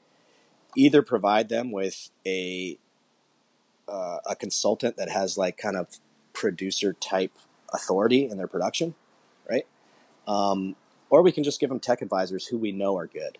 either 0.76 1.02
provide 1.02 1.50
them 1.50 1.72
with 1.72 2.10
a 2.26 2.78
uh, 3.88 4.20
a 4.26 4.36
consultant 4.36 4.98
that 4.98 5.10
has 5.10 5.38
like 5.38 5.58
kind 5.58 5.76
of 5.76 5.88
producer 6.34 6.94
type 6.94 7.32
authority 7.74 8.28
in 8.30 8.38
their 8.38 8.48
production, 8.48 8.96
right? 9.50 9.66
Um, 10.28 10.76
or 11.12 11.22
we 11.22 11.32
can 11.32 11.44
just 11.44 11.60
give 11.60 11.70
them 11.70 11.80
tech 11.80 12.02
advisors 12.02 12.48
who 12.48 12.58
we 12.58 12.72
know 12.72 12.98
are 12.98 13.06
good, 13.06 13.38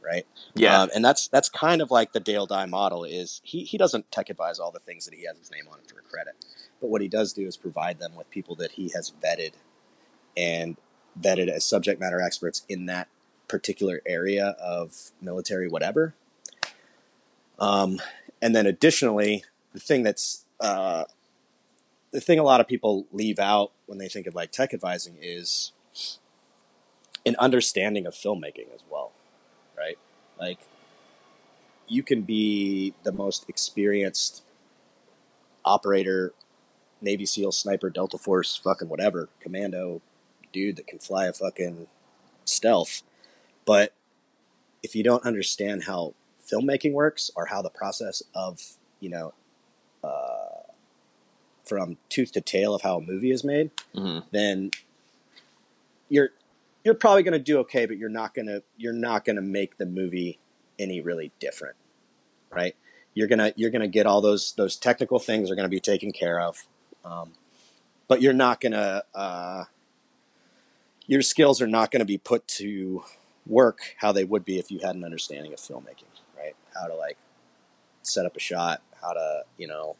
right? 0.00 0.26
Yeah, 0.54 0.82
Um, 0.82 0.90
and 0.94 1.04
that's 1.04 1.26
that's 1.26 1.48
kind 1.48 1.82
of 1.82 1.90
like 1.90 2.12
the 2.12 2.20
Dale 2.20 2.46
Dye 2.46 2.66
model 2.66 3.02
is 3.02 3.40
he, 3.42 3.64
he 3.64 3.76
doesn't 3.76 4.12
tech 4.12 4.30
advise 4.30 4.60
all 4.60 4.70
the 4.70 4.78
things 4.78 5.06
that 5.06 5.14
he 5.14 5.26
has 5.26 5.36
his 5.38 5.50
name 5.50 5.64
on 5.72 5.78
for 5.88 6.02
credit. 6.02 6.34
But 6.80 6.90
what 6.90 7.00
he 7.00 7.08
does 7.08 7.32
do 7.32 7.46
is 7.46 7.56
provide 7.56 7.98
them 7.98 8.14
with 8.14 8.30
people 8.30 8.54
that 8.56 8.72
he 8.72 8.90
has 8.94 9.12
vetted 9.22 9.52
and 10.36 10.76
vetted 11.18 11.48
as 11.48 11.64
subject 11.64 11.98
matter 11.98 12.20
experts 12.20 12.62
in 12.68 12.86
that 12.86 13.08
particular 13.48 14.02
area 14.06 14.54
of 14.60 15.10
military 15.20 15.68
whatever. 15.68 16.14
Um, 17.58 17.98
and 18.42 18.54
then 18.54 18.66
additionally, 18.66 19.44
the 19.72 19.80
thing 19.80 20.02
that's 20.02 20.44
uh, 20.60 21.04
the 22.10 22.20
thing 22.20 22.38
a 22.38 22.42
lot 22.42 22.60
of 22.60 22.68
people 22.68 23.06
leave 23.10 23.38
out 23.38 23.72
when 23.86 23.96
they 23.96 24.08
think 24.08 24.26
of 24.26 24.34
like 24.34 24.52
tech 24.52 24.74
advising 24.74 25.16
is 25.20 25.72
an 27.26 27.36
understanding 27.38 28.06
of 28.06 28.14
filmmaking 28.14 28.72
as 28.72 28.80
well, 28.88 29.12
right? 29.76 29.98
Like 30.38 30.60
you 31.88 32.02
can 32.02 32.22
be 32.22 32.94
the 33.02 33.12
most 33.12 33.44
experienced 33.48 34.42
operator, 35.64 36.32
Navy 37.02 37.26
SEAL, 37.26 37.52
sniper, 37.52 37.90
Delta 37.90 38.16
Force, 38.16 38.56
fucking 38.56 38.88
whatever, 38.88 39.28
commando 39.40 40.00
dude 40.52 40.76
that 40.76 40.86
can 40.86 41.00
fly 41.00 41.26
a 41.26 41.32
fucking 41.32 41.88
stealth. 42.44 43.02
But 43.64 43.92
if 44.82 44.94
you 44.94 45.02
don't 45.02 45.24
understand 45.24 45.84
how 45.84 46.14
filmmaking 46.48 46.92
works 46.92 47.30
or 47.34 47.46
how 47.46 47.60
the 47.60 47.70
process 47.70 48.22
of, 48.34 48.60
you 49.00 49.10
know, 49.10 49.34
uh, 50.04 50.62
from 51.64 51.96
tooth 52.08 52.30
to 52.32 52.40
tail 52.40 52.74
of 52.74 52.82
how 52.82 52.98
a 52.98 53.00
movie 53.00 53.32
is 53.32 53.42
made, 53.42 53.72
hmm 53.94 54.20
then 54.30 54.70
you're 56.08 56.30
you're 56.86 56.94
probably 56.94 57.24
going 57.24 57.32
to 57.32 57.40
do 57.40 57.58
okay, 57.58 57.84
but 57.84 57.98
you're 57.98 58.08
not 58.08 58.32
going 58.32 58.46
to 58.46 58.62
you're 58.76 58.92
not 58.92 59.24
going 59.24 59.34
to 59.34 59.42
make 59.42 59.76
the 59.76 59.84
movie 59.84 60.38
any 60.78 61.00
really 61.00 61.32
different, 61.40 61.74
right? 62.48 62.76
You're 63.12 63.26
gonna 63.26 63.52
you're 63.56 63.70
gonna 63.70 63.88
get 63.88 64.06
all 64.06 64.20
those 64.20 64.52
those 64.52 64.76
technical 64.76 65.18
things 65.18 65.50
are 65.50 65.56
going 65.56 65.64
to 65.64 65.68
be 65.68 65.80
taken 65.80 66.12
care 66.12 66.40
of, 66.40 66.68
um, 67.04 67.32
but 68.06 68.22
you're 68.22 68.32
not 68.32 68.60
gonna 68.60 69.02
uh, 69.16 69.64
your 71.08 71.22
skills 71.22 71.60
are 71.60 71.66
not 71.66 71.90
going 71.90 72.00
to 72.00 72.06
be 72.06 72.18
put 72.18 72.46
to 72.48 73.02
work 73.48 73.96
how 73.98 74.12
they 74.12 74.22
would 74.22 74.44
be 74.44 74.60
if 74.60 74.70
you 74.70 74.78
had 74.78 74.94
an 74.94 75.02
understanding 75.02 75.52
of 75.52 75.58
filmmaking, 75.58 76.04
right? 76.38 76.54
How 76.72 76.86
to 76.86 76.94
like 76.94 77.18
set 78.02 78.26
up 78.26 78.36
a 78.36 78.40
shot, 78.40 78.80
how 79.02 79.12
to 79.12 79.42
you 79.58 79.66
know 79.66 79.96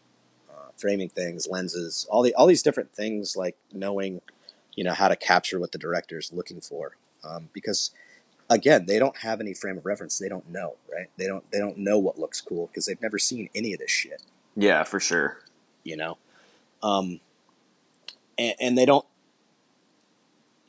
uh, 0.48 0.68
framing 0.76 1.08
things, 1.08 1.48
lenses, 1.50 2.06
all 2.10 2.22
the 2.22 2.32
all 2.36 2.46
these 2.46 2.62
different 2.62 2.92
things, 2.92 3.34
like 3.34 3.56
knowing 3.72 4.20
you 4.76 4.84
know 4.84 4.92
how 4.92 5.08
to 5.08 5.16
capture 5.16 5.58
what 5.58 5.72
the 5.72 5.78
director 5.78 6.18
is 6.18 6.32
looking 6.32 6.60
for 6.60 6.96
um, 7.24 7.48
because 7.52 7.90
again 8.48 8.86
they 8.86 8.98
don't 8.98 9.16
have 9.18 9.40
any 9.40 9.54
frame 9.54 9.78
of 9.78 9.86
reference. 9.86 10.18
They 10.18 10.28
don't 10.28 10.48
know 10.48 10.74
right? 10.92 11.08
They 11.16 11.26
don't 11.26 11.50
they 11.50 11.58
don't 11.58 11.78
know 11.78 11.98
what 11.98 12.18
looks 12.18 12.40
cool 12.40 12.68
because 12.68 12.86
they've 12.86 13.00
never 13.02 13.18
seen 13.18 13.48
any 13.54 13.72
of 13.72 13.80
this 13.80 13.90
shit. 13.90 14.22
Yeah, 14.54 14.84
for 14.84 15.00
sure. 15.00 15.40
you 15.84 15.96
know? 15.96 16.16
Um, 16.82 17.20
and, 18.38 18.54
and 18.60 18.78
they 18.78 18.86
don't 18.86 19.06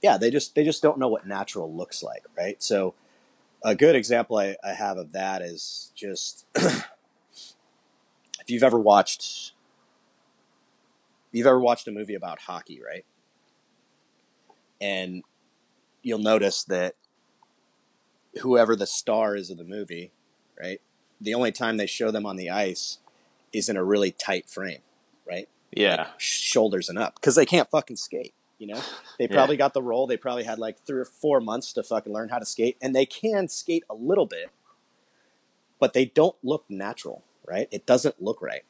yeah 0.02 0.18
they 0.18 0.32
just 0.32 0.56
they 0.56 0.64
just 0.64 0.82
don't 0.82 0.98
know 0.98 1.08
what 1.08 1.28
natural 1.28 1.72
looks 1.72 2.02
like 2.02 2.24
right? 2.38 2.62
So 2.64 2.96
a 3.64 3.76
good 3.76 3.96
example 3.96 4.38
I, 4.38 4.56
I 4.64 4.74
have 4.74 4.98
of 4.98 5.12
that 5.14 5.42
is 5.42 5.92
just 5.96 6.46
if 6.56 6.86
you've 8.48 8.64
ever 8.64 8.80
watched 8.80 9.54
you've 11.32 11.48
ever 11.48 11.60
watched 11.60 11.88
a 11.88 11.92
movie 11.92 12.16
about 12.16 12.40
hockey 12.40 12.82
right 12.82 13.06
and 14.82 15.24
you'll 16.04 16.20
notice 16.20 16.64
that 16.66 16.96
whoever 18.42 18.76
the 18.76 18.88
star 18.88 19.36
is 19.36 19.50
of 19.50 19.58
the 19.58 19.64
movie 19.64 20.12
right 20.60 20.80
the 21.20 21.34
only 21.34 21.52
time 21.52 21.78
they 21.78 21.88
show 21.88 22.12
them 22.12 22.26
on 22.26 22.36
the 22.36 22.50
ice 22.50 23.00
is 23.54 23.68
in 23.70 23.78
a 23.78 23.84
really 23.84 24.12
tight 24.12 24.50
frame 24.50 24.82
right 25.28 25.50
Yeah. 25.72 25.96
like, 26.04 26.08
shoulders 26.20 26.90
and 26.90 26.98
up 27.00 27.16
because 27.16 27.36
they 27.36 27.46
can't 27.46 27.70
fucking 27.70 27.96
skate. 27.98 28.34
You 28.60 28.68
know, 28.68 28.82
they 29.20 29.26
Yeah. 29.26 29.34
probably 29.36 29.56
got 29.58 29.74
the 29.76 29.84
role. 29.84 30.08
They 30.08 30.18
probably 30.18 30.44
had 30.44 30.58
like 30.58 30.80
three 30.84 31.00
or 31.02 31.06
four 31.06 31.40
months 31.40 31.74
to 31.74 31.84
fucking 31.84 32.12
learn 32.12 32.30
how 32.30 32.40
to 32.40 32.46
skate, 32.46 32.76
and 32.82 32.96
they 32.96 33.06
can 33.06 33.48
skate 33.50 33.84
a 33.88 33.94
little 33.94 34.26
bit, 34.26 34.50
but 35.80 35.94
they 35.94 36.06
don't 36.06 36.36
look 36.42 36.66
natural, 36.70 37.24
right? 37.46 37.68
It 37.72 37.86
doesn't 37.86 38.20
look 38.22 38.42
right, 38.42 38.64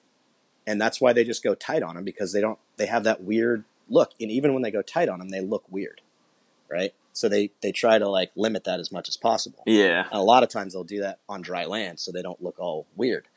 and 0.66 0.82
that's 0.82 1.00
why 1.00 1.14
they 1.14 1.24
just 1.24 1.42
go 1.42 1.56
tight 1.56 1.84
on 1.84 1.96
them 1.96 2.04
because 2.04 2.34
they 2.34 2.42
don't. 2.42 2.60
They 2.76 2.88
have 2.88 3.06
that 3.06 3.22
weird 3.24 3.64
look, 3.90 4.12
and 4.20 4.32
even 4.32 4.54
when 4.54 4.64
they 4.64 4.72
go 4.72 4.82
tight 4.82 5.10
on 5.10 5.20
them, 5.20 5.30
they 5.30 5.42
look 5.42 5.64
weird, 5.70 6.02
right? 6.70 6.94
So 7.14 7.28
they 7.28 7.52
they 7.62 7.72
try 7.72 7.98
to 7.98 8.08
like 8.08 8.32
limit 8.36 8.64
that 8.66 8.80
as 8.80 8.92
much 8.92 9.08
as 9.10 9.18
possible. 9.18 9.64
Yeah. 9.66 10.06
And 10.12 10.20
a 10.20 10.24
lot 10.24 10.44
of 10.44 10.50
times 10.50 10.74
they'll 10.74 10.84
do 10.84 11.02
that 11.02 11.20
on 11.28 11.42
dry 11.42 11.66
land 11.66 12.00
so 12.00 12.12
they 12.12 12.22
don't 12.22 12.42
look 12.44 12.60
all 12.60 12.86
weird. 12.96 13.28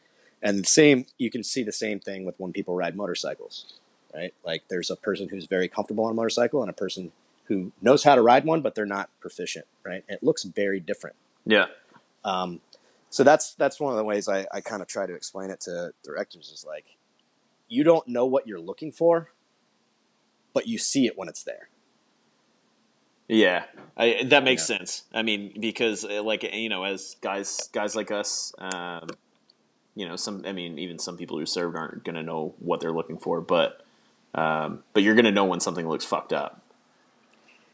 And 0.42 0.59
the 0.59 0.68
same, 0.68 1.07
you 1.18 1.30
can 1.30 1.42
see 1.42 1.62
the 1.62 1.72
same 1.72 2.01
thing 2.01 2.24
with 2.24 2.38
when 2.38 2.53
people 2.53 2.74
ride 2.74 2.96
motorcycles, 2.96 3.74
right? 4.14 4.32
Like 4.44 4.64
there's 4.68 4.90
a 4.90 4.96
person 4.96 5.28
who's 5.28 5.46
very 5.46 5.68
comfortable 5.68 6.05
on 6.05 6.12
a 6.12 6.14
motorcycle 6.14 6.62
and 6.62 6.70
a 6.70 6.74
person 6.74 7.12
who 7.44 7.72
knows 7.82 8.05
how 8.05 8.14
to 8.14 8.22
ride 8.22 8.44
one, 8.44 8.61
but 8.62 8.74
they're 8.74 8.86
not 8.86 9.11
proficient, 9.20 9.66
right? 9.84 10.05
It 10.09 10.22
looks 10.22 10.44
very 10.44 10.80
different. 10.80 11.16
Yeah. 11.44 11.66
Um, 12.24 12.61
so 13.11 13.24
that's 13.24 13.55
that's 13.55 13.80
one 13.80 13.92
of 13.92 13.96
the 13.96 14.05
ways 14.05 14.28
I, 14.28 14.46
I 14.53 14.61
kind 14.61 14.82
of 14.82 14.88
try 14.88 15.05
to 15.07 15.14
explain 15.14 15.51
it 15.51 15.61
to 15.62 15.92
directors 16.05 16.51
is 16.51 16.64
like, 16.66 16.84
you 17.68 17.82
don't 17.82 18.07
know 18.07 18.24
what 18.24 18.46
you're 18.46 18.61
looking 18.61 18.92
for, 18.92 19.30
but 20.53 20.66
you 20.66 20.78
see 20.78 21.07
it 21.07 21.16
when 21.16 21.28
it's 21.28 21.42
there. 21.42 21.68
Yeah, 23.28 23.64
I, 23.96 24.24
that 24.24 24.42
makes 24.42 24.68
Yeah. 24.68 24.78
sense. 24.78 25.05
I 25.12 25.22
mean, 25.22 25.55
because 25.61 26.05
uh, 26.05 26.22
like 26.22 26.42
you 26.42 26.68
know, 26.68 26.82
as 26.84 27.16
guys 27.20 27.68
guys 27.72 27.94
like 27.94 28.11
us, 28.11 28.53
um, 28.59 29.09
you 29.94 30.07
know, 30.09 30.16
some 30.16 30.44
I 30.44 30.53
mean, 30.53 30.78
even 30.78 30.98
some 30.98 31.16
people 31.16 31.38
who 31.38 31.46
served 31.46 31.76
aren't 31.76 32.03
going 32.05 32.16
to 32.16 32.22
know 32.22 32.55
what 32.59 32.80
they're 32.80 32.92
looking 32.92 33.18
for, 33.18 33.40
but 33.40 33.84
um, 34.34 34.82
but 34.92 35.03
you're 35.03 35.14
going 35.14 35.26
to 35.26 35.30
know 35.30 35.44
when 35.44 35.61
something 35.61 35.88
looks 35.88 36.05
fucked 36.05 36.32
up. 36.32 36.62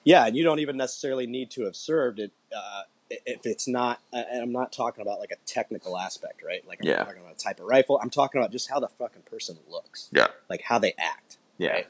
Yeah, 0.05 0.27
and 0.27 0.37
you 0.37 0.45
don't 0.45 0.59
even 0.61 0.77
necessarily 0.77 1.27
need 1.27 1.51
to 1.53 1.65
have 1.65 1.75
served 1.75 2.21
it 2.21 2.33
uh, 2.57 2.83
if 3.11 3.45
it's 3.47 3.67
not. 3.67 4.01
And 4.13 4.43
I'm 4.43 4.53
not 4.53 4.73
talking 4.73 5.03
about 5.03 5.19
like 5.19 5.33
a 5.33 5.37
technical 5.47 5.99
aspect, 5.99 6.43
right? 6.45 6.67
Like 6.67 6.81
I'm 6.81 6.87
Yeah. 6.87 6.97
not 6.99 7.07
talking 7.07 7.23
about 7.23 7.33
a 7.35 7.39
type 7.39 7.61
of 7.61 7.67
rifle. 7.67 7.99
I'm 8.03 8.11
talking 8.11 8.41
about 8.41 8.53
just 8.53 8.69
how 8.71 8.79
the 8.79 8.89
fucking 8.89 9.23
person 9.23 9.59
looks, 9.69 10.09
Yeah, 10.13 10.29
like 10.49 10.63
how 10.63 10.79
they 10.79 10.95
act, 10.99 11.39
yeah, 11.59 11.73
Right. 11.73 11.87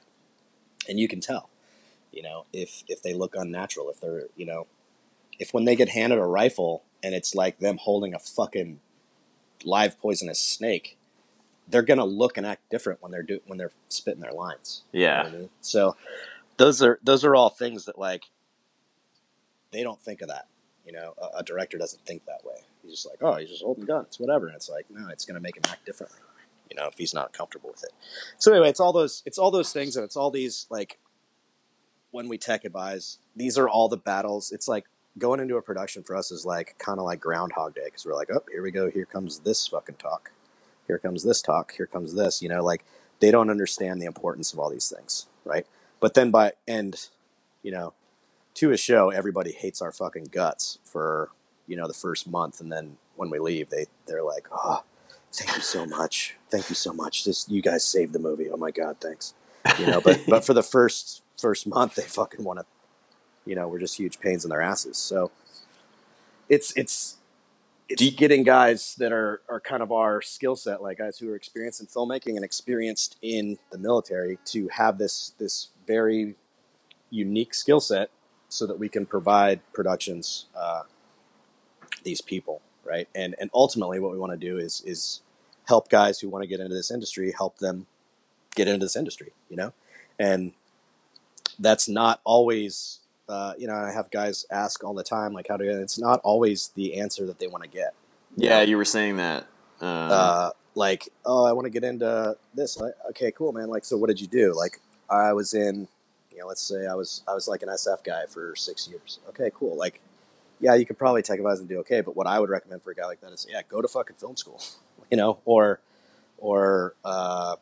And 0.89 0.99
you 0.99 1.09
can 1.09 1.21
tell, 1.21 1.51
you 2.13 2.23
know, 2.23 2.47
if 2.53 2.85
if 2.89 3.03
they 3.03 3.15
look 3.15 3.35
unnatural, 3.37 3.91
if 3.91 4.01
they're, 4.01 4.25
you 4.37 4.47
know, 4.47 4.67
if 5.39 5.53
when 5.53 5.65
they 5.65 5.77
get 5.77 5.91
handed 5.91 6.19
a 6.19 6.25
rifle 6.25 6.83
and 7.03 7.15
it's 7.15 7.35
like 7.35 7.59
them 7.59 7.79
holding 7.79 8.15
a 8.15 8.19
fucking 8.19 8.81
live 9.65 9.99
poisonous 9.99 10.41
snake, 10.41 10.99
they're 11.69 11.83
gonna 11.83 12.05
look 12.05 12.37
and 12.37 12.47
act 12.47 12.69
different 12.71 13.03
when 13.03 13.13
they're 13.13 13.23
do 13.23 13.41
when 13.47 13.59
they're 13.59 13.73
spitting 13.89 14.21
their 14.21 14.33
lines. 14.33 14.83
You 14.93 15.01
know 15.01 15.07
yeah, 15.07 15.23
I 15.23 15.31
mean? 15.31 15.51
So 15.61 15.97
those 16.57 16.83
are 16.83 16.99
those 17.03 17.25
are 17.25 17.35
all 17.35 17.51
things 17.51 17.85
that 17.87 17.99
like 17.99 18.25
they 19.73 19.83
don't 19.83 20.01
think 20.01 20.23
of 20.23 20.29
that. 20.29 20.47
You 20.85 20.93
know, 20.93 21.15
a, 21.21 21.39
a 21.39 21.43
director 21.43 21.79
doesn't 21.79 22.05
think 22.07 22.25
that 22.27 22.45
way. 22.45 22.55
He's 22.83 22.93
just 22.93 23.07
like, 23.07 23.19
oh, 23.21 23.35
he's 23.37 23.51
just 23.51 23.63
holding 23.63 23.85
guns, 23.85 24.19
whatever. 24.21 24.47
And 24.47 24.55
it's 24.55 24.69
like, 24.69 24.87
no, 24.91 25.09
it's 25.09 25.25
going 25.25 25.35
to 25.35 25.41
make 25.41 25.57
him 25.57 25.63
act 25.69 25.85
differently. 25.85 26.19
You 26.71 26.77
know, 26.77 26.89
if 26.89 26.99
he's 26.99 27.15
not 27.15 27.33
comfortable 27.33 27.71
with 27.71 27.85
it. 27.85 27.93
So 28.39 28.53
anyway, 28.53 28.69
it's 28.69 28.81
all 28.81 28.93
those 28.93 29.23
it's 29.27 29.39
all 29.39 29.51
those 29.51 29.73
things, 29.73 29.97
and 29.97 30.05
it's 30.05 30.17
all 30.17 30.31
these 30.31 30.67
like 30.71 30.99
when 32.11 32.29
we 32.29 32.39
tech 32.39 32.65
advise. 32.65 33.19
These 33.35 33.59
are 33.59 33.69
all 33.69 33.89
the 33.89 33.97
battles. 33.97 34.51
It's 34.51 34.69
like 34.69 34.87
going 35.19 35.41
into 35.41 35.57
a 35.57 35.63
production 35.63 36.03
for 36.03 36.17
us 36.17 36.31
is 36.31 36.45
like 36.45 36.77
kind 36.79 36.99
of 36.99 37.05
like 37.05 37.21
Groundhog 37.21 37.75
Day 37.75 37.83
because 37.85 38.05
we're 38.05 38.15
like, 38.15 38.31
oh, 38.31 38.43
here 38.51 38.63
we 38.63 38.71
go. 38.71 38.91
Here 38.91 39.07
comes 39.07 39.41
this 39.41 39.67
fucking 39.67 39.97
talk. 39.97 40.31
Here 40.87 40.99
comes 40.99 41.23
this 41.23 41.43
talk. 41.43 41.75
Here 41.75 41.87
comes 41.87 42.15
this. 42.15 42.43
You 42.43 42.49
know, 42.49 42.63
like 42.63 42.85
they 43.21 43.31
don't 43.31 43.51
understand 43.51 44.01
the 44.01 44.07
importance 44.07 44.53
of 44.53 44.59
all 44.59 44.71
these 44.71 44.93
things, 44.95 45.27
right? 45.45 45.67
But 46.01 46.15
then 46.15 46.31
by 46.31 46.53
end, 46.69 47.09
you 47.63 47.73
know, 47.73 47.95
to 48.55 48.73
a 48.73 48.77
show, 48.77 49.11
everybody 49.11 49.53
hates 49.53 49.83
our 49.83 49.93
fucking 49.93 50.29
guts 50.33 50.79
for 50.85 51.31
you 51.67 51.77
know 51.77 51.89
the 51.89 51.95
first 51.95 52.29
month, 52.29 52.61
and 52.61 52.71
then 52.71 52.97
when 53.17 53.31
we 53.31 53.39
leave, 53.39 53.71
they 53.71 53.87
they're 54.07 54.23
like, 54.23 54.49
oh, 54.53 54.83
thank 55.37 55.57
you 55.57 55.63
so 55.63 55.87
much, 55.87 56.37
thank 56.51 56.69
you 56.69 56.75
so 56.75 56.93
much. 56.93 57.25
This 57.25 57.49
you 57.49 57.63
guys 57.63 57.85
saved 57.85 58.13
the 58.13 58.19
movie. 58.19 58.51
Oh 58.51 58.57
my 58.57 58.71
god, 58.71 58.97
thanks. 59.01 59.35
You 59.79 59.87
know, 59.87 60.01
but 60.01 60.21
but 60.29 60.45
for 60.45 60.55
the 60.55 60.63
first 60.75 61.23
first 61.39 61.67
month, 61.67 61.95
they 61.97 62.03
fucking 62.03 62.45
want 62.45 62.61
to, 62.61 62.67
you 63.45 63.55
know, 63.55 63.69
we're 63.69 63.79
just 63.81 63.97
huge 63.97 64.21
pains 64.21 64.45
in 64.45 64.51
their 64.51 64.63
asses. 64.63 64.97
So 64.97 65.31
it's 66.49 66.73
it's 66.77 67.19
it's 67.89 68.03
you- 68.03 68.11
getting 68.11 68.43
guys 68.43 68.95
that 68.99 69.13
are 69.13 69.41
are 69.49 69.61
kind 69.61 69.83
of 69.83 69.93
our 69.93 70.23
skill 70.23 70.57
set, 70.57 70.83
like 70.83 70.99
guys 70.99 71.19
who 71.19 71.31
are 71.31 71.37
experienced 71.37 71.81
in 71.81 71.87
filmmaking 71.87 72.37
and 72.37 72.45
experienced 72.45 73.17
in 73.23 73.59
the 73.71 73.79
military, 73.79 74.39
to 74.47 74.69
have 74.69 74.99
this 74.99 75.33
this 75.39 75.69
very 75.87 76.37
unique 77.11 77.55
skill 77.55 77.81
set, 77.81 78.11
so 78.49 78.67
that 78.67 78.79
we 78.79 78.89
can 78.89 79.07
provide 79.07 79.61
productions 79.73 80.47
uh, 80.57 80.83
these 82.03 82.21
people, 82.21 82.61
right? 82.85 83.09
And 83.15 83.35
and 83.41 83.51
ultimately, 83.55 84.01
what 84.01 84.13
we 84.13 84.19
want 84.19 84.33
to 84.33 84.39
do 84.39 84.59
is 84.59 84.83
is 84.87 85.21
help 85.67 85.89
guys 85.89 86.21
who 86.21 86.29
want 86.29 86.43
to 86.43 86.47
get 86.49 86.61
into 86.61 86.75
this 86.75 86.91
industry, 86.91 87.33
help 87.37 87.59
them 87.59 87.87
get 88.55 88.69
into 88.69 88.85
this 88.85 88.97
industry, 88.97 89.33
you 89.51 89.57
know, 89.57 89.73
and 90.19 90.53
that's 91.59 91.89
not 91.89 92.21
always. 92.25 93.01
Uh, 93.29 93.55
you 93.59 93.67
know, 93.67 93.75
I 93.75 93.91
have 93.91 94.09
guys 94.13 94.47
ask 94.53 94.85
all 94.85 94.95
the 94.95 95.03
time, 95.03 95.33
like, 95.33 95.49
how 95.49 95.57
to 95.57 95.65
get. 95.65 95.75
It's 95.75 95.99
not 95.99 96.21
always 96.23 96.69
the 96.77 97.01
answer 97.01 97.27
that 97.27 97.41
they 97.41 97.49
want 97.49 97.65
to 97.65 97.69
get. 97.69 97.93
yeah. 98.37 98.61
You 98.63 98.77
were 98.77 98.85
saying 98.85 99.17
that. 99.17 99.49
Um, 99.81 99.89
Uh, 100.13 100.51
like, 100.77 101.09
oh, 101.25 101.45
I 101.45 101.53
want 101.53 101.65
to 101.65 101.71
get 101.71 101.83
into 101.83 102.37
this. 102.55 102.77
Like, 102.79 102.95
okay, 103.11 103.33
cool, 103.33 103.53
man. 103.53 103.69
Like, 103.69 103.85
so 103.85 103.97
what 103.97 104.07
did 104.09 104.21
you 104.21 104.29
do? 104.29 104.55
Like, 104.55 104.79
I 105.11 105.33
was 105.33 105.55
in, 105.55 105.89
you 106.31 106.39
know, 106.39 106.47
let's 106.47 106.63
say 106.63 106.87
I 106.87 106.95
was 106.95 107.23
I 107.27 107.35
was 107.35 107.49
like 107.49 107.63
an 107.63 107.69
SF 107.69 108.05
guy 108.05 108.27
for 108.29 108.55
six 108.55 108.87
years. 108.89 109.19
Okay, 109.31 109.51
cool. 109.55 109.77
Like, 109.77 110.01
yeah, 110.61 110.75
you 110.75 110.87
could 110.87 110.99
probably 110.99 111.23
tech 111.23 111.39
advise 111.39 111.59
and 111.59 111.69
do 111.69 111.79
okay, 111.81 112.03
but 112.03 112.15
what 112.15 112.29
I 112.29 112.39
would 112.39 112.51
recommend 112.51 112.83
for 112.83 112.93
a 112.93 112.95
guy 112.95 113.07
like 113.07 113.21
that 113.23 113.33
is, 113.33 113.45
yeah, 113.51 113.63
go 113.69 113.81
to 113.83 113.89
fucking 113.89 114.17
film 114.17 114.37
school, 114.37 114.63
you 115.11 115.17
know, 115.17 115.39
or, 115.45 115.81
or, 116.39 116.95
uh, 117.05 117.57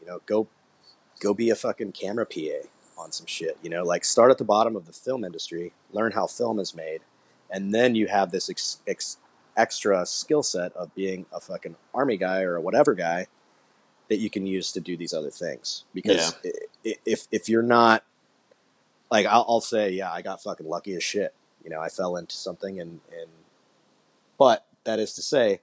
you 0.00 0.06
know, 0.06 0.20
go, 0.26 0.46
go 1.20 1.34
be 1.34 1.50
a 1.50 1.56
fucking 1.56 1.92
camera 1.92 2.26
PA 2.26 2.68
on 2.98 3.12
some 3.12 3.26
shit, 3.26 3.58
you 3.62 3.70
know, 3.70 3.82
like 3.82 4.04
start 4.04 4.30
at 4.30 4.38
the 4.38 4.44
bottom 4.44 4.76
of 4.76 4.86
the 4.86 4.92
film 4.92 5.24
industry, 5.24 5.72
learn 5.92 6.12
how 6.12 6.26
film 6.26 6.58
is 6.58 6.74
made, 6.74 7.00
and 7.50 7.74
then 7.74 7.94
you 7.94 8.06
have 8.06 8.30
this 8.30 8.48
ex, 8.50 8.78
ex, 8.86 9.18
extra 9.56 10.04
skill 10.06 10.42
set 10.42 10.72
of 10.74 10.94
being 10.94 11.26
a 11.32 11.40
fucking 11.40 11.76
army 11.94 12.16
guy 12.16 12.42
or 12.42 12.56
a 12.56 12.60
whatever 12.60 12.94
guy 12.94 13.26
that 14.08 14.18
you 14.18 14.30
can 14.30 14.46
use 14.46 14.72
to 14.72 14.80
do 14.80 14.96
these 14.96 15.12
other 15.12 15.30
things. 15.30 15.84
Because 15.94 16.34
i 16.44 16.50
if 17.04 17.26
if 17.30 17.48
you're 17.48 17.62
not 17.62 18.04
like 19.10 19.26
I'll, 19.26 19.44
I'll 19.48 19.60
say, 19.60 19.90
yeah, 19.90 20.12
I 20.12 20.22
got 20.22 20.42
fucking 20.42 20.68
lucky 20.68 20.94
as 20.94 21.02
shit. 21.02 21.34
You 21.62 21.70
know, 21.70 21.80
I 21.80 21.88
fell 21.88 22.16
into 22.16 22.36
something 22.36 22.80
and 22.80 23.00
and 23.16 23.30
but 24.38 24.66
that 24.84 24.98
is 24.98 25.14
to 25.14 25.22
say, 25.22 25.60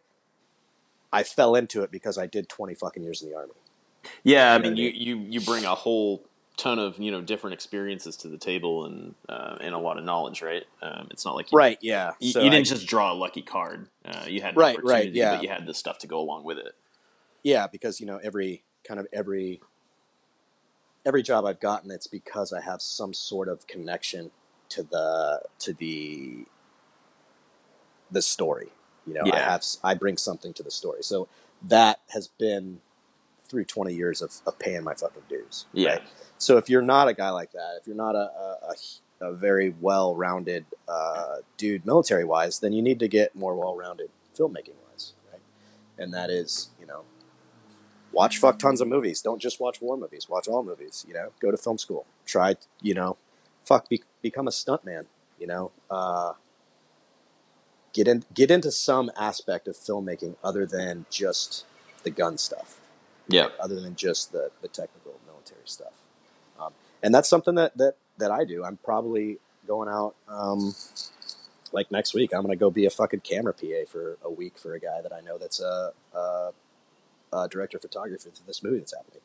I 1.13 1.23
fell 1.23 1.55
into 1.55 1.81
it 1.83 1.91
because 1.91 2.17
I 2.17 2.27
did 2.27 2.47
twenty 2.49 2.73
fucking 2.75 3.03
years 3.03 3.21
in 3.21 3.29
the 3.29 3.35
army. 3.35 3.53
Yeah, 4.23 4.53
I 4.53 4.57
mean, 4.57 4.77
you, 4.77 4.89
you 4.89 5.17
you 5.17 5.41
bring 5.41 5.65
a 5.65 5.75
whole 5.75 6.23
ton 6.57 6.79
of 6.79 6.99
you 6.99 7.11
know 7.11 7.21
different 7.21 7.53
experiences 7.53 8.15
to 8.17 8.27
the 8.27 8.37
table 8.37 8.85
and 8.85 9.15
uh, 9.29 9.57
and 9.61 9.73
a 9.73 9.77
lot 9.77 9.97
of 9.97 10.03
knowledge, 10.03 10.41
right? 10.41 10.63
Um, 10.81 11.07
it's 11.11 11.23
not 11.25 11.35
like 11.35 11.51
you, 11.51 11.57
Right. 11.57 11.77
Yeah. 11.81 12.13
you, 12.19 12.31
So 12.31 12.41
you 12.41 12.49
didn't 12.49 12.67
I- 12.67 12.69
just 12.75 12.87
draw 12.87 13.11
a 13.11 13.15
lucky 13.15 13.41
card. 13.41 13.87
Uh, 14.05 14.25
you 14.27 14.41
had 14.41 14.55
Right, 14.57 14.77
right, 14.83 15.11
yeah. 15.11 15.35
but 15.35 15.43
you 15.43 15.49
had 15.49 15.65
the 15.65 15.73
stuff 15.73 15.97
to 15.99 16.07
go 16.07 16.19
along 16.19 16.43
with 16.43 16.57
it. 16.57 16.73
Yeah, 17.43 17.67
because 17.67 17.99
you 17.99 18.05
know 18.05 18.19
every 18.23 18.63
kind 18.87 18.99
of 18.99 19.07
every 19.13 19.61
every 21.05 21.23
job 21.23 21.45
I've 21.45 21.59
gotten, 21.59 21.89
it's 21.91 22.07
because 22.07 22.53
I 22.53 22.61
have 22.61 22.81
some 22.81 23.13
sort 23.13 23.47
of 23.49 23.65
connection 23.67 24.31
to 24.69 24.83
the 24.83 25.41
to 25.59 25.73
the 25.73 26.45
the 28.11 28.21
story. 28.21 28.69
You 29.11 29.31
know, 29.31 29.37
I 29.37 29.39
have 29.39 29.63
I 29.83 29.93
bring 29.93 30.17
something 30.17 30.53
to 30.53 30.63
the 30.63 30.71
story, 30.71 31.03
so 31.03 31.27
that 31.67 31.99
has 32.09 32.27
been 32.27 32.79
through 33.43 33.65
twenty 33.65 33.93
years 33.93 34.21
of, 34.21 34.33
of 34.45 34.57
paying 34.59 34.83
my 34.83 34.93
fucking 34.93 35.23
dues. 35.29 35.65
Yeah. 35.73 35.89
right? 35.89 36.01
So 36.37 36.57
if 36.57 36.69
you're 36.69 36.81
not 36.81 37.07
a 37.07 37.13
guy 37.13 37.29
like 37.29 37.51
that, 37.51 37.77
if 37.79 37.87
you're 37.87 37.95
not 37.95 38.15
a 38.15 38.17
a, 38.17 38.75
a, 39.21 39.27
a 39.29 39.33
very 39.33 39.73
well 39.79 40.15
rounded 40.15 40.65
uh, 40.87 41.37
dude 41.57 41.85
military 41.85 42.23
wise, 42.23 42.59
then 42.59 42.73
you 42.73 42.81
need 42.81 42.99
to 42.99 43.07
get 43.07 43.35
more 43.35 43.55
well 43.55 43.75
rounded 43.75 44.09
filmmaking 44.37 44.75
wise, 44.89 45.13
right? 45.31 45.41
And 45.97 46.13
that 46.13 46.29
is, 46.29 46.69
you 46.79 46.85
know, 46.85 47.03
watch 48.11 48.37
fuck 48.37 48.59
tons 48.59 48.81
of 48.81 48.87
movies. 48.87 49.21
Don't 49.21 49.41
just 49.41 49.59
watch 49.59 49.81
war 49.81 49.97
movies. 49.97 50.27
Watch 50.29 50.47
all 50.47 50.63
movies. 50.63 51.05
You 51.07 51.13
know, 51.13 51.29
go 51.39 51.51
to 51.51 51.57
film 51.57 51.77
school. 51.77 52.05
Try, 52.25 52.55
you 52.81 52.93
know, 52.93 53.17
fuck, 53.65 53.89
be, 53.89 54.01
become 54.21 54.47
a 54.47 54.51
stuntman. 54.51 55.05
You 55.39 55.47
know, 55.47 55.71
uh, 55.89 56.33
get 57.93 58.07
in, 58.07 58.23
get 58.33 58.51
into 58.51 58.71
some 58.71 59.11
aspect 59.17 59.67
of 59.67 59.75
filmmaking 59.75 60.35
other 60.43 60.65
than 60.65 61.05
just 61.09 61.65
the 62.03 62.09
gun 62.09 62.37
stuff. 62.37 62.79
Yeah. 63.27 63.49
Other 63.59 63.79
than 63.79 63.95
just 63.95 64.31
the 64.31 64.51
the 64.61 64.67
technical 64.67 65.19
military 65.25 65.61
stuff. 65.65 65.93
Um, 66.59 66.73
and 67.01 67.13
that's 67.13 67.29
something 67.29 67.55
that 67.55 67.77
that 67.77 67.95
that 68.17 68.31
I 68.31 68.45
do. 68.45 68.63
I'm 68.63 68.77
probably 68.77 69.37
going 69.67 69.89
out. 69.89 70.15
Um, 70.27 70.75
like 71.71 71.91
next 71.91 72.13
week, 72.13 72.33
I'm 72.33 72.41
gonna 72.41 72.55
go 72.55 72.69
be 72.69 72.85
a 72.85 72.89
fucking 72.89 73.21
camera 73.21 73.53
PA 73.53 73.85
for 73.87 74.17
a 74.23 74.29
week 74.29 74.57
for 74.57 74.73
a 74.73 74.79
guy 74.79 75.01
that 75.01 75.13
I 75.13 75.21
know 75.21 75.37
that's 75.37 75.61
a, 75.61 75.93
a 76.13 76.51
uh, 77.31 77.47
director 77.47 77.77
of 77.77 77.81
photography 77.81 78.29
for 78.33 78.45
this 78.45 78.61
movie 78.61 78.79
that's 78.79 78.93
happening. 78.93 79.21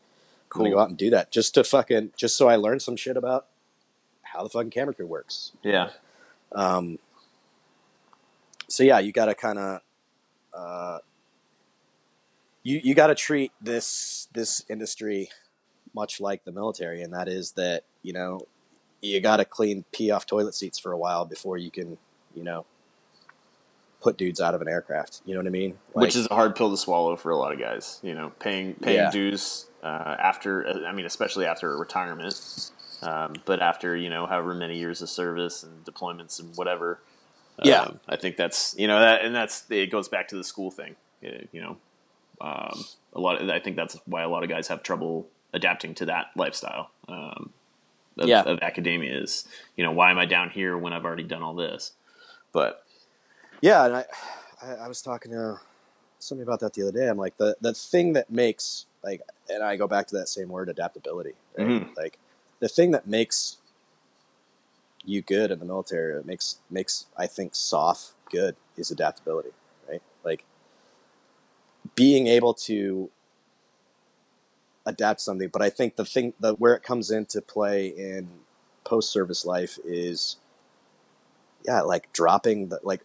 I'm 0.54 0.60
gonna 0.60 0.70
go 0.70 0.78
out 0.78 0.88
and 0.88 0.96
do 0.96 1.10
that 1.10 1.32
just 1.32 1.54
to 1.54 1.64
fucking 1.64 2.12
just 2.16 2.36
so 2.36 2.48
I 2.48 2.56
learn 2.56 2.80
some 2.80 2.96
shit 2.96 3.16
about 3.16 3.46
how 4.22 4.42
the 4.42 4.48
fucking 4.48 4.70
camera 4.70 4.94
crew 4.94 5.06
works. 5.06 5.52
Yeah. 5.62 5.90
Um, 6.52 6.98
so 8.76 8.82
yeah, 8.82 8.98
you 8.98 9.10
got 9.10 9.24
to 9.24 9.34
kind 9.34 9.58
of 9.58 9.80
uh, 10.52 10.98
you 12.62 12.78
you 12.84 12.94
got 12.94 13.06
to 13.06 13.14
treat 13.14 13.50
this 13.58 14.28
this 14.34 14.62
industry 14.68 15.30
much 15.94 16.20
like 16.20 16.44
the 16.44 16.52
military, 16.52 17.00
and 17.00 17.14
that 17.14 17.26
is 17.26 17.52
that 17.52 17.84
you 18.02 18.12
know 18.12 18.42
you 19.00 19.18
got 19.20 19.38
to 19.38 19.46
clean 19.46 19.86
pee 19.92 20.10
off 20.10 20.26
toilet 20.26 20.54
seats 20.54 20.78
for 20.78 20.92
a 20.92 20.98
while 20.98 21.24
before 21.24 21.56
you 21.56 21.70
can 21.70 21.96
you 22.34 22.42
know 22.42 22.66
put 24.02 24.18
dudes 24.18 24.42
out 24.42 24.54
of 24.54 24.60
an 24.60 24.68
aircraft. 24.68 25.22
You 25.24 25.32
know 25.32 25.40
what 25.40 25.46
I 25.46 25.50
mean? 25.50 25.78
Which 25.94 26.14
is 26.14 26.28
a 26.30 26.34
hard 26.34 26.54
pill 26.54 26.70
to 26.70 26.76
swallow 26.76 27.16
for 27.16 27.30
a 27.30 27.36
lot 27.36 27.54
of 27.54 27.58
guys. 27.58 27.98
You 28.02 28.14
know, 28.14 28.32
paying 28.40 28.74
paying 28.74 28.96
Yeah. 29.04 29.10
dues 29.10 29.68
uh, 29.82 30.16
after. 30.18 30.86
I 30.86 30.92
mean, 30.92 31.06
especially 31.06 31.46
after 31.46 31.72
a 31.72 31.78
retirement. 31.78 32.70
Um, 33.00 33.36
but 33.46 33.62
after 33.62 33.96
you 33.96 34.10
know, 34.10 34.26
however 34.26 34.52
many 34.52 34.76
years 34.76 35.00
of 35.00 35.08
service 35.08 35.62
and 35.62 35.82
deployments 35.86 36.38
and 36.38 36.54
whatever. 36.58 37.00
Yeah. 37.62 37.82
um, 37.82 38.00
I 38.08 38.16
think 38.16 38.36
that's 38.36 38.74
you 38.78 38.86
know 38.86 39.00
that, 39.00 39.24
and 39.24 39.34
that's 39.34 39.64
it 39.70 39.90
goes 39.90 40.08
back 40.08 40.28
to 40.28 40.36
the 40.36 40.44
school 40.44 40.70
thing. 40.70 40.96
Uh, 41.24 41.44
You 41.52 41.60
know, 41.62 41.76
um, 42.40 42.84
a 43.14 43.20
lot. 43.20 43.40
Of, 43.40 43.48
I 43.48 43.60
think 43.60 43.76
that's 43.76 43.96
why 44.06 44.22
a 44.22 44.28
lot 44.28 44.42
of 44.42 44.48
guys 44.48 44.68
have 44.68 44.82
trouble 44.82 45.28
adapting 45.52 45.94
to 45.94 46.06
that 46.06 46.26
lifestyle. 46.36 46.90
Um, 47.08 47.52
of, 48.18 48.28
Yeah. 48.28 48.42
of 48.42 48.58
academia 48.60 49.18
is 49.18 49.46
you 49.76 49.84
know 49.84 49.92
why 49.92 50.10
am 50.10 50.18
I 50.18 50.26
down 50.26 50.50
here 50.50 50.76
when 50.76 50.92
I've 50.92 51.04
already 51.04 51.22
done 51.24 51.42
all 51.42 51.54
this? 51.54 51.92
But 52.52 52.84
Yeah, 53.60 53.86
and 53.86 53.96
I, 53.96 54.04
I, 54.62 54.72
I 54.84 54.88
was 54.88 55.00
talking 55.02 55.32
to 55.32 55.60
somebody 56.18 56.44
about 56.46 56.60
that 56.60 56.74
the 56.74 56.82
other 56.82 56.92
day. 56.92 57.08
I'm 57.08 57.18
like 57.18 57.36
the 57.38 57.56
the 57.60 57.72
thing 57.74 58.12
that 58.14 58.30
makes 58.30 58.86
like, 59.02 59.20
and 59.48 59.62
I 59.62 59.76
go 59.76 59.86
back 59.86 60.06
to 60.08 60.16
that 60.16 60.28
same 60.28 60.48
word, 60.48 60.68
adaptability. 60.68 61.34
Right? 61.56 61.66
Mhm. 61.66 61.96
Like 61.96 62.18
the 62.60 62.68
thing 62.68 62.90
that 62.90 63.06
makes 63.06 63.58
you 65.06 65.22
good 65.22 65.50
in 65.50 65.58
the 65.58 65.64
military, 65.64 66.18
it 66.18 66.26
makes 66.26 66.58
makes 66.70 67.06
I 67.16 67.26
think 67.26 67.54
soft 67.54 68.14
good 68.30 68.56
is 68.76 68.90
adaptability, 68.90 69.50
right? 69.88 70.02
Like 70.24 70.44
being 71.94 72.26
able 72.26 72.54
to 72.54 73.10
adapt 74.84 75.20
something. 75.20 75.48
But 75.52 75.62
I 75.62 75.70
think 75.70 75.96
the 75.96 76.04
thing 76.04 76.34
the 76.40 76.54
where 76.54 76.74
it 76.74 76.82
comes 76.82 77.10
into 77.10 77.40
play 77.40 77.88
in 77.88 78.28
post 78.84 79.12
service 79.12 79.44
life 79.44 79.78
is 79.84 80.36
yeah, 81.64 81.82
like 81.82 82.12
dropping 82.12 82.68
the 82.68 82.80
like 82.82 83.02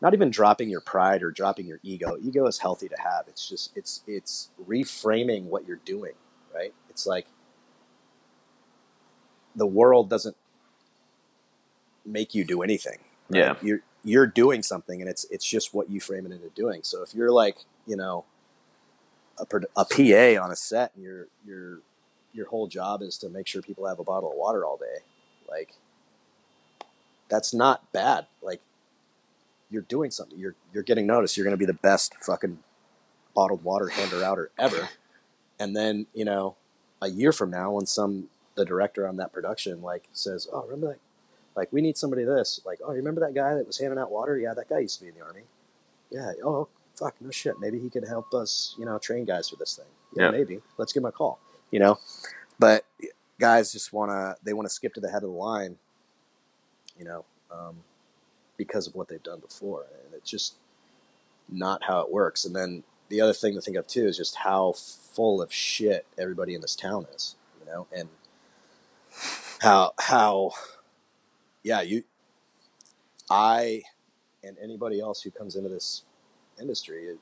not 0.00 0.14
even 0.14 0.30
dropping 0.30 0.68
your 0.68 0.80
pride 0.80 1.22
or 1.22 1.30
dropping 1.30 1.66
your 1.66 1.80
ego. 1.82 2.16
Ego 2.22 2.46
is 2.46 2.58
healthy 2.58 2.88
to 2.88 2.96
have. 2.98 3.26
It's 3.28 3.48
just 3.48 3.76
it's 3.76 4.02
it's 4.06 4.50
reframing 4.68 5.44
what 5.44 5.66
you're 5.66 5.80
doing, 5.84 6.12
right? 6.54 6.74
It's 6.90 7.06
like 7.06 7.26
the 9.56 9.66
world 9.66 10.10
doesn't 10.10 10.36
make 12.06 12.34
you 12.34 12.44
do 12.44 12.62
anything. 12.62 12.98
right? 13.30 13.38
Yeah. 13.40 13.54
You're 13.62 13.80
you're 14.04 14.26
doing 14.26 14.62
something 14.62 15.00
and 15.00 15.08
it's 15.08 15.24
it's 15.30 15.44
just 15.44 15.72
what 15.74 15.90
you 15.90 16.00
frame 16.00 16.26
it 16.26 16.32
into 16.32 16.50
doing. 16.50 16.82
So 16.82 17.02
if 17.02 17.14
you're 17.14 17.30
like, 17.32 17.56
you 17.86 17.96
know, 17.96 18.24
a, 19.38 19.46
a 19.76 19.84
PA 19.84 20.42
on 20.44 20.50
a 20.50 20.56
set 20.56 20.92
and 20.94 21.04
your 21.04 21.28
your 21.46 21.80
your 22.32 22.46
whole 22.48 22.66
job 22.66 23.02
is 23.02 23.16
to 23.18 23.28
make 23.28 23.46
sure 23.46 23.62
people 23.62 23.86
have 23.86 23.98
a 23.98 24.04
bottle 24.04 24.30
of 24.32 24.36
water 24.36 24.64
all 24.64 24.76
day, 24.76 25.04
like 25.48 25.74
that's 27.28 27.54
not 27.54 27.90
bad. 27.92 28.26
Like 28.42 28.60
you're 29.70 29.82
doing 29.82 30.10
something. 30.10 30.38
You're 30.38 30.54
you're 30.72 30.82
getting 30.82 31.06
noticed. 31.06 31.36
You're 31.36 31.44
going 31.44 31.54
to 31.56 31.58
be 31.58 31.66
the 31.66 31.72
best 31.72 32.14
fucking 32.22 32.58
bottled 33.34 33.64
water 33.64 33.88
hander 33.88 34.22
outer 34.22 34.50
ever. 34.58 34.88
And 35.58 35.74
then 35.74 36.06
you 36.14 36.24
know, 36.24 36.56
a 37.00 37.08
year 37.08 37.32
from 37.32 37.50
now, 37.50 37.72
when 37.72 37.86
some 37.86 38.28
the 38.54 38.64
director 38.64 39.08
on 39.08 39.16
that 39.16 39.32
production 39.32 39.82
like 39.82 40.08
says, 40.12 40.46
"Oh, 40.52 40.62
remember 40.64 40.88
that? 40.88 40.98
Like 41.56 41.72
we 41.72 41.80
need 41.80 41.96
somebody 41.96 42.24
this. 42.24 42.60
Like, 42.64 42.80
oh, 42.84 42.90
you 42.92 42.98
remember 42.98 43.20
that 43.20 43.34
guy 43.34 43.54
that 43.54 43.66
was 43.66 43.78
handing 43.78 43.98
out 43.98 44.10
water? 44.10 44.36
Yeah, 44.38 44.54
that 44.54 44.68
guy 44.68 44.80
used 44.80 44.98
to 44.98 45.04
be 45.04 45.08
in 45.10 45.14
the 45.14 45.22
army. 45.22 45.42
Yeah. 46.10 46.32
Oh, 46.44 46.68
fuck, 46.96 47.14
no 47.20 47.30
shit. 47.30 47.58
Maybe 47.60 47.78
he 47.78 47.90
could 47.90 48.06
help 48.06 48.34
us. 48.34 48.74
You 48.78 48.84
know, 48.86 48.98
train 48.98 49.24
guys 49.24 49.48
for 49.48 49.56
this 49.56 49.76
thing. 49.76 49.86
Yeah, 50.16 50.24
Yeah. 50.24 50.30
maybe. 50.30 50.60
Let's 50.78 50.92
give 50.92 51.02
him 51.02 51.06
a 51.08 51.12
call. 51.12 51.38
You 51.70 51.80
know, 51.80 51.98
but 52.58 52.84
guys 53.40 53.72
just 53.72 53.92
want 53.92 54.10
to 54.10 54.36
they 54.44 54.52
want 54.52 54.68
to 54.68 54.74
skip 54.74 54.94
to 54.94 55.00
the 55.00 55.08
head 55.10 55.22
of 55.22 55.30
the 55.30 55.36
line. 55.36 55.76
You 56.98 57.04
know, 57.04 57.24
um, 57.50 57.82
because 58.56 58.86
of 58.86 58.94
what 58.94 59.08
they've 59.08 59.22
done 59.22 59.40
before, 59.40 59.86
and 60.04 60.14
it's 60.14 60.30
just 60.30 60.54
not 61.48 61.84
how 61.84 62.00
it 62.00 62.12
works. 62.12 62.44
And 62.44 62.54
then 62.54 62.84
the 63.08 63.20
other 63.20 63.32
thing 63.32 63.54
to 63.54 63.60
think 63.60 63.76
of 63.76 63.86
too 63.86 64.06
is 64.06 64.16
just 64.16 64.36
how 64.36 64.72
full 64.72 65.42
of 65.42 65.52
shit 65.52 66.06
everybody 66.16 66.54
in 66.54 66.60
this 66.60 66.76
town 66.76 67.06
is. 67.14 67.34
You 67.60 67.66
know, 67.72 67.86
and 67.96 68.08
how 69.60 69.92
how 69.98 70.52
yeah 71.64 71.80
you 71.80 72.04
I 73.28 73.82
and 74.44 74.56
anybody 74.62 75.00
else 75.00 75.22
who 75.22 75.32
comes 75.32 75.56
into 75.56 75.68
this 75.68 76.02
industry 76.60 77.16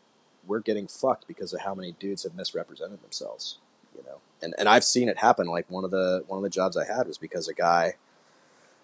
we're 0.47 0.61
getting 0.61 0.87
fucked 0.89 1.27
because 1.27 1.55
of 1.55 1.61
how 1.63 1.75
many 1.75 1.93
dudes 1.93 2.25
have 2.25 2.35
misrepresented 2.35 3.03
themselves 3.03 3.59
you 3.97 4.03
know? 4.05 4.19
And 4.43 4.55
and 4.59 4.69
I've 4.69 4.85
seen 4.85 5.09
it 5.09 5.19
happen. 5.19 5.47
Like 5.47 5.71
one 5.71 5.85
of 5.85 5.91
the 5.91 6.25
one 6.27 6.39
of 6.39 6.43
the 6.43 6.51
jobs 6.51 6.77
I 6.77 6.87
had 6.87 7.07
was 7.07 7.19
because 7.19 7.49
a 7.49 7.55
guy 7.55 7.95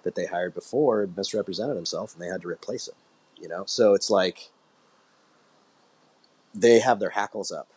that 0.04 0.14
they 0.14 0.26
hired 0.26 0.54
before 0.54 1.08
misrepresented 1.16 1.76
himself 1.76 2.14
and 2.14 2.22
they 2.22 2.28
had 2.28 2.42
to 2.42 2.48
replace 2.48 2.88
him 2.88 2.94
you 3.40 3.48
know? 3.48 3.64
So 3.66 3.94
it's 3.94 4.10
like 4.10 4.50
they 6.54 6.80
have 6.80 7.00
their 7.00 7.10
hackles 7.10 7.52
up 7.52 7.68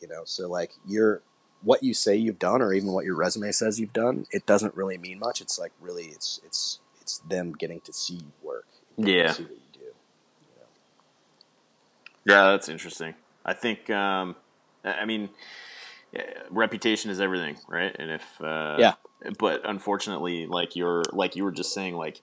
you 0.00 0.08
know? 0.08 0.22
So 0.24 0.48
like 0.48 0.72
you're 0.86 1.22
what 1.62 1.82
you 1.82 1.92
say 1.92 2.16
you've 2.16 2.38
done 2.38 2.62
or 2.62 2.72
even 2.72 2.92
what 2.92 3.04
your 3.04 3.16
resume 3.16 3.52
says 3.52 3.78
you've 3.78 3.92
done 3.92 4.26
it 4.30 4.46
doesn't 4.46 4.74
really 4.74 4.98
mean 4.98 5.18
much. 5.18 5.40
It's 5.40 5.58
like 5.58 5.72
really 5.80 6.06
it's 6.06 6.40
it's 6.44 6.80
it's 7.10 7.18
them 7.28 7.52
getting 7.52 7.80
to 7.80 7.92
see 7.92 8.14
you 8.14 8.32
work 8.42 8.66
Yeah. 8.96 9.32
see 9.32 9.42
what 9.42 9.52
you 9.52 9.58
do 9.72 9.80
Yeah, 12.24 12.50
that's 12.52 12.68
interesting. 12.68 13.14
I 13.44 13.54
think, 13.54 13.90
um, 13.90 14.36
I 14.84 15.04
mean, 15.04 15.30
reputation 16.50 17.10
is 17.10 17.20
everything, 17.20 17.56
right? 17.68 17.94
And 17.98 18.10
if, 18.10 18.40
uh, 18.40 18.76
Yeah. 18.78 18.94
but 19.38 19.62
unfortunately, 19.68 20.46
like 20.46 20.76
you're, 20.76 21.02
like 21.12 21.34
you 21.36 21.44
were 21.44 21.50
just 21.52 21.72
saying, 21.72 21.96
like 21.96 22.20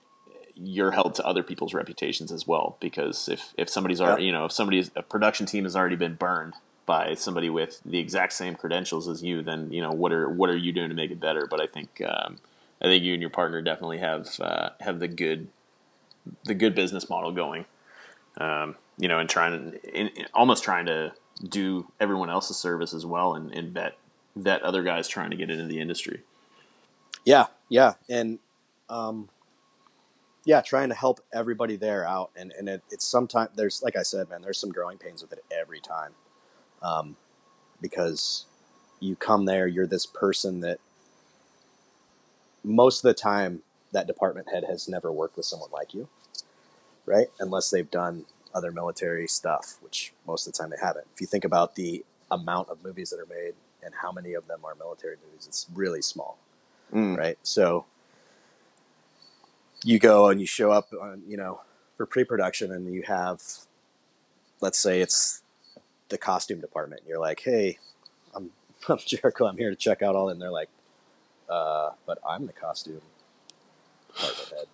you're 0.54 0.92
held 0.92 1.14
to 1.16 1.26
other 1.26 1.42
people's 1.42 1.74
reputations 1.74 2.32
as 2.32 2.46
well. 2.46 2.76
Because 2.80 3.28
if, 3.28 3.54
if 3.58 3.68
somebody's 3.68 4.00
already, 4.00 4.24
you 4.24 4.32
know, 4.32 4.46
if 4.46 4.52
somebody's, 4.52 4.90
a 4.96 5.02
production 5.02 5.46
team 5.46 5.64
has 5.64 5.76
already 5.76 5.96
been 5.96 6.14
burned 6.14 6.54
by 6.86 7.14
somebody 7.14 7.50
with 7.50 7.80
the 7.84 7.98
exact 7.98 8.32
same 8.32 8.54
credentials 8.54 9.08
as 9.08 9.22
you, 9.22 9.42
then, 9.42 9.70
you 9.72 9.82
know, 9.82 9.92
what 9.92 10.12
are, 10.12 10.28
what 10.28 10.48
are 10.48 10.56
you 10.56 10.72
doing 10.72 10.88
to 10.88 10.94
make 10.94 11.10
it 11.10 11.20
better? 11.20 11.46
But 11.50 11.60
I 11.60 11.66
think, 11.66 12.00
um, 12.06 12.38
I 12.80 12.86
think 12.86 13.04
you 13.04 13.12
and 13.12 13.20
your 13.20 13.30
partner 13.30 13.60
definitely 13.62 13.98
have, 13.98 14.28
uh, 14.40 14.70
have 14.80 15.00
the 15.00 15.08
good, 15.08 15.48
the 16.44 16.54
good 16.54 16.74
business 16.74 17.08
model 17.08 17.32
going. 17.32 17.66
Um, 18.38 18.76
you 18.98 19.08
know, 19.08 19.18
and 19.18 19.28
trying 19.28 19.72
to, 19.72 20.10
almost 20.34 20.62
trying 20.62 20.86
to 20.86 21.12
do 21.42 21.90
everyone 22.00 22.30
else's 22.30 22.56
service 22.56 22.94
as 22.94 23.04
well 23.04 23.34
and, 23.34 23.52
and 23.52 23.72
vet, 23.72 23.96
vet 24.36 24.62
other 24.62 24.82
guys 24.82 25.08
trying 25.08 25.30
to 25.30 25.36
get 25.36 25.50
into 25.50 25.66
the 25.66 25.80
industry. 25.80 26.22
Yeah, 27.24 27.46
yeah, 27.68 27.94
and 28.08 28.38
um, 28.88 29.28
yeah, 30.44 30.62
trying 30.62 30.88
to 30.88 30.94
help 30.94 31.20
everybody 31.32 31.76
there 31.76 32.06
out, 32.06 32.30
and 32.36 32.52
and 32.58 32.68
it, 32.68 32.82
it's 32.90 33.04
sometimes 33.04 33.50
there's 33.54 33.82
like 33.82 33.96
I 33.96 34.02
said, 34.02 34.30
man, 34.30 34.40
there's 34.40 34.58
some 34.58 34.70
growing 34.70 34.98
pains 34.98 35.20
with 35.20 35.32
it 35.32 35.44
every 35.50 35.80
time, 35.80 36.12
um, 36.82 37.16
because 37.80 38.46
you 39.00 39.14
come 39.14 39.44
there, 39.44 39.66
you're 39.66 39.86
this 39.86 40.06
person 40.06 40.60
that 40.60 40.78
most 42.64 43.04
of 43.04 43.08
the 43.08 43.14
time 43.14 43.62
that 43.92 44.06
department 44.06 44.48
head 44.52 44.64
has 44.64 44.88
never 44.88 45.10
worked 45.10 45.36
with 45.36 45.46
someone 45.46 45.70
like 45.72 45.94
you, 45.94 46.08
right? 47.06 47.28
Unless 47.40 47.70
they've 47.70 47.90
done 47.90 48.26
other 48.54 48.70
military 48.70 49.26
stuff, 49.26 49.78
which 49.80 50.12
most 50.26 50.46
of 50.46 50.52
the 50.52 50.58
time 50.58 50.70
they 50.70 50.76
haven't. 50.80 51.06
If 51.14 51.20
you 51.20 51.26
think 51.26 51.44
about 51.44 51.74
the 51.74 52.04
amount 52.30 52.68
of 52.68 52.82
movies 52.84 53.10
that 53.10 53.18
are 53.20 53.26
made 53.26 53.54
and 53.82 53.94
how 54.02 54.12
many 54.12 54.34
of 54.34 54.46
them 54.46 54.60
are 54.64 54.74
military 54.74 55.16
movies, 55.24 55.46
it's 55.46 55.66
really 55.72 56.02
small 56.02 56.38
mm. 56.92 57.16
right? 57.16 57.38
So 57.42 57.86
you 59.84 59.98
go 59.98 60.28
and 60.28 60.40
you 60.40 60.46
show 60.46 60.70
up 60.70 60.88
on, 60.92 61.22
you 61.26 61.36
know, 61.36 61.60
for 61.96 62.06
pre-production 62.06 62.72
and 62.72 62.92
you 62.92 63.02
have, 63.02 63.42
let's 64.60 64.78
say 64.78 65.00
it's 65.00 65.42
the 66.08 66.18
costume 66.18 66.60
department. 66.60 67.02
And 67.02 67.08
you're 67.08 67.20
like, 67.20 67.40
hey, 67.40 67.78
I'm, 68.34 68.50
I'm 68.88 68.98
Jericho. 68.98 69.46
I'm 69.46 69.56
here 69.56 69.70
to 69.70 69.76
check 69.76 70.02
out 70.02 70.16
all. 70.16 70.28
And 70.28 70.40
they're 70.40 70.50
like, 70.50 70.70
uh, 71.48 71.90
but 72.06 72.18
I'm 72.28 72.46
the 72.46 72.52
costume 72.52 73.00
department 74.08 74.48
head. 74.50 74.66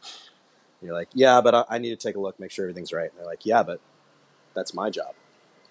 And 0.80 0.86
you're 0.88 0.94
like, 0.94 1.08
yeah, 1.14 1.40
but 1.40 1.54
I, 1.54 1.64
I 1.70 1.78
need 1.78 1.90
to 1.90 1.96
take 1.96 2.16
a 2.16 2.20
look, 2.20 2.38
make 2.40 2.50
sure 2.50 2.64
everything's 2.64 2.92
right. 2.92 3.10
And 3.10 3.18
they're 3.18 3.26
like, 3.26 3.46
yeah, 3.46 3.62
but 3.62 3.80
that's 4.54 4.74
my 4.74 4.90
job, 4.90 5.14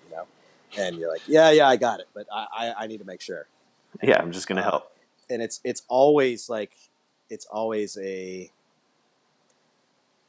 you 0.09 0.15
know? 0.15 0.25
And 0.77 0.97
you're 0.97 1.11
like, 1.11 1.21
yeah, 1.27 1.51
yeah, 1.51 1.67
I 1.67 1.75
got 1.75 1.99
it, 1.99 2.07
but 2.13 2.27
I, 2.33 2.47
I, 2.53 2.73
I 2.83 2.87
need 2.87 2.97
to 2.99 3.05
make 3.05 3.21
sure 3.21 3.47
Yeah, 4.01 4.19
I'm 4.21 4.31
just 4.31 4.47
going 4.47 4.57
to 4.57 4.63
help. 4.63 4.91
and 5.29 5.41
it's 5.41 5.59
it's 5.63 5.83
always 5.87 6.49
like 6.49 6.71
it's 7.29 7.45
always 7.45 7.97
a 7.97 8.49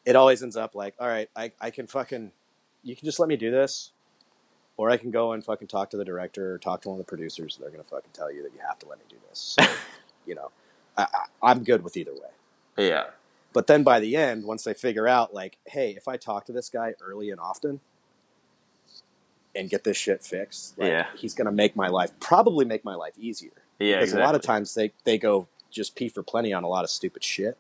it 0.05 0.17
always 0.17 0.43
ends 0.43 0.57
up 0.57 0.75
like 0.75 0.95
all 1.01 1.09
right 1.09 1.29
I, 1.35 1.53
I 1.61 1.71
can 1.71 1.87
fucking 1.87 2.31
you 2.83 2.95
can 2.95 3.05
just 3.07 3.19
let 3.19 3.29
me 3.29 3.37
do 3.37 3.51
this 3.51 3.91
or 4.77 4.91
I 4.91 4.97
can 4.99 5.11
go 5.11 5.33
and 5.33 5.45
fucking 5.45 5.69
talk 5.69 5.91
to 5.91 5.97
the 5.97 6.05
director 6.05 6.55
or 6.55 6.59
talk 6.59 6.83
to 6.83 6.89
one 6.91 6.99
of 7.01 7.05
the 7.07 7.09
producers. 7.09 7.57
They're 7.61 7.71
gonna 7.71 7.85
fucking 7.85 8.11
tell 8.13 8.31
you 8.31 8.43
that 8.43 8.53
you 8.53 8.61
have 8.67 8.79
to 8.81 8.89
let 8.89 8.99
me 8.99 9.05
do 9.09 9.17
this. 9.31 9.57
So, 9.59 9.65
you 10.27 10.35
know, 10.35 10.51
I, 10.97 11.07
I'm 11.43 11.65
good 11.65 11.83
with 11.83 11.97
either 11.97 12.13
way. 12.13 12.87
Yeah. 12.89 13.05
But 13.53 13.67
then 13.67 13.83
by 13.83 14.01
the 14.01 14.17
end, 14.17 14.45
once 14.45 14.65
they 14.65 14.75
figure 14.75 15.07
out, 15.07 15.33
like, 15.33 15.59
hey, 15.67 15.91
if 15.97 16.09
I 16.09 16.17
talk 16.17 16.45
to 16.47 16.53
this 16.53 16.69
guy 16.69 16.95
early 17.01 17.31
and 17.31 17.39
often 17.41 17.81
and 19.55 19.71
get 19.71 19.85
this 19.85 19.97
shit 19.97 20.25
fixed, 20.25 20.77
like, 20.79 20.89
Yeah. 20.89 21.07
he's 21.17 21.35
gonna 21.35 21.53
make 21.53 21.77
my 21.77 21.89
life 21.89 22.11
probably 22.21 22.65
make 22.65 22.85
my 22.85 22.95
life 22.95 23.15
easier. 23.19 23.53
Yeah. 23.79 23.97
because 23.97 24.11
exactly. 24.11 24.23
a 24.23 24.27
lot 24.27 24.35
of 24.35 24.43
times 24.43 24.75
they 24.75 24.93
they 25.05 25.19
go 25.19 25.49
just 25.71 25.95
pee 25.97 26.09
for 26.09 26.23
plenty 26.23 26.53
on 26.53 26.63
a 26.63 26.69
lot 26.69 26.85
of 26.85 26.91
stupid 26.91 27.25
shit, 27.25 27.57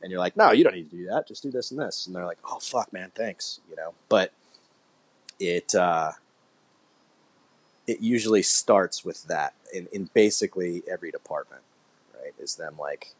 and 0.00 0.10
you're 0.10 0.20
like, 0.20 0.36
no, 0.36 0.52
you 0.52 0.62
don't 0.64 0.74
need 0.74 0.88
to 0.90 0.96
do 0.96 1.06
that. 1.06 1.26
Just 1.26 1.42
do 1.42 1.50
this 1.50 1.70
and 1.72 1.80
this, 1.80 2.06
and 2.06 2.14
they're 2.14 2.24
like, 2.24 2.38
oh 2.44 2.58
fuck, 2.60 2.92
man, 2.92 3.10
thanks, 3.14 3.60
you 3.68 3.76
know. 3.76 3.94
But 4.08 4.32
it 5.40 5.74
uh, 5.74 6.12
it 7.86 8.00
usually 8.00 8.42
starts 8.42 9.04
with 9.04 9.24
that 9.24 9.54
in, 9.72 9.88
in 9.92 10.10
basically 10.14 10.82
every 10.90 11.10
department, 11.10 11.62
right? 12.22 12.34
Is 12.38 12.56
them 12.56 12.76
like, 12.78 13.14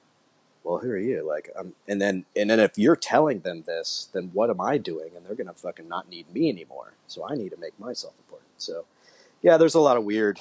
well, 0.65 0.79
who 0.79 0.91
are 0.91 0.99
you? 0.99 1.27
Like, 1.27 1.51
um, 1.57 1.75
and 1.89 2.01
then 2.01 2.25
and 2.37 2.51
then 2.51 2.61
if 2.61 2.79
you're 2.79 2.97
telling 2.97 3.41
them 3.41 3.65
this, 3.67 4.09
then 4.13 4.31
what 4.33 4.51
am 4.51 4.61
I 4.61 4.79
doing? 4.79 5.11
And 5.17 5.27
they're 5.27 5.35
gonna 5.35 5.55
fucking 5.55 5.89
not 5.89 6.09
need 6.09 6.33
me 6.33 6.49
anymore. 6.49 6.93
So 7.07 7.27
I 7.29 7.35
need 7.35 7.51
to 7.51 7.57
make 7.57 7.79
myself 7.79 8.15
important. 8.19 8.51
So 8.59 8.85
yeah, 9.43 9.57
there's 9.57 9.75
a 9.75 9.81
lot 9.81 9.97
of 9.97 10.05
weird. 10.05 10.39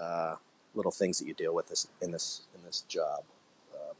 Uh, 0.00 0.36
little 0.74 0.92
things 0.92 1.18
that 1.18 1.26
you 1.26 1.34
deal 1.34 1.54
with 1.54 1.68
this 1.68 1.86
in 2.00 2.10
this 2.10 2.42
in 2.54 2.62
this 2.64 2.82
job. 2.82 3.24
Um, 3.74 3.94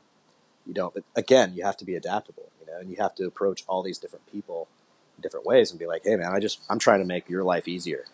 you 0.66 0.74
don't, 0.74 0.92
but 0.94 1.04
again, 1.16 1.52
you 1.54 1.64
have 1.64 1.76
to 1.78 1.84
be 1.84 1.94
adaptable, 1.94 2.50
you 2.60 2.66
know, 2.66 2.78
and 2.78 2.90
you 2.90 2.96
have 2.96 3.14
to 3.16 3.26
approach 3.26 3.64
all 3.66 3.82
these 3.82 3.98
different 3.98 4.30
people 4.30 4.68
in 5.16 5.22
different 5.22 5.46
ways 5.46 5.70
and 5.70 5.78
be 5.78 5.86
like, 5.86 6.02
hey, 6.04 6.16
man, 6.16 6.32
I 6.32 6.40
just 6.40 6.60
I'm 6.68 6.78
trying 6.78 7.00
to 7.00 7.04
make 7.06 7.28
your 7.28 7.44
life 7.44 7.68
easier, 7.68 8.04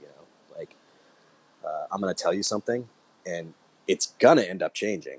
you 0.00 0.06
know, 0.06 0.58
like 0.58 0.74
uh, 1.64 1.86
I'm 1.90 2.00
to 2.00 2.14
tell 2.14 2.34
you 2.34 2.42
something, 2.42 2.88
and 3.26 3.54
it's 3.86 4.14
gonna 4.18 4.42
end 4.42 4.62
up 4.62 4.74
changing, 4.74 5.18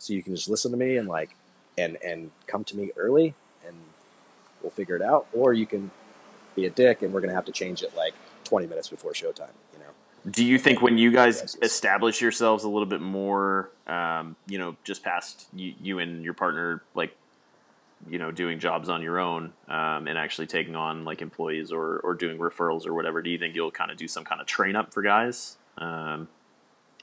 so 0.00 0.14
you 0.14 0.22
can 0.22 0.34
just 0.34 0.48
listen 0.48 0.70
to 0.72 0.76
me 0.76 0.96
and 0.96 1.06
like 1.06 1.36
and 1.78 1.96
and 2.02 2.30
come 2.46 2.64
to 2.64 2.76
me 2.76 2.90
early, 2.96 3.34
and 3.66 3.76
we'll 4.62 4.70
figure 4.70 4.96
it 4.96 5.02
out, 5.02 5.26
or 5.32 5.52
you 5.52 5.66
can 5.66 5.90
be 6.56 6.66
a 6.66 6.70
dick, 6.70 7.02
and 7.02 7.12
we're 7.12 7.20
gonna 7.20 7.34
have 7.34 7.44
to 7.44 7.52
change 7.52 7.82
it 7.82 7.94
like 7.96 8.14
20 8.44 8.66
minutes 8.66 8.88
before 8.88 9.12
showtime, 9.12 9.52
you 9.72 9.78
know. 9.78 10.30
Do 10.30 10.44
you 10.44 10.58
think 10.58 10.82
when 10.82 10.98
you 10.98 11.12
guys 11.12 11.56
establish 11.62 12.20
yourselves 12.20 12.64
a 12.64 12.68
little 12.68 12.86
bit 12.86 13.00
more, 13.00 13.70
um, 13.86 14.36
you 14.46 14.58
know, 14.58 14.76
just 14.84 15.02
past 15.02 15.46
you, 15.54 15.74
you 15.80 15.98
and 15.98 16.24
your 16.24 16.34
partner, 16.34 16.82
like, 16.94 17.16
you 18.08 18.18
know, 18.18 18.30
doing 18.30 18.58
jobs 18.58 18.88
on 18.88 19.02
your 19.02 19.18
own 19.18 19.52
um, 19.68 20.08
and 20.08 20.18
actually 20.18 20.46
taking 20.46 20.74
on 20.74 21.04
like 21.04 21.22
employees 21.22 21.72
or, 21.72 21.98
or 21.98 22.14
doing 22.14 22.38
referrals 22.38 22.86
or 22.86 22.92
whatever, 22.92 23.22
do 23.22 23.30
you 23.30 23.38
think 23.38 23.54
you'll 23.54 23.70
kind 23.70 23.90
of 23.90 23.96
do 23.96 24.08
some 24.08 24.24
kind 24.24 24.40
of 24.40 24.46
train 24.46 24.76
up 24.76 24.92
for 24.92 25.02
guys? 25.02 25.56
Um, 25.78 26.28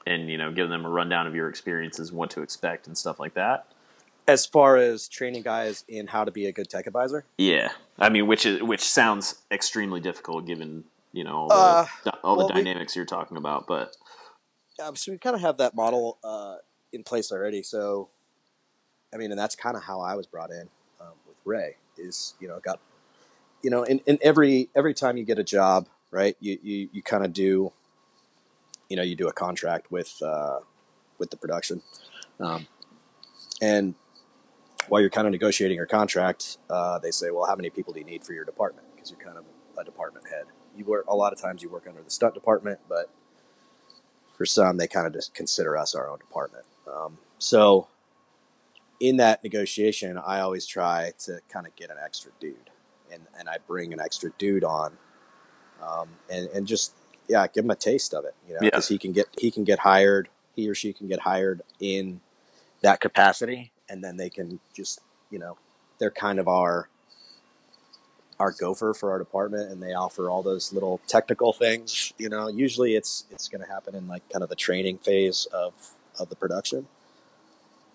and, 0.08 0.30
you 0.30 0.38
know, 0.38 0.51
give 0.51 0.70
them 0.70 0.86
a 0.86 0.89
rundown 0.89 1.28
of 1.28 1.36
your 1.36 1.49
experiences 1.49 2.10
and 2.10 2.18
what 2.18 2.30
to 2.32 2.41
expect 2.41 2.88
and 2.88 2.97
stuff 2.97 3.20
like 3.20 3.34
that? 3.36 3.68
as 4.30 4.45
far 4.45 4.76
as 4.76 5.08
training 5.08 5.41
guys 5.41 5.86
in 5.88 6.05
how 6.08 6.26
to 6.26 6.32
be 6.32 6.47
a 6.47 6.51
good 6.51 6.70
tech 6.70 6.86
advisor 6.86 7.24
Yeah. 7.38 7.70
I 7.97 8.10
mean, 8.10 8.28
which 8.28 8.45
is, 8.45 8.62
which 8.62 8.84
sounds 8.84 9.36
extremely 9.49 10.01
difficult 10.01 10.45
given, 10.45 10.84
you 11.14 11.24
know, 11.24 11.34
all 11.34 11.47
the, 11.47 11.53
Uh, 11.55 11.86
all 12.26 12.36
the 12.36 12.39
well, 12.43 12.47
we- 12.53 12.62
dynamics 12.64 12.93
you're 12.93 13.05
talking 13.05 13.38
about, 13.38 13.68
but 13.68 13.95
yeah, 14.78 14.91
so 14.95 15.14
we 15.14 15.18
kind 15.18 15.34
of 15.36 15.41
have 15.41 15.58
that 15.58 15.76
model 15.76 16.18
uh, 16.26 16.58
in 16.91 17.03
place 17.03 17.32
already 17.32 17.64
so 17.64 18.10
i 19.14 19.18
mean 19.18 19.32
and 19.32 19.39
that's 19.39 19.55
kind 19.55 19.76
of 19.78 19.84
how 19.84 19.99
i 20.01 20.14
was 20.16 20.26
brought 20.28 20.51
in 20.51 20.70
um, 21.01 21.14
with 21.28 21.36
ray 21.45 21.76
is 21.97 22.34
you 22.39 22.47
know 22.47 22.60
got 22.60 22.80
you 23.62 23.70
know 23.70 23.84
in, 23.84 23.99
in 24.05 24.18
every 24.22 24.70
every 24.76 24.93
time 24.93 25.18
you 25.18 25.24
get 25.26 25.38
a 25.39 25.43
job 25.43 25.88
right 26.12 26.36
you 26.39 26.58
you, 26.62 26.89
you 26.93 27.01
kind 27.01 27.24
of 27.26 27.34
do 27.34 27.72
you 28.90 28.96
know 28.96 29.04
you 29.04 29.16
do 29.16 29.28
a 29.28 29.34
contract 29.34 29.92
with 29.92 30.22
uh, 30.22 30.60
with 31.18 31.30
the 31.30 31.38
production. 31.38 31.82
Um, 32.40 32.68
and 33.62 33.96
while 34.88 35.02
you're 35.02 35.10
kind 35.10 35.28
of 35.28 35.32
negotiating 35.32 35.76
your 35.76 35.88
contract 35.88 36.60
uh, 36.70 37.00
they 37.00 37.12
say 37.12 37.32
well 37.32 37.46
how 37.46 37.56
many 37.56 37.70
people 37.70 37.94
do 37.94 38.00
you 38.00 38.06
need 38.06 38.24
for 38.24 38.34
your 38.34 38.46
department? 38.46 38.88
Because 38.96 39.12
you're 39.12 39.20
kind 39.20 39.38
of 39.38 39.46
a 39.78 39.84
department 39.84 40.28
head. 40.28 40.46
You 40.76 40.86
work 40.86 41.06
a 41.08 41.16
lot 41.16 41.34
of 41.34 41.42
times 41.42 41.64
you 41.64 41.70
work 41.70 41.86
under 41.88 42.02
the 42.02 42.12
stunt 42.12 42.34
department 42.34 42.80
but 42.88 43.10
for 44.38 44.46
some 44.46 44.78
they 44.78 44.88
kind 44.88 45.08
of 45.08 45.14
just 45.14 45.34
consider 45.34 45.78
us 45.78 45.96
our 45.96 46.10
own 46.10 46.20
department. 46.20 46.66
Um, 46.88 47.18
so 47.40 47.88
in 49.00 49.18
that 49.18 49.44
negotiation 49.44 50.18
i 50.18 50.40
always 50.40 50.66
try 50.66 51.12
to 51.20 51.40
kind 51.50 51.68
of 51.68 51.76
get 51.76 51.90
an 51.90 51.98
extra 52.04 52.32
dude 52.40 52.70
and, 53.12 53.24
and 53.38 53.48
i 53.48 53.58
bring 53.68 53.94
an 53.94 54.00
extra 54.00 54.32
dude 54.38 54.64
on 54.64 54.98
um, 55.82 56.10
and, 56.30 56.50
and 56.50 56.66
just 56.66 56.94
yeah 57.28 57.48
give 57.48 57.66
him 57.66 57.72
a 57.72 57.76
taste 57.76 58.14
of 58.14 58.26
it 58.26 58.36
you 58.48 58.54
know 58.54 58.60
Yeah. 58.62 58.70
because 58.70 58.88
he 58.88 58.98
can 58.98 59.12
get 59.12 59.28
he 59.40 59.52
can 59.52 59.64
get 59.64 59.80
hired 59.80 60.30
he 60.56 60.70
or 60.70 60.76
she 60.76 60.94
can 60.94 61.08
get 61.08 61.20
hired 61.22 61.62
in 61.80 62.22
that 62.82 63.00
capacity 63.00 63.72
and 63.90 64.04
then 64.04 64.18
they 64.18 64.30
can 64.30 64.60
just 64.74 65.02
you 65.32 65.40
know 65.40 65.58
they're 66.00 66.12
kind 66.12 66.40
of 66.40 66.48
our 66.48 66.90
our 68.40 68.52
gopher 68.52 68.94
for 68.94 69.12
our 69.12 69.18
department 69.18 69.72
and 69.72 69.82
they 69.82 69.94
offer 69.94 70.30
all 70.30 70.44
those 70.44 70.72
little 70.72 71.00
technical 71.08 71.54
things 71.54 72.14
you 72.18 72.30
know. 72.30 72.48
Usually 72.48 72.96
it's 72.96 73.26
it's 73.32 73.48
going 73.48 73.62
to 73.62 73.68
happen 73.68 73.96
in 73.96 74.08
like 74.08 74.28
kind 74.30 74.44
of 74.44 74.50
the 74.50 74.56
training 74.56 75.00
phase 75.00 75.48
of 75.52 75.74
of 76.20 76.30
the 76.30 76.36
production. 76.36 76.88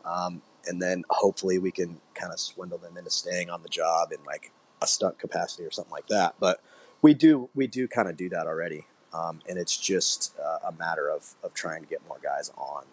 Um, 0.05 0.43
and 0.67 0.81
then 0.83 1.05
hopefully 1.11 1.59
we 1.59 1.71
can 1.71 2.01
kind 2.15 2.33
of 2.33 2.41
swindle 2.41 2.79
them 2.79 2.97
into 2.97 3.11
staying 3.11 3.51
on 3.51 3.63
the 3.63 3.69
job 3.69 4.13
in 4.13 4.25
like 4.25 4.51
a 4.81 4.87
stunt 4.87 5.19
capacity 5.19 5.65
or 5.65 5.71
something 5.71 5.93
like 5.93 6.09
that. 6.09 6.35
But 6.41 6.61
we 7.03 7.15
do 7.15 7.49
we 7.55 7.69
do 7.69 7.87
kind 7.87 8.09
of 8.09 8.17
do 8.17 8.29
that 8.31 8.47
already 8.49 8.87
um, 9.15 9.41
and 9.49 9.59
it's 9.59 9.77
just 9.77 10.35
uh, 10.39 10.69
a 10.69 10.73
matter 10.73 11.09
of 11.09 11.35
of 11.43 11.53
trying 11.55 11.83
to 11.83 11.89
get 11.89 12.01
more 12.09 12.19
guys 12.23 12.51
on 12.57 12.85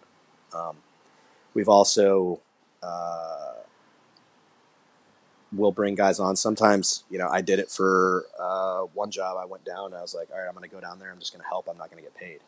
um, 0.53 0.78
we've 1.53 1.70
also 1.70 2.39
uh, 2.82 3.53
we'll 5.51 5.72
bring 5.72 5.95
guys 5.95 6.20
on. 6.20 6.36
Sometimes, 6.36 7.03
you 7.09 7.17
know, 7.17 7.28
I 7.28 7.41
did 7.41 7.59
it 7.59 7.70
for 7.70 8.26
uh, 8.39 8.82
one 8.93 9.11
job. 9.11 9.38
I 9.38 9.45
went 9.45 9.65
down. 9.65 9.93
I 9.93 10.01
was 10.01 10.13
like, 10.13 10.30
all 10.32 10.38
right, 10.39 10.47
I'm 10.47 10.53
going 10.53 10.67
to 10.67 10.74
go 10.74 10.80
down 10.80 10.99
there. 10.99 11.11
I'm 11.11 11.20
just 11.20 11.34
going 11.34 11.41
to 11.41 11.47
help. 11.47 11.67
I'm 11.70 11.78
not 11.78 11.89
going 11.91 12.01
to 12.03 12.09
get 12.09 12.15
paid. 12.15 12.39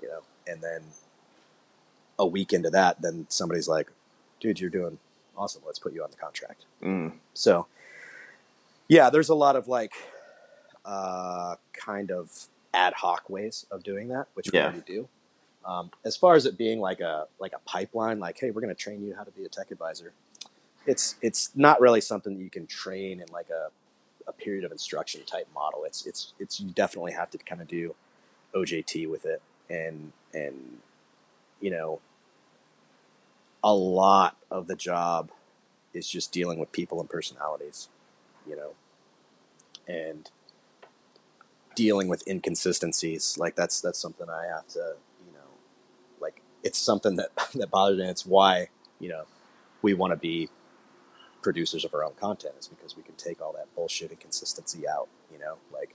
You 0.00 0.08
know, 0.08 0.20
and 0.46 0.60
then 0.60 0.82
a 2.18 2.26
week 2.26 2.52
into 2.52 2.70
that, 2.70 3.02
then 3.02 3.26
somebody's 3.28 3.68
like, 3.68 3.88
dude, 4.40 4.60
you're 4.60 4.70
doing 4.70 4.98
awesome. 5.36 5.62
Let's 5.66 5.78
put 5.78 5.92
you 5.92 6.02
on 6.02 6.10
the 6.10 6.16
contract. 6.16 6.64
mm, 6.82 7.12
So, 7.34 7.66
yeah, 8.88 9.10
there's 9.10 9.28
a 9.28 9.34
lot 9.34 9.56
of 9.56 9.68
like 9.68 9.92
uh, 10.84 11.56
kind 11.72 12.10
of 12.10 12.46
ad 12.74 12.94
hoc 12.94 13.28
ways 13.30 13.66
of 13.70 13.82
doing 13.82 14.08
that, 14.08 14.28
which 14.34 14.52
we 14.52 14.58
Yeah. 14.58 14.64
already 14.64 14.82
do. 14.86 15.08
Um, 15.64 15.90
as 16.04 16.16
far 16.16 16.34
as 16.34 16.46
it 16.46 16.56
being 16.56 16.80
like 16.80 17.00
a 17.00 17.26
like 17.40 17.52
a 17.52 17.58
pipeline, 17.60 18.20
like 18.20 18.38
hey, 18.38 18.50
we're 18.50 18.60
going 18.62 18.74
to 18.74 18.80
train 18.80 19.04
you 19.04 19.14
how 19.14 19.24
to 19.24 19.30
be 19.32 19.44
a 19.44 19.48
tech 19.48 19.70
advisor. 19.70 20.12
It's 20.86 21.16
it's 21.22 21.50
not 21.56 21.80
really 21.80 22.00
something 22.00 22.36
that 22.36 22.42
you 22.42 22.50
can 22.50 22.66
train 22.66 23.20
in 23.20 23.26
like 23.32 23.50
a, 23.50 23.70
a 24.28 24.32
period 24.32 24.64
of 24.64 24.72
instruction 24.72 25.22
type 25.26 25.48
model. 25.54 25.84
It's 25.84 26.06
it's 26.06 26.34
it's 26.38 26.60
you 26.60 26.70
definitely 26.70 27.12
have 27.12 27.30
to 27.32 27.38
kind 27.38 27.60
of 27.60 27.68
do 27.68 27.94
OJT 28.54 29.08
with 29.10 29.26
it, 29.26 29.42
and 29.70 30.12
and 30.34 30.78
you 31.60 31.70
know 31.70 32.00
a 33.64 33.74
lot 33.74 34.36
of 34.50 34.68
the 34.68 34.76
job 34.76 35.30
is 35.94 36.08
just 36.08 36.32
dealing 36.32 36.58
with 36.58 36.72
people 36.72 37.00
and 37.00 37.10
personalities, 37.10 37.88
you 38.48 38.56
know, 38.56 38.72
and 39.88 40.30
dealing 41.76 42.08
with 42.08 42.26
inconsistencies. 42.28 43.38
Like 43.38 43.56
that's 43.56 43.80
that's 43.82 44.00
something 44.00 44.28
I 44.30 44.46
have 44.48 44.68
to, 44.70 44.96
you 45.26 45.34
know, 45.34 45.50
like 46.20 46.42
it's 46.64 46.78
something 46.80 47.16
that 47.18 47.30
that 47.54 47.70
bothers 47.70 47.98
me. 47.98 48.04
And 48.04 48.10
it's 48.12 48.26
why 48.26 48.70
you 49.00 49.10
know 49.10 49.24
we 49.82 49.94
want 49.94 50.12
to 50.12 50.18
be 50.18 50.50
producers 51.42 51.84
of 51.84 51.94
our 51.94 52.04
own 52.04 52.14
content 52.20 52.54
is 52.60 52.68
because 52.68 52.96
we 52.96 53.04
can 53.04 53.14
take 53.16 53.40
all 53.42 53.52
that 53.54 53.72
bullshit 53.76 54.10
inconsistency 54.12 54.88
out. 54.88 55.08
You 55.32 55.38
know, 55.38 55.58
like 55.72 55.94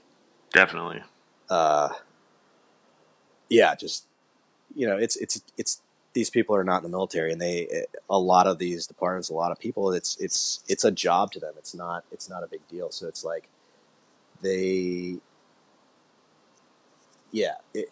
definitely. 0.54 1.02
uh, 1.50 1.90
yeah, 3.50 3.74
just 3.76 4.06
you 4.74 4.86
know, 4.86 4.98
it's 4.98 5.16
it's 5.16 5.42
it's 5.58 5.82
these 6.14 6.30
people 6.30 6.56
are 6.56 6.64
not 6.64 6.78
in 6.78 6.84
the 6.84 6.88
military, 6.96 7.32
and 7.32 7.40
they 7.40 7.86
a 8.10 8.18
lot 8.18 8.46
of 8.46 8.58
these 8.58 8.86
departments, 8.86 9.30
a 9.30 9.34
lot 9.34 9.52
of 9.52 9.58
people, 9.60 9.92
it's 9.92 10.16
it's 10.18 10.62
it's 10.68 10.84
a 10.84 10.92
job 10.92 11.32
to 11.32 11.40
them. 11.40 11.54
It's 11.58 11.74
not 11.74 12.04
it's 12.12 12.30
not 12.30 12.44
a 12.44 12.48
big 12.48 12.66
deal. 12.68 12.90
So 12.90 13.08
it's 13.08 13.24
like 13.24 13.48
they, 14.42 15.16
yeah, 17.32 17.54
it, 17.74 17.90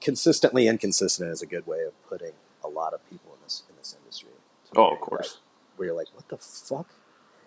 consistently 0.00 0.68
inconsistent 0.68 1.30
is 1.30 1.42
a 1.42 1.46
good 1.46 1.66
way 1.66 1.82
of 1.84 1.92
putting 2.08 2.32
a 2.62 2.68
lot 2.68 2.92
of 2.92 3.08
people 3.08 3.32
in 3.34 3.40
this 3.44 3.62
in 3.68 3.76
this 3.76 3.96
industry. 3.98 4.30
Oh, 4.76 4.92
of 4.92 5.00
course. 5.00 5.38
Where 5.76 5.86
you're 5.86 5.96
like, 5.96 6.08
what 6.14 6.28
the 6.28 6.36
fuck? 6.36 6.88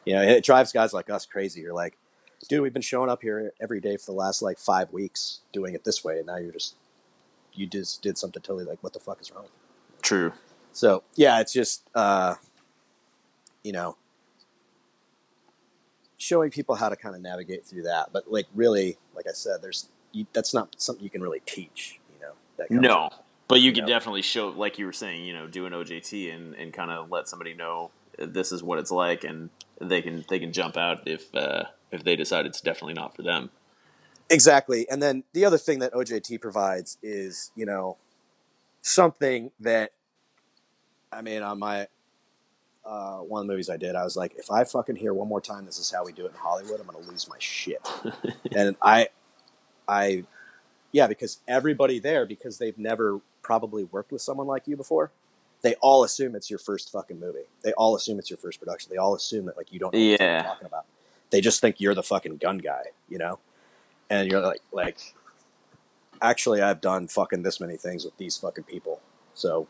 You 0.05 0.15
know, 0.15 0.21
it 0.21 0.43
drives 0.43 0.71
guys 0.71 0.93
like 0.93 1.09
us 1.09 1.25
crazy. 1.25 1.61
You're 1.61 1.73
like, 1.73 1.97
dude, 2.49 2.61
we've 2.61 2.73
been 2.73 2.81
showing 2.81 3.09
up 3.09 3.21
here 3.21 3.53
every 3.61 3.79
day 3.79 3.97
for 3.97 4.05
the 4.05 4.17
last 4.17 4.41
like 4.41 4.57
five 4.57 4.91
weeks 4.91 5.41
doing 5.53 5.75
it 5.75 5.83
this 5.83 6.03
way, 6.03 6.17
and 6.17 6.27
now 6.27 6.37
you're 6.37 6.53
just 6.53 6.75
you 7.53 7.67
just 7.67 8.01
did 8.01 8.17
something 8.17 8.41
totally 8.41 8.65
like, 8.65 8.81
what 8.81 8.93
the 8.93 8.99
fuck 8.99 9.21
is 9.21 9.31
wrong? 9.31 9.43
with 9.43 9.51
you? 9.51 10.01
True. 10.01 10.33
So 10.71 11.03
yeah, 11.15 11.39
it's 11.41 11.53
just 11.53 11.87
uh, 11.93 12.35
you 13.63 13.73
know 13.73 13.97
showing 16.17 16.51
people 16.51 16.75
how 16.75 16.87
to 16.87 16.95
kind 16.95 17.15
of 17.15 17.21
navigate 17.21 17.65
through 17.65 17.83
that. 17.83 18.13
But 18.13 18.31
like 18.31 18.47
really, 18.53 18.97
like 19.15 19.25
I 19.27 19.33
said, 19.33 19.61
there's 19.61 19.89
you, 20.11 20.25
that's 20.33 20.53
not 20.53 20.75
something 20.77 21.03
you 21.03 21.09
can 21.09 21.21
really 21.21 21.41
teach. 21.45 21.99
You 22.15 22.25
know. 22.27 22.33
That 22.57 22.69
kind 22.69 22.85
of- 22.85 22.91
No, 22.91 23.09
but 23.47 23.61
you 23.61 23.71
can 23.73 23.85
know. 23.85 23.87
definitely 23.89 24.21
show, 24.21 24.49
like 24.49 24.77
you 24.79 24.85
were 24.85 24.93
saying, 24.93 25.25
you 25.25 25.33
know, 25.33 25.47
do 25.47 25.65
an 25.65 25.73
OJT 25.73 26.33
and, 26.33 26.55
and 26.55 26.73
kind 26.73 26.91
of 26.91 27.11
let 27.11 27.27
somebody 27.27 27.53
know 27.53 27.91
this 28.17 28.51
is 28.51 28.61
what 28.63 28.79
it's 28.79 28.91
like, 28.91 29.23
and 29.23 29.49
they 29.79 30.01
can 30.01 30.23
they 30.29 30.39
can 30.39 30.53
jump 30.53 30.77
out 30.77 31.07
if 31.07 31.33
uh, 31.35 31.63
if 31.91 32.03
they 32.03 32.15
decide 32.15 32.45
it's 32.45 32.61
definitely 32.61 32.93
not 32.93 33.15
for 33.15 33.23
them. 33.23 33.49
Exactly. 34.29 34.87
And 34.89 35.01
then 35.03 35.23
the 35.33 35.43
other 35.43 35.57
thing 35.57 35.79
that 35.79 35.91
OJT 35.93 36.39
provides 36.39 36.97
is, 37.03 37.51
you 37.55 37.65
know, 37.65 37.97
something 38.81 39.51
that, 39.59 39.91
I 41.11 41.21
mean, 41.21 41.43
on 41.43 41.59
my, 41.59 41.87
uh, 42.85 43.17
one 43.17 43.41
of 43.41 43.47
the 43.47 43.51
movies 43.51 43.69
I 43.69 43.75
did, 43.75 43.93
I 43.93 44.05
was 44.05 44.15
like, 44.15 44.33
if 44.37 44.49
I 44.49 44.63
fucking 44.63 44.95
hear 44.95 45.13
one 45.13 45.27
more 45.27 45.41
time, 45.41 45.65
this 45.65 45.79
is 45.79 45.91
how 45.91 46.05
we 46.05 46.13
do 46.13 46.25
it 46.25 46.29
in 46.31 46.37
Hollywood, 46.37 46.79
I'm 46.79 46.87
going 46.87 47.03
to 47.03 47.11
lose 47.11 47.27
my 47.27 47.35
shit. 47.39 47.85
and 48.55 48.77
I, 48.81 49.09
I, 49.87 50.23
yeah, 50.91 51.07
because 51.07 51.39
everybody 51.47 51.99
there, 51.99 52.25
because 52.25 52.57
they've 52.57 52.77
never 52.77 53.19
probably 53.41 53.83
worked 53.85 54.11
with 54.11 54.21
someone 54.21 54.47
like 54.47 54.67
you 54.67 54.75
before, 54.77 55.11
they 55.61 55.75
all 55.75 56.03
assume 56.03 56.35
it's 56.35 56.49
your 56.49 56.59
first 56.59 56.91
fucking 56.91 57.19
movie. 57.19 57.45
They 57.63 57.71
all 57.73 57.95
assume 57.95 58.19
it's 58.19 58.29
your 58.29 58.37
first 58.37 58.59
production. 58.59 58.89
They 58.91 58.97
all 58.97 59.13
assume 59.15 59.45
that 59.45 59.57
like 59.57 59.71
you 59.71 59.79
don't 59.79 59.93
know 59.93 59.99
what 59.99 60.19
Yeah. 60.19 60.33
you're 60.33 60.43
talking 60.51 60.67
about. 60.67 60.85
They 61.29 61.39
just 61.41 61.61
think 61.61 61.79
you're 61.79 61.95
the 61.95 62.03
fucking 62.03 62.37
gun 62.37 62.57
guy, 62.57 62.85
you 63.09 63.17
know? 63.17 63.39
And 64.09 64.29
you're 64.29 64.41
like, 64.41 64.61
like, 64.71 64.97
actually, 66.21 66.61
I've 66.61 66.81
done 66.81 67.07
fucking 67.07 67.43
this 67.43 67.59
many 67.59 67.77
things 67.77 68.03
with 68.05 68.17
these 68.17 68.37
fucking 68.37 68.65
people, 68.65 69.01
so 69.33 69.67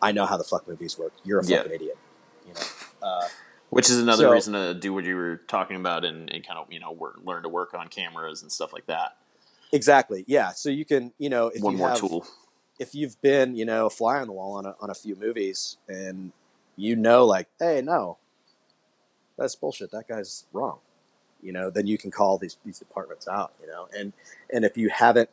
I 0.00 0.12
know 0.12 0.26
how 0.26 0.36
the 0.36 0.44
fuck 0.44 0.68
movies 0.68 0.98
work. 0.98 1.12
You're 1.24 1.40
a 1.40 1.44
Yeah. 1.46 1.58
fucking 1.58 1.72
idiot, 1.72 1.98
you 2.46 2.54
know. 2.54 2.60
Uh, 3.02 3.28
Which 3.70 3.90
is 3.90 3.98
another 3.98 4.24
So- 4.24 4.32
reason 4.32 4.52
to 4.54 4.74
do 4.74 4.92
what 4.94 5.04
you 5.04 5.16
were 5.16 5.36
talking 5.48 5.76
about 5.76 6.04
and, 6.04 6.30
and 6.32 6.46
kind 6.46 6.58
of 6.58 6.72
you 6.72 6.78
know 6.80 6.92
work, 6.92 7.18
learn 7.24 7.42
to 7.42 7.48
work 7.48 7.74
on 7.74 7.88
cameras 7.88 8.42
and 8.42 8.50
stuff 8.52 8.72
like 8.72 8.86
that. 8.86 9.16
exactly, 9.72 10.24
yeah. 10.28 10.50
So 10.52 10.68
you 10.70 10.84
can, 10.84 11.12
you 11.18 11.28
know, 11.28 11.48
if 11.48 11.62
One 11.62 11.72
you 11.72 11.78
more 11.78 11.88
have, 11.90 11.98
tool. 11.98 12.26
if 12.78 12.94
you've 12.94 13.20
been, 13.20 13.56
you 13.56 13.64
know, 13.64 13.86
a 13.86 13.90
fly 13.90 14.18
on 14.20 14.26
the 14.28 14.32
wall 14.32 14.52
on 14.52 14.66
a, 14.66 14.76
on 14.80 14.90
a 14.90 14.94
few 14.94 15.16
movies 15.16 15.78
and 15.88 16.32
you 16.76 16.94
know, 16.96 17.24
like, 17.24 17.48
hey, 17.60 17.80
no, 17.82 18.18
that's 19.36 19.54
bullshit. 19.56 19.90
That 19.92 20.08
guy's 20.08 20.44
wrong. 20.52 20.78
You 21.42 21.52
know, 21.52 21.70
then 21.70 21.86
you 21.86 21.98
can 21.98 22.10
call 22.10 22.38
these 22.38 22.56
these 22.64 22.78
departments 22.78 23.26
out. 23.28 23.52
You 23.60 23.66
know, 23.68 23.88
and 23.96 24.12
and 24.52 24.64
if 24.64 24.76
you 24.76 24.88
haven't 24.90 25.30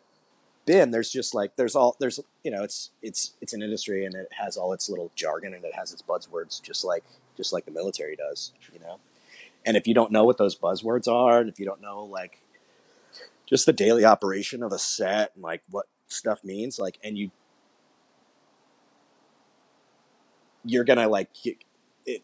been, 0.65 0.91
there's 0.91 1.09
just 1.11 1.33
like 1.35 1.55
there's 1.55 1.75
all 1.75 1.95
there's 1.99 2.19
you 2.43 2.51
know 2.51 2.63
it's 2.63 2.91
it's 3.01 3.33
it's 3.41 3.53
an 3.53 3.61
industry 3.61 4.05
and 4.05 4.13
it 4.15 4.27
has 4.39 4.57
all 4.57 4.73
its 4.73 4.89
little 4.89 5.11
jargon 5.15 5.53
and 5.53 5.63
it 5.63 5.73
has 5.75 5.93
its 5.93 6.01
buzzwords 6.01 6.61
just 6.61 6.83
like 6.83 7.03
just 7.37 7.53
like 7.53 7.65
the 7.65 7.71
military 7.71 8.15
does. 8.15 8.53
You 8.73 8.79
know, 8.79 8.99
and 9.65 9.77
if 9.77 9.87
you 9.87 9.93
don't 9.93 10.11
know 10.11 10.23
what 10.23 10.37
those 10.37 10.55
buzzwords 10.55 11.07
are, 11.07 11.39
and 11.39 11.49
if 11.49 11.59
you 11.59 11.65
don't 11.65 11.81
know 11.81 12.03
like 12.03 12.39
just 13.45 13.65
the 13.65 13.73
daily 13.73 14.05
operation 14.05 14.63
of 14.63 14.71
a 14.71 14.79
set 14.79 15.31
and 15.35 15.43
like 15.43 15.61
what 15.69 15.87
stuff 16.07 16.43
means, 16.43 16.79
like, 16.79 16.97
and 17.03 17.17
you 17.17 17.31
you're 20.63 20.83
gonna 20.83 21.07
like 21.07 21.29
it, 21.45 21.57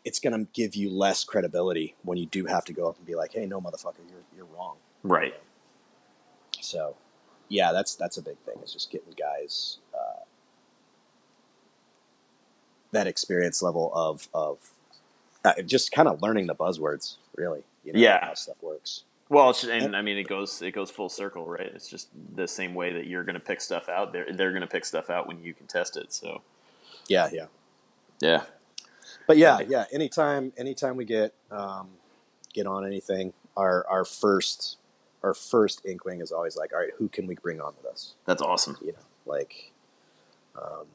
it's 0.04 0.20
gonna 0.20 0.46
give 0.54 0.76
you 0.76 0.90
less 0.90 1.24
credibility 1.24 1.96
when 2.04 2.18
you 2.18 2.26
do 2.26 2.46
have 2.46 2.66
to 2.66 2.74
go 2.74 2.90
up 2.90 2.98
and 2.98 3.06
be 3.06 3.16
like, 3.16 3.34
"Hey, 3.34 3.46
no, 3.46 3.60
motherfucker, 3.60 4.00
you're 4.10 4.24
you're 4.36 4.46
wrong." 4.46 4.78
Right. 5.04 5.36
So, 6.62 6.96
yeah, 7.50 7.72
that's 7.72 7.96
that's 7.96 8.18
a 8.18 8.22
big 8.22 8.38
thing. 8.40 8.56
Is 8.64 8.74
just 8.74 8.92
getting 8.92 9.14
guys 9.18 9.80
uh, 9.94 10.24
that 12.92 13.08
experience 13.08 13.62
level 13.62 13.92
of 13.94 14.30
of 14.34 14.72
uh, 15.46 15.62
just 15.64 15.92
kind 15.92 16.08
of 16.08 16.22
learning 16.22 16.48
the 16.48 16.56
buzzwords, 16.56 17.16
really. 17.36 17.64
You 17.84 17.94
know, 17.94 18.00
Yeah. 18.00 18.26
how 18.26 18.34
stuff 18.34 18.58
works. 18.62 19.04
Well, 19.30 19.50
it's, 19.50 19.64
and 19.66 19.96
I 19.96 20.02
mean, 20.02 20.18
it 20.18 20.28
goes 20.28 20.62
it 20.62 20.72
goes 20.72 20.90
full 20.90 21.10
circle, 21.10 21.46
right? 21.46 21.70
It's 21.76 21.90
just 21.90 22.10
the 22.36 22.48
same 22.48 22.74
way 22.74 22.94
that 22.94 23.08
you're 23.08 23.24
going 23.24 23.34
to 23.36 23.42
pick 23.42 23.60
stuff 23.62 23.90
out. 23.90 24.14
They're 24.14 24.32
they're 24.32 24.52
going 24.52 24.62
to 24.62 24.68
pick 24.68 24.86
stuff 24.86 25.10
out 25.10 25.28
when 25.28 25.44
you 25.44 25.54
can 25.54 25.68
test 25.68 25.98
it. 25.98 26.14
So 26.14 26.42
Yeah, 27.10 27.30
yeah. 27.34 27.48
yeah, 28.22 28.44
But 29.28 29.38
yeah, 29.38 29.60
yeah. 29.68 29.86
Anytime, 29.92 30.54
anytime 30.58 30.96
we 30.96 31.04
get 31.06 31.34
um, 31.52 31.90
get 32.54 32.68
on 32.68 32.86
anything, 32.86 33.34
our 33.58 33.86
our 33.88 34.06
first 34.06 34.78
our 35.24 35.34
first 35.34 35.86
inkling 35.86 36.22
is 36.22 36.32
always 36.32 36.56
like, 36.56 36.72
all 36.72 36.80
right, 36.80 36.92
who 36.98 37.10
can 37.10 37.28
we 37.28 37.36
bring 37.36 37.60
on 37.60 37.74
with 37.82 37.92
us? 37.92 38.16
that's 38.26 38.42
awesome. 38.42 38.78
You 38.82 38.94
know, 38.94 39.00
like, 39.26 39.72
um, 40.56 40.86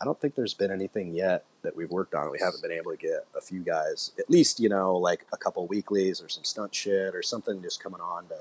I 0.00 0.04
don't 0.04 0.18
think 0.18 0.34
there's 0.34 0.54
been 0.54 0.70
anything 0.70 1.14
yet 1.14 1.44
that 1.62 1.76
we've 1.76 1.90
worked 1.90 2.14
on. 2.14 2.30
We 2.30 2.38
haven't 2.38 2.62
been 2.62 2.72
able 2.72 2.90
to 2.90 2.96
get 2.96 3.26
a 3.36 3.40
few 3.40 3.60
guys, 3.60 4.12
at 4.18 4.30
least 4.30 4.58
you 4.58 4.68
know, 4.68 4.96
like 4.96 5.26
a 5.32 5.36
couple 5.36 5.66
weeklies 5.66 6.22
or 6.22 6.28
some 6.28 6.44
stunt 6.44 6.74
shit 6.74 7.14
or 7.14 7.22
something 7.22 7.60
just 7.62 7.82
coming 7.82 8.00
on 8.00 8.26
to. 8.28 8.38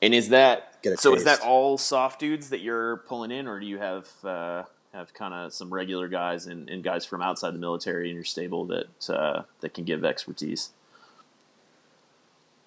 And 0.00 0.14
is 0.14 0.28
that 0.30 0.84
so? 0.96 1.14
Is 1.14 1.24
that 1.24 1.40
all 1.40 1.78
soft 1.78 2.20
dudes 2.20 2.50
that 2.50 2.60
you're 2.60 2.98
pulling 3.08 3.30
in, 3.30 3.46
or 3.46 3.60
do 3.60 3.66
you 3.66 3.78
have 3.78 4.08
uh, 4.24 4.64
have 4.92 5.14
kind 5.14 5.32
of 5.32 5.52
some 5.52 5.72
regular 5.72 6.08
guys 6.08 6.46
and, 6.46 6.68
and 6.68 6.82
guys 6.82 7.04
from 7.04 7.22
outside 7.22 7.54
the 7.54 7.58
military 7.58 8.10
in 8.10 8.14
your 8.16 8.24
stable 8.24 8.66
that 8.66 9.10
uh, 9.10 9.42
that 9.60 9.74
can 9.74 9.84
give 9.84 10.04
expertise? 10.04 10.70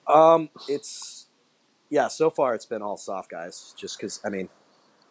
Um, 0.07 0.49
it's 0.67 1.25
yeah. 1.89 2.07
So 2.07 2.29
far, 2.29 2.55
it's 2.55 2.65
been 2.65 2.81
all 2.81 2.97
soft 2.97 3.31
guys, 3.31 3.73
just 3.77 3.97
because 3.97 4.21
I 4.23 4.29
mean, 4.29 4.49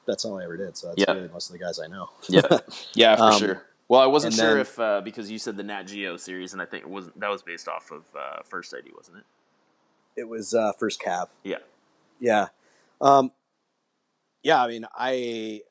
that's 0.07 0.25
all 0.25 0.39
I 0.39 0.45
ever 0.45 0.57
did. 0.57 0.77
So 0.77 0.89
that's 0.89 0.99
Yeah. 1.01 1.13
really 1.13 1.29
most 1.29 1.49
of 1.49 1.53
the 1.53 1.59
guys 1.65 1.79
I 1.79 1.87
know. 1.87 2.11
Yeah, 2.29 2.43
yeah, 2.95 3.17
for 3.17 3.23
Um, 3.23 3.39
sure. 3.39 3.63
Well, 3.89 4.01
I 4.01 4.07
wasn't 4.07 4.35
sure 4.35 4.53
then- 4.53 4.61
if 4.61 4.79
uh, 4.81 5.01
because 5.03 5.31
you 5.31 5.39
said 5.39 5.57
the 5.57 5.63
Nat 5.63 5.85
Geo 5.85 6.17
series, 6.17 6.53
and 6.53 6.63
I 6.63 6.65
think 6.65 6.85
it 6.85 6.91
was 6.91 7.09
that 7.17 7.29
was 7.31 7.43
based 7.43 7.69
off 7.69 7.91
of 7.91 8.05
uh, 8.17 8.43
First 8.45 8.75
ID, 8.75 8.91
wasn't 8.97 9.19
it? 9.19 9.25
it 10.17 10.29
was 10.29 10.55
uh, 10.55 10.73
First 10.79 11.01
Cav. 11.03 11.29
Yeah. 11.43 11.59
Yeah. 12.21 12.49
Um, 13.01 13.33
yeah, 14.43 14.63
I 14.63 14.69
mean, 14.69 14.87
I 14.95 15.63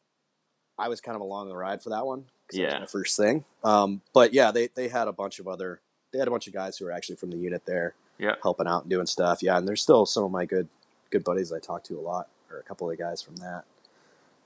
I 0.77 0.89
was 0.89 1.01
kind 1.01 1.15
of 1.15 1.21
along 1.21 1.49
the 1.49 1.55
ride 1.55 1.81
for 1.81 1.89
that 1.91 2.05
one 2.05 2.25
because 2.47 2.57
that 2.57 2.61
Yeah. 2.63 2.79
was 2.79 2.81
my 2.81 2.99
first 2.99 3.17
thing. 3.17 3.45
Um, 3.63 4.01
but 4.13 4.34
yeah, 4.34 4.51
they 4.51 4.67
they 4.67 4.88
had 4.89 5.07
a 5.07 5.13
bunch 5.13 5.39
of 5.39 5.47
other 5.47 5.79
they 6.11 6.19
had 6.19 6.27
a 6.27 6.31
bunch 6.31 6.45
of 6.47 6.53
guys 6.53 6.77
who 6.77 6.86
were 6.86 6.91
actually 6.91 7.15
from 7.15 7.31
the 7.31 7.38
unit 7.38 7.65
there 7.65 7.95
Yeah. 8.19 8.36
helping 8.43 8.67
out 8.67 8.81
and 8.84 8.89
doing 8.89 9.05
stuff. 9.07 9.41
Yeah, 9.41 9.57
and 9.57 9.67
there's 9.67 9.81
still 9.81 10.05
some 10.05 10.23
of 10.23 10.31
my 10.31 10.45
good 10.45 10.67
good 11.09 11.23
buddies 11.23 11.51
I 11.51 11.59
talk 11.59 11.84
to 11.86 11.97
a 11.97 12.01
lot, 12.01 12.27
or 12.51 12.57
a 12.59 12.63
couple 12.63 12.89
of 12.91 12.97
guys 12.97 13.21
from 13.21 13.36
that 13.38 13.63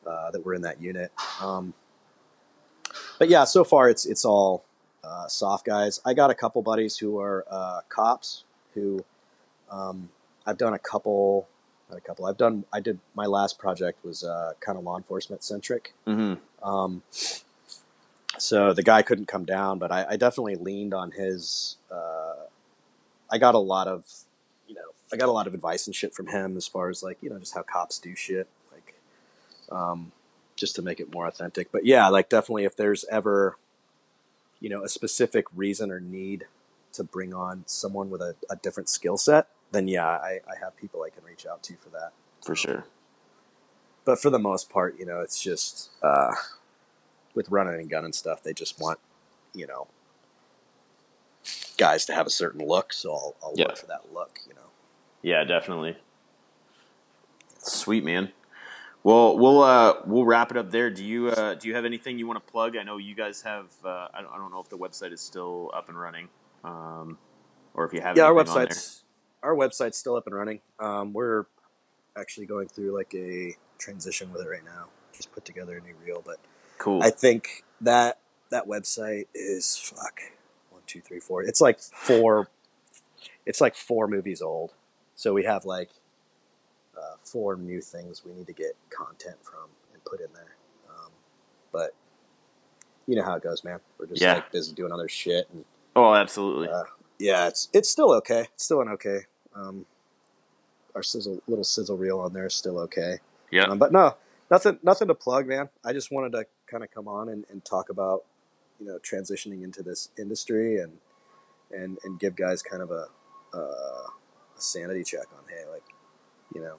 uh, 0.08 0.32
that 0.32 0.46
were 0.46 0.54
in 0.54 0.62
that 0.62 0.82
unit. 0.82 1.12
Um, 1.42 1.74
but 3.20 3.30
yeah, 3.30 3.44
so 3.44 3.64
far 3.64 3.90
it's 3.90 4.06
it's 4.06 4.26
all 4.26 4.64
uh, 5.04 5.28
soft 5.28 5.66
guys. 5.66 6.00
I 6.06 6.14
got 6.14 6.30
a 6.30 6.36
couple 6.36 6.62
buddies 6.62 6.98
who 6.98 7.20
are 7.20 7.46
uh, 7.50 7.82
cops 7.90 8.44
who 8.74 9.04
um, 9.72 10.10
I've 10.46 10.58
done 10.58 10.74
a 10.74 10.80
couple, 10.80 11.48
not 11.90 11.98
a 11.98 12.02
couple. 12.02 12.26
I've 12.26 12.38
done. 12.38 12.66
I 12.72 12.80
did 12.80 13.00
my 13.16 13.26
last 13.26 13.60
project 13.60 14.04
was 14.04 14.24
uh, 14.24 14.54
kind 14.60 14.78
of 14.78 14.84
law 14.84 14.98
enforcement 14.98 15.44
centric. 15.44 15.94
Mm-hmm. 16.06 16.68
Um, 16.68 17.04
so 18.38 18.74
the 18.74 18.84
guy 18.84 19.02
couldn't 19.02 19.28
come 19.28 19.46
down, 19.46 19.80
but 19.80 19.92
I, 19.92 20.06
I 20.12 20.18
definitely 20.18 20.56
leaned 20.56 20.94
on 20.94 21.12
his. 21.12 21.78
Uh, 21.92 22.36
I 23.30 23.38
got 23.40 23.56
a 23.56 23.60
lot 23.60 23.88
of, 23.88 24.06
you 24.68 24.76
know, 24.76 24.82
I 25.12 25.18
got 25.18 25.28
a 25.28 25.32
lot 25.32 25.48
of 25.48 25.54
advice 25.54 25.88
and 25.88 25.96
shit 25.96 26.14
from 26.14 26.28
him 26.28 26.56
as 26.56 26.68
far 26.68 26.90
as 26.90 27.04
like 27.04 27.18
you 27.22 27.30
know 27.30 27.40
just 27.40 27.56
how 27.56 27.64
cops 27.64 28.00
do 28.00 28.16
shit, 28.16 28.48
um, 29.72 30.12
just 30.56 30.76
to 30.76 30.82
make 30.82 31.00
it 31.00 31.14
more 31.14 31.28
authentic. 31.28 31.72
But 31.72 31.86
yeah, 31.86 32.08
like 32.10 32.30
definitely 32.30 32.66
if 32.66 32.76
there's 32.76 33.06
ever, 33.12 33.58
you 34.60 34.70
know, 34.70 34.84
a 34.84 34.90
specific 34.90 35.46
reason 35.56 35.92
or 35.92 36.00
need 36.00 36.46
to 36.94 37.04
bring 37.04 37.34
on 37.34 37.64
someone 37.68 38.10
with 38.10 38.22
a, 38.22 38.36
a 38.50 38.56
different 38.56 38.90
skill 38.90 39.18
set, 39.18 39.48
then 39.72 39.88
yeah, 39.88 40.08
I, 40.08 40.40
I 40.50 40.58
have 40.60 40.76
people 40.78 41.04
I 41.04 41.10
can 41.10 41.24
reach 41.24 41.46
out 41.46 41.62
to 41.64 41.76
for 41.76 41.90
that 41.90 42.12
For 42.44 42.56
sure. 42.56 42.86
but 44.06 44.20
for 44.20 44.30
the 44.30 44.40
most 44.40 44.70
part, 44.70 44.98
you 44.98 45.06
know, 45.06 45.20
it's 45.22 45.42
just 45.42 45.90
uh, 46.02 46.34
with 47.36 47.50
running 47.52 47.76
and 47.80 47.90
gun 47.90 48.06
and 48.06 48.16
stuff. 48.16 48.42
They 48.42 48.54
just 48.54 48.80
want, 48.80 49.00
you 49.54 49.68
know, 49.68 49.88
guys 51.78 52.06
to 52.08 52.14
have 52.16 52.26
a 52.26 52.32
certain 52.32 52.66
look. 52.66 52.94
So 52.94 53.12
I'll, 53.14 53.36
I'll 53.44 53.54
Yeah. 53.56 53.66
look 53.66 53.78
for 53.78 53.86
that 53.88 54.12
look. 54.14 54.40
You 54.48 54.56
know. 54.56 54.62
Yeah, 55.22 55.44
definitely. 55.44 55.98
Sweet 57.60 58.04
man. 58.04 58.32
Well, 59.08 59.38
we'll 59.38 59.64
uh, 59.64 59.94
we'll 60.06 60.26
wrap 60.26 60.52
it 60.52 60.58
up 60.58 60.70
there. 60.70 60.90
Do 60.90 61.02
you 61.02 61.30
uh, 61.30 61.54
do 61.54 61.70
you 61.70 61.76
have 61.76 61.86
anything 61.86 62.20
you 62.20 62.28
want 62.28 62.46
to 62.46 62.52
plug? 62.52 62.76
I 62.76 62.84
know 62.84 62.98
you 62.98 63.16
guys 63.16 63.42
have. 63.44 63.72
Uh, 63.82 64.10
I, 64.14 64.22
don't, 64.22 64.34
I 64.34 64.38
don't 64.38 64.52
know 64.52 64.60
if 64.60 64.68
the 64.68 64.78
website 64.78 65.14
is 65.14 65.22
still 65.22 65.72
up 65.74 65.88
and 65.88 65.98
running, 65.98 66.28
um, 66.66 67.18
or 67.74 67.86
if 67.86 67.94
you 67.94 68.02
have. 68.02 68.18
Yeah, 68.18 68.24
our 68.24 68.34
website's 68.34 69.06
our 69.42 69.56
website's 69.56 69.98
still 69.98 70.18
up 70.18 70.28
and 70.28 70.36
running. 70.36 70.60
Um, 70.78 71.14
we're 71.14 71.46
actually 72.18 72.48
going 72.48 72.68
through 72.68 72.94
like 72.94 73.16
a 73.16 73.56
transition 73.78 74.30
with 74.34 74.42
it 74.42 74.50
right 74.50 74.66
now. 74.66 74.88
Just 75.14 75.32
put 75.32 75.46
together 75.46 75.78
a 75.78 75.82
new 75.82 75.96
reel, 76.06 76.22
but 76.26 76.36
cool. 76.78 77.02
I 77.02 77.10
think 77.10 77.64
that 77.80 78.20
that 78.50 78.68
website 78.68 79.28
is 79.34 79.78
fuck 79.78 80.20
one, 80.70 80.82
two, 80.86 81.00
three, 81.00 81.22
four. 81.22 81.44
It's 81.44 81.62
like 81.62 81.80
four. 81.80 82.50
It's 83.46 83.62
like 83.62 83.78
four 83.78 84.10
movies 84.10 84.42
old. 84.42 84.74
So 85.16 85.34
we 85.34 85.46
have 85.46 85.64
like 85.64 85.92
uh, 86.98 87.16
four 87.24 87.56
new 87.56 87.82
things 87.82 88.24
we 88.26 88.34
need 88.34 88.48
to 88.48 88.54
get 88.54 88.76
content 88.90 89.38
from 89.44 89.70
and 89.94 90.04
put 90.06 90.20
in 90.20 90.28
there. 90.34 90.56
Um, 90.90 91.12
but 91.72 91.94
you 93.08 93.16
know 93.16 93.24
how 93.24 93.36
it 93.36 93.44
goes, 93.44 93.64
man. 93.64 93.80
We're 93.98 94.08
just 94.08 94.22
Yeah. 94.22 94.36
like 94.36 94.52
busy 94.52 94.74
doing 94.74 94.92
other 94.92 95.08
shit, 95.08 95.48
and 95.54 95.64
oh, 95.96 96.14
absolutely. 96.14 96.70
uh, 96.70 96.84
yeah, 97.20 97.48
it's 97.48 97.70
it's 97.74 97.90
still 97.90 98.12
okay. 98.14 98.48
It's 98.54 98.64
still 98.66 98.82
an 98.82 98.90
okay. 98.90 99.22
Um, 99.56 99.86
our 100.96 101.04
sizzle, 101.04 101.42
little 101.48 101.64
sizzle 101.64 101.98
reel 101.98 102.20
on 102.20 102.34
there 102.34 102.48
is 102.48 102.56
still 102.56 102.80
okay. 102.80 103.20
Yeah. 103.52 103.64
Um, 103.64 103.78
but 103.78 103.92
no, 103.92 104.16
nothing 104.52 104.80
nothing 104.84 105.08
to 105.08 105.16
plug, 105.16 105.48
man. 105.48 105.70
I 105.86 105.94
just 105.94 106.12
wanted 106.12 106.32
to 106.34 106.46
kind 106.70 106.84
of 106.84 106.92
come 106.92 107.08
on 107.08 107.30
and, 107.30 107.46
and 107.50 107.64
talk 107.64 107.90
about 107.90 108.24
you 108.80 108.88
know 108.88 109.00
transitioning 109.00 109.64
into 109.64 109.82
this 109.84 110.10
industry 110.18 110.80
and 110.80 110.98
and 111.72 111.98
and 112.04 112.20
give 112.20 112.36
guys 112.36 112.62
kind 112.62 112.82
of 112.82 112.92
a, 112.92 113.08
uh, 113.54 113.58
a 113.58 114.62
sanity 114.62 115.04
check 115.04 115.26
on 115.38 115.44
hey, 115.50 115.64
like 115.72 115.84
you 116.54 116.62
know, 116.62 116.76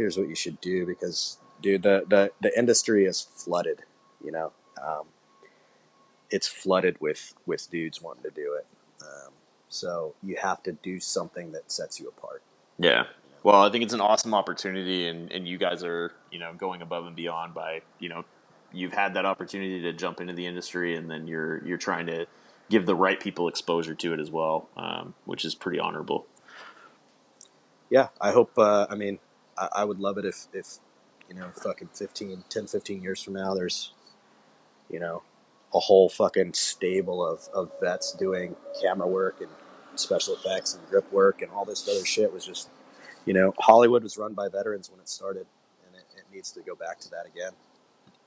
here's 0.00 0.16
what 0.16 0.28
you 0.28 0.34
should 0.34 0.58
do 0.62 0.86
because 0.86 1.36
dude, 1.60 1.82
the 1.82 2.04
the 2.08 2.32
the 2.40 2.58
industry 2.58 3.04
is 3.04 3.20
flooded. 3.20 3.82
You 4.24 4.32
know, 4.32 4.52
um, 4.82 5.04
it's 6.30 6.48
flooded 6.48 6.96
with 7.00 7.34
with 7.46 7.70
dudes 7.70 8.00
wanting 8.00 8.22
to 8.22 8.30
do 8.30 8.54
it. 8.54 8.66
Um, 9.02 9.32
so 9.68 10.14
you 10.22 10.36
have 10.40 10.62
to 10.62 10.72
do 10.72 10.98
something 11.00 11.52
that 11.52 11.70
sets 11.70 12.00
you 12.00 12.08
apart. 12.08 12.42
Yeah. 12.78 13.04
Well, 13.42 13.62
I 13.62 13.70
think 13.70 13.84
it's 13.84 13.94
an 13.94 14.00
awesome 14.02 14.34
opportunity, 14.34 15.06
and, 15.06 15.32
and 15.32 15.48
you 15.48 15.56
guys 15.56 15.82
are, 15.82 16.12
you 16.30 16.38
know, 16.38 16.52
going 16.52 16.82
above 16.82 17.06
and 17.06 17.16
beyond 17.16 17.54
by, 17.54 17.80
you 17.98 18.10
know, 18.10 18.24
you've 18.70 18.92
had 18.92 19.14
that 19.14 19.24
opportunity 19.24 19.80
to 19.80 19.94
jump 19.94 20.20
into 20.20 20.34
the 20.34 20.44
industry, 20.46 20.96
and 20.96 21.10
then 21.10 21.26
you're 21.26 21.64
you're 21.64 21.78
trying 21.78 22.06
to 22.06 22.26
give 22.70 22.86
the 22.86 22.94
right 22.94 23.18
people 23.20 23.48
exposure 23.48 23.94
to 23.94 24.14
it 24.14 24.20
as 24.20 24.30
well, 24.30 24.68
um, 24.76 25.14
which 25.24 25.44
is 25.44 25.54
pretty 25.54 25.78
honorable. 25.78 26.26
Yeah, 27.90 28.08
I 28.20 28.32
hope. 28.32 28.58
Uh, 28.58 28.86
I 28.88 28.94
mean, 28.94 29.18
I, 29.60 29.68
I 29.76 29.84
would 29.84 30.00
love 30.00 30.18
it 30.18 30.24
if 30.24 30.46
if 30.52 30.78
you 31.30 31.36
know, 31.36 31.50
fucking 31.62 31.90
15, 31.94 32.44
10, 32.48 32.66
15 32.66 33.02
years 33.02 33.22
from 33.22 33.34
now, 33.34 33.54
there's, 33.54 33.92
you 34.90 34.98
know, 34.98 35.22
a 35.72 35.78
whole 35.78 36.08
fucking 36.08 36.52
stable 36.54 37.24
of, 37.24 37.48
of 37.54 37.70
vets 37.80 38.12
doing 38.12 38.56
camera 38.82 39.06
work 39.06 39.40
and 39.40 39.48
special 39.94 40.34
effects 40.34 40.74
and 40.74 40.84
grip 40.88 41.10
work 41.12 41.40
and 41.40 41.52
all 41.52 41.64
this 41.64 41.88
other 41.88 42.04
shit 42.04 42.32
was 42.32 42.44
just, 42.44 42.68
you 43.24 43.32
know, 43.32 43.54
Hollywood 43.60 44.02
was 44.02 44.18
run 44.18 44.34
by 44.34 44.48
veterans 44.48 44.90
when 44.90 44.98
it 44.98 45.08
started, 45.08 45.46
and 45.86 45.94
it, 45.94 46.04
it 46.16 46.24
needs 46.34 46.50
to 46.52 46.62
go 46.62 46.74
back 46.74 46.98
to 47.00 47.10
that 47.10 47.26
again. 47.26 47.52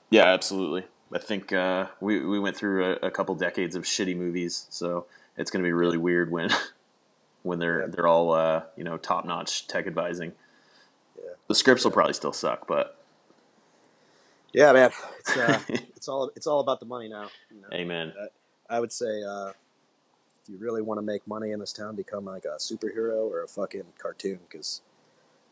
Yeah, 0.08 0.24
absolutely. 0.24 0.84
I 1.12 1.18
think 1.18 1.52
uh, 1.52 1.88
we 2.00 2.24
we 2.24 2.40
went 2.40 2.56
through 2.56 2.84
a, 2.84 3.06
a, 3.06 3.10
couple 3.10 3.34
decades 3.34 3.76
of 3.76 3.84
shitty 3.84 4.16
movies, 4.16 4.66
so 4.70 5.06
it's 5.36 5.50
going 5.50 5.62
to 5.62 5.66
be 5.66 5.72
really 5.72 5.98
weird 5.98 6.30
when 6.30 6.50
when 7.42 7.58
they're 7.58 7.82
yeah. 7.82 7.86
they're 7.88 8.06
all 8.06 8.32
uh, 8.32 8.62
you 8.76 8.84
know 8.84 8.96
top 8.96 9.24
notch 9.24 9.68
tech 9.68 9.86
advising. 9.86 10.32
The 11.48 11.54
scripts 11.54 11.84
will 11.84 11.90
probably 11.90 12.14
still 12.14 12.32
suck, 12.32 12.66
but 12.66 12.98
yeah, 14.52 14.72
man, 14.72 14.90
it's 15.18 15.36
uh, 15.36 15.60
it's 15.96 16.08
all 16.08 16.30
it's 16.36 16.46
all 16.46 16.60
about 16.60 16.80
the 16.80 16.86
money 16.86 17.08
now. 17.08 17.28
You 17.54 17.60
know? 17.60 17.68
Amen. 17.72 18.12
I, 18.70 18.76
I 18.76 18.80
would 18.80 18.92
say 18.92 19.22
uh, 19.22 19.48
if 20.42 20.48
you 20.48 20.58
really 20.58 20.80
want 20.80 20.98
to 20.98 21.02
make 21.02 21.26
money 21.26 21.50
in 21.50 21.58
this 21.58 21.72
town, 21.72 21.96
become 21.96 22.24
like 22.24 22.44
a 22.44 22.56
superhero 22.58 23.28
or 23.28 23.42
a 23.42 23.48
fucking 23.48 23.84
cartoon 23.98 24.38
because 24.48 24.80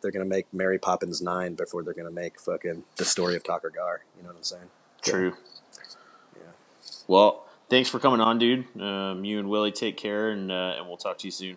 they're 0.00 0.12
gonna 0.12 0.24
make 0.24 0.52
Mary 0.52 0.78
Poppins 0.78 1.20
nine 1.20 1.54
before 1.54 1.82
they're 1.82 1.94
gonna 1.94 2.10
make 2.10 2.40
fucking 2.40 2.84
the 2.96 3.04
story 3.04 3.34
of 3.34 3.42
Takur 3.42 3.74
Ghar. 3.74 4.04
You 4.16 4.22
know 4.22 4.28
what 4.28 4.36
I'm 4.36 4.42
saying? 4.42 4.70
True. 5.02 5.34
Yeah. 6.36 6.52
Well, 7.08 7.46
thanks 7.68 7.88
for 7.88 7.98
coming 7.98 8.20
on, 8.20 8.38
dude. 8.38 8.64
Um, 8.80 9.24
you 9.24 9.38
and 9.40 9.50
Willie 9.50 9.72
take 9.72 9.96
care, 9.96 10.30
and 10.30 10.50
uh, 10.52 10.74
and 10.78 10.86
we'll 10.86 10.96
talk 10.96 11.18
to 11.18 11.26
you 11.26 11.32
soon. 11.32 11.56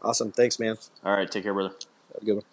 Awesome. 0.00 0.30
Thanks, 0.30 0.60
man. 0.60 0.76
All 1.04 1.16
right. 1.16 1.28
Take 1.28 1.42
care, 1.42 1.54
brother. 1.54 1.74
Have 2.14 2.22
a 2.22 2.24
good 2.24 2.34
one. 2.34 2.44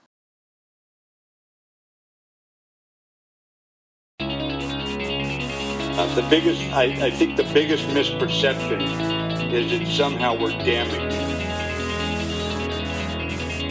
Uh, 5.98 6.14
the 6.14 6.24
biggest, 6.24 6.62
I, 6.74 7.06
I 7.06 7.10
think 7.10 7.38
the 7.38 7.50
biggest 7.54 7.88
misperception 7.88 9.54
is 9.54 9.72
that 9.72 9.88
somehow 9.88 10.38
we're 10.38 10.50
damaged. 10.50 11.16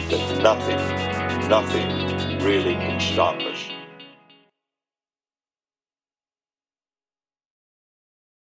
That 0.09 0.41
nothing, 0.41 1.47
nothing 1.47 2.39
really 2.39 2.73
can 2.73 2.99
stop 2.99 3.39
us. 3.41 3.74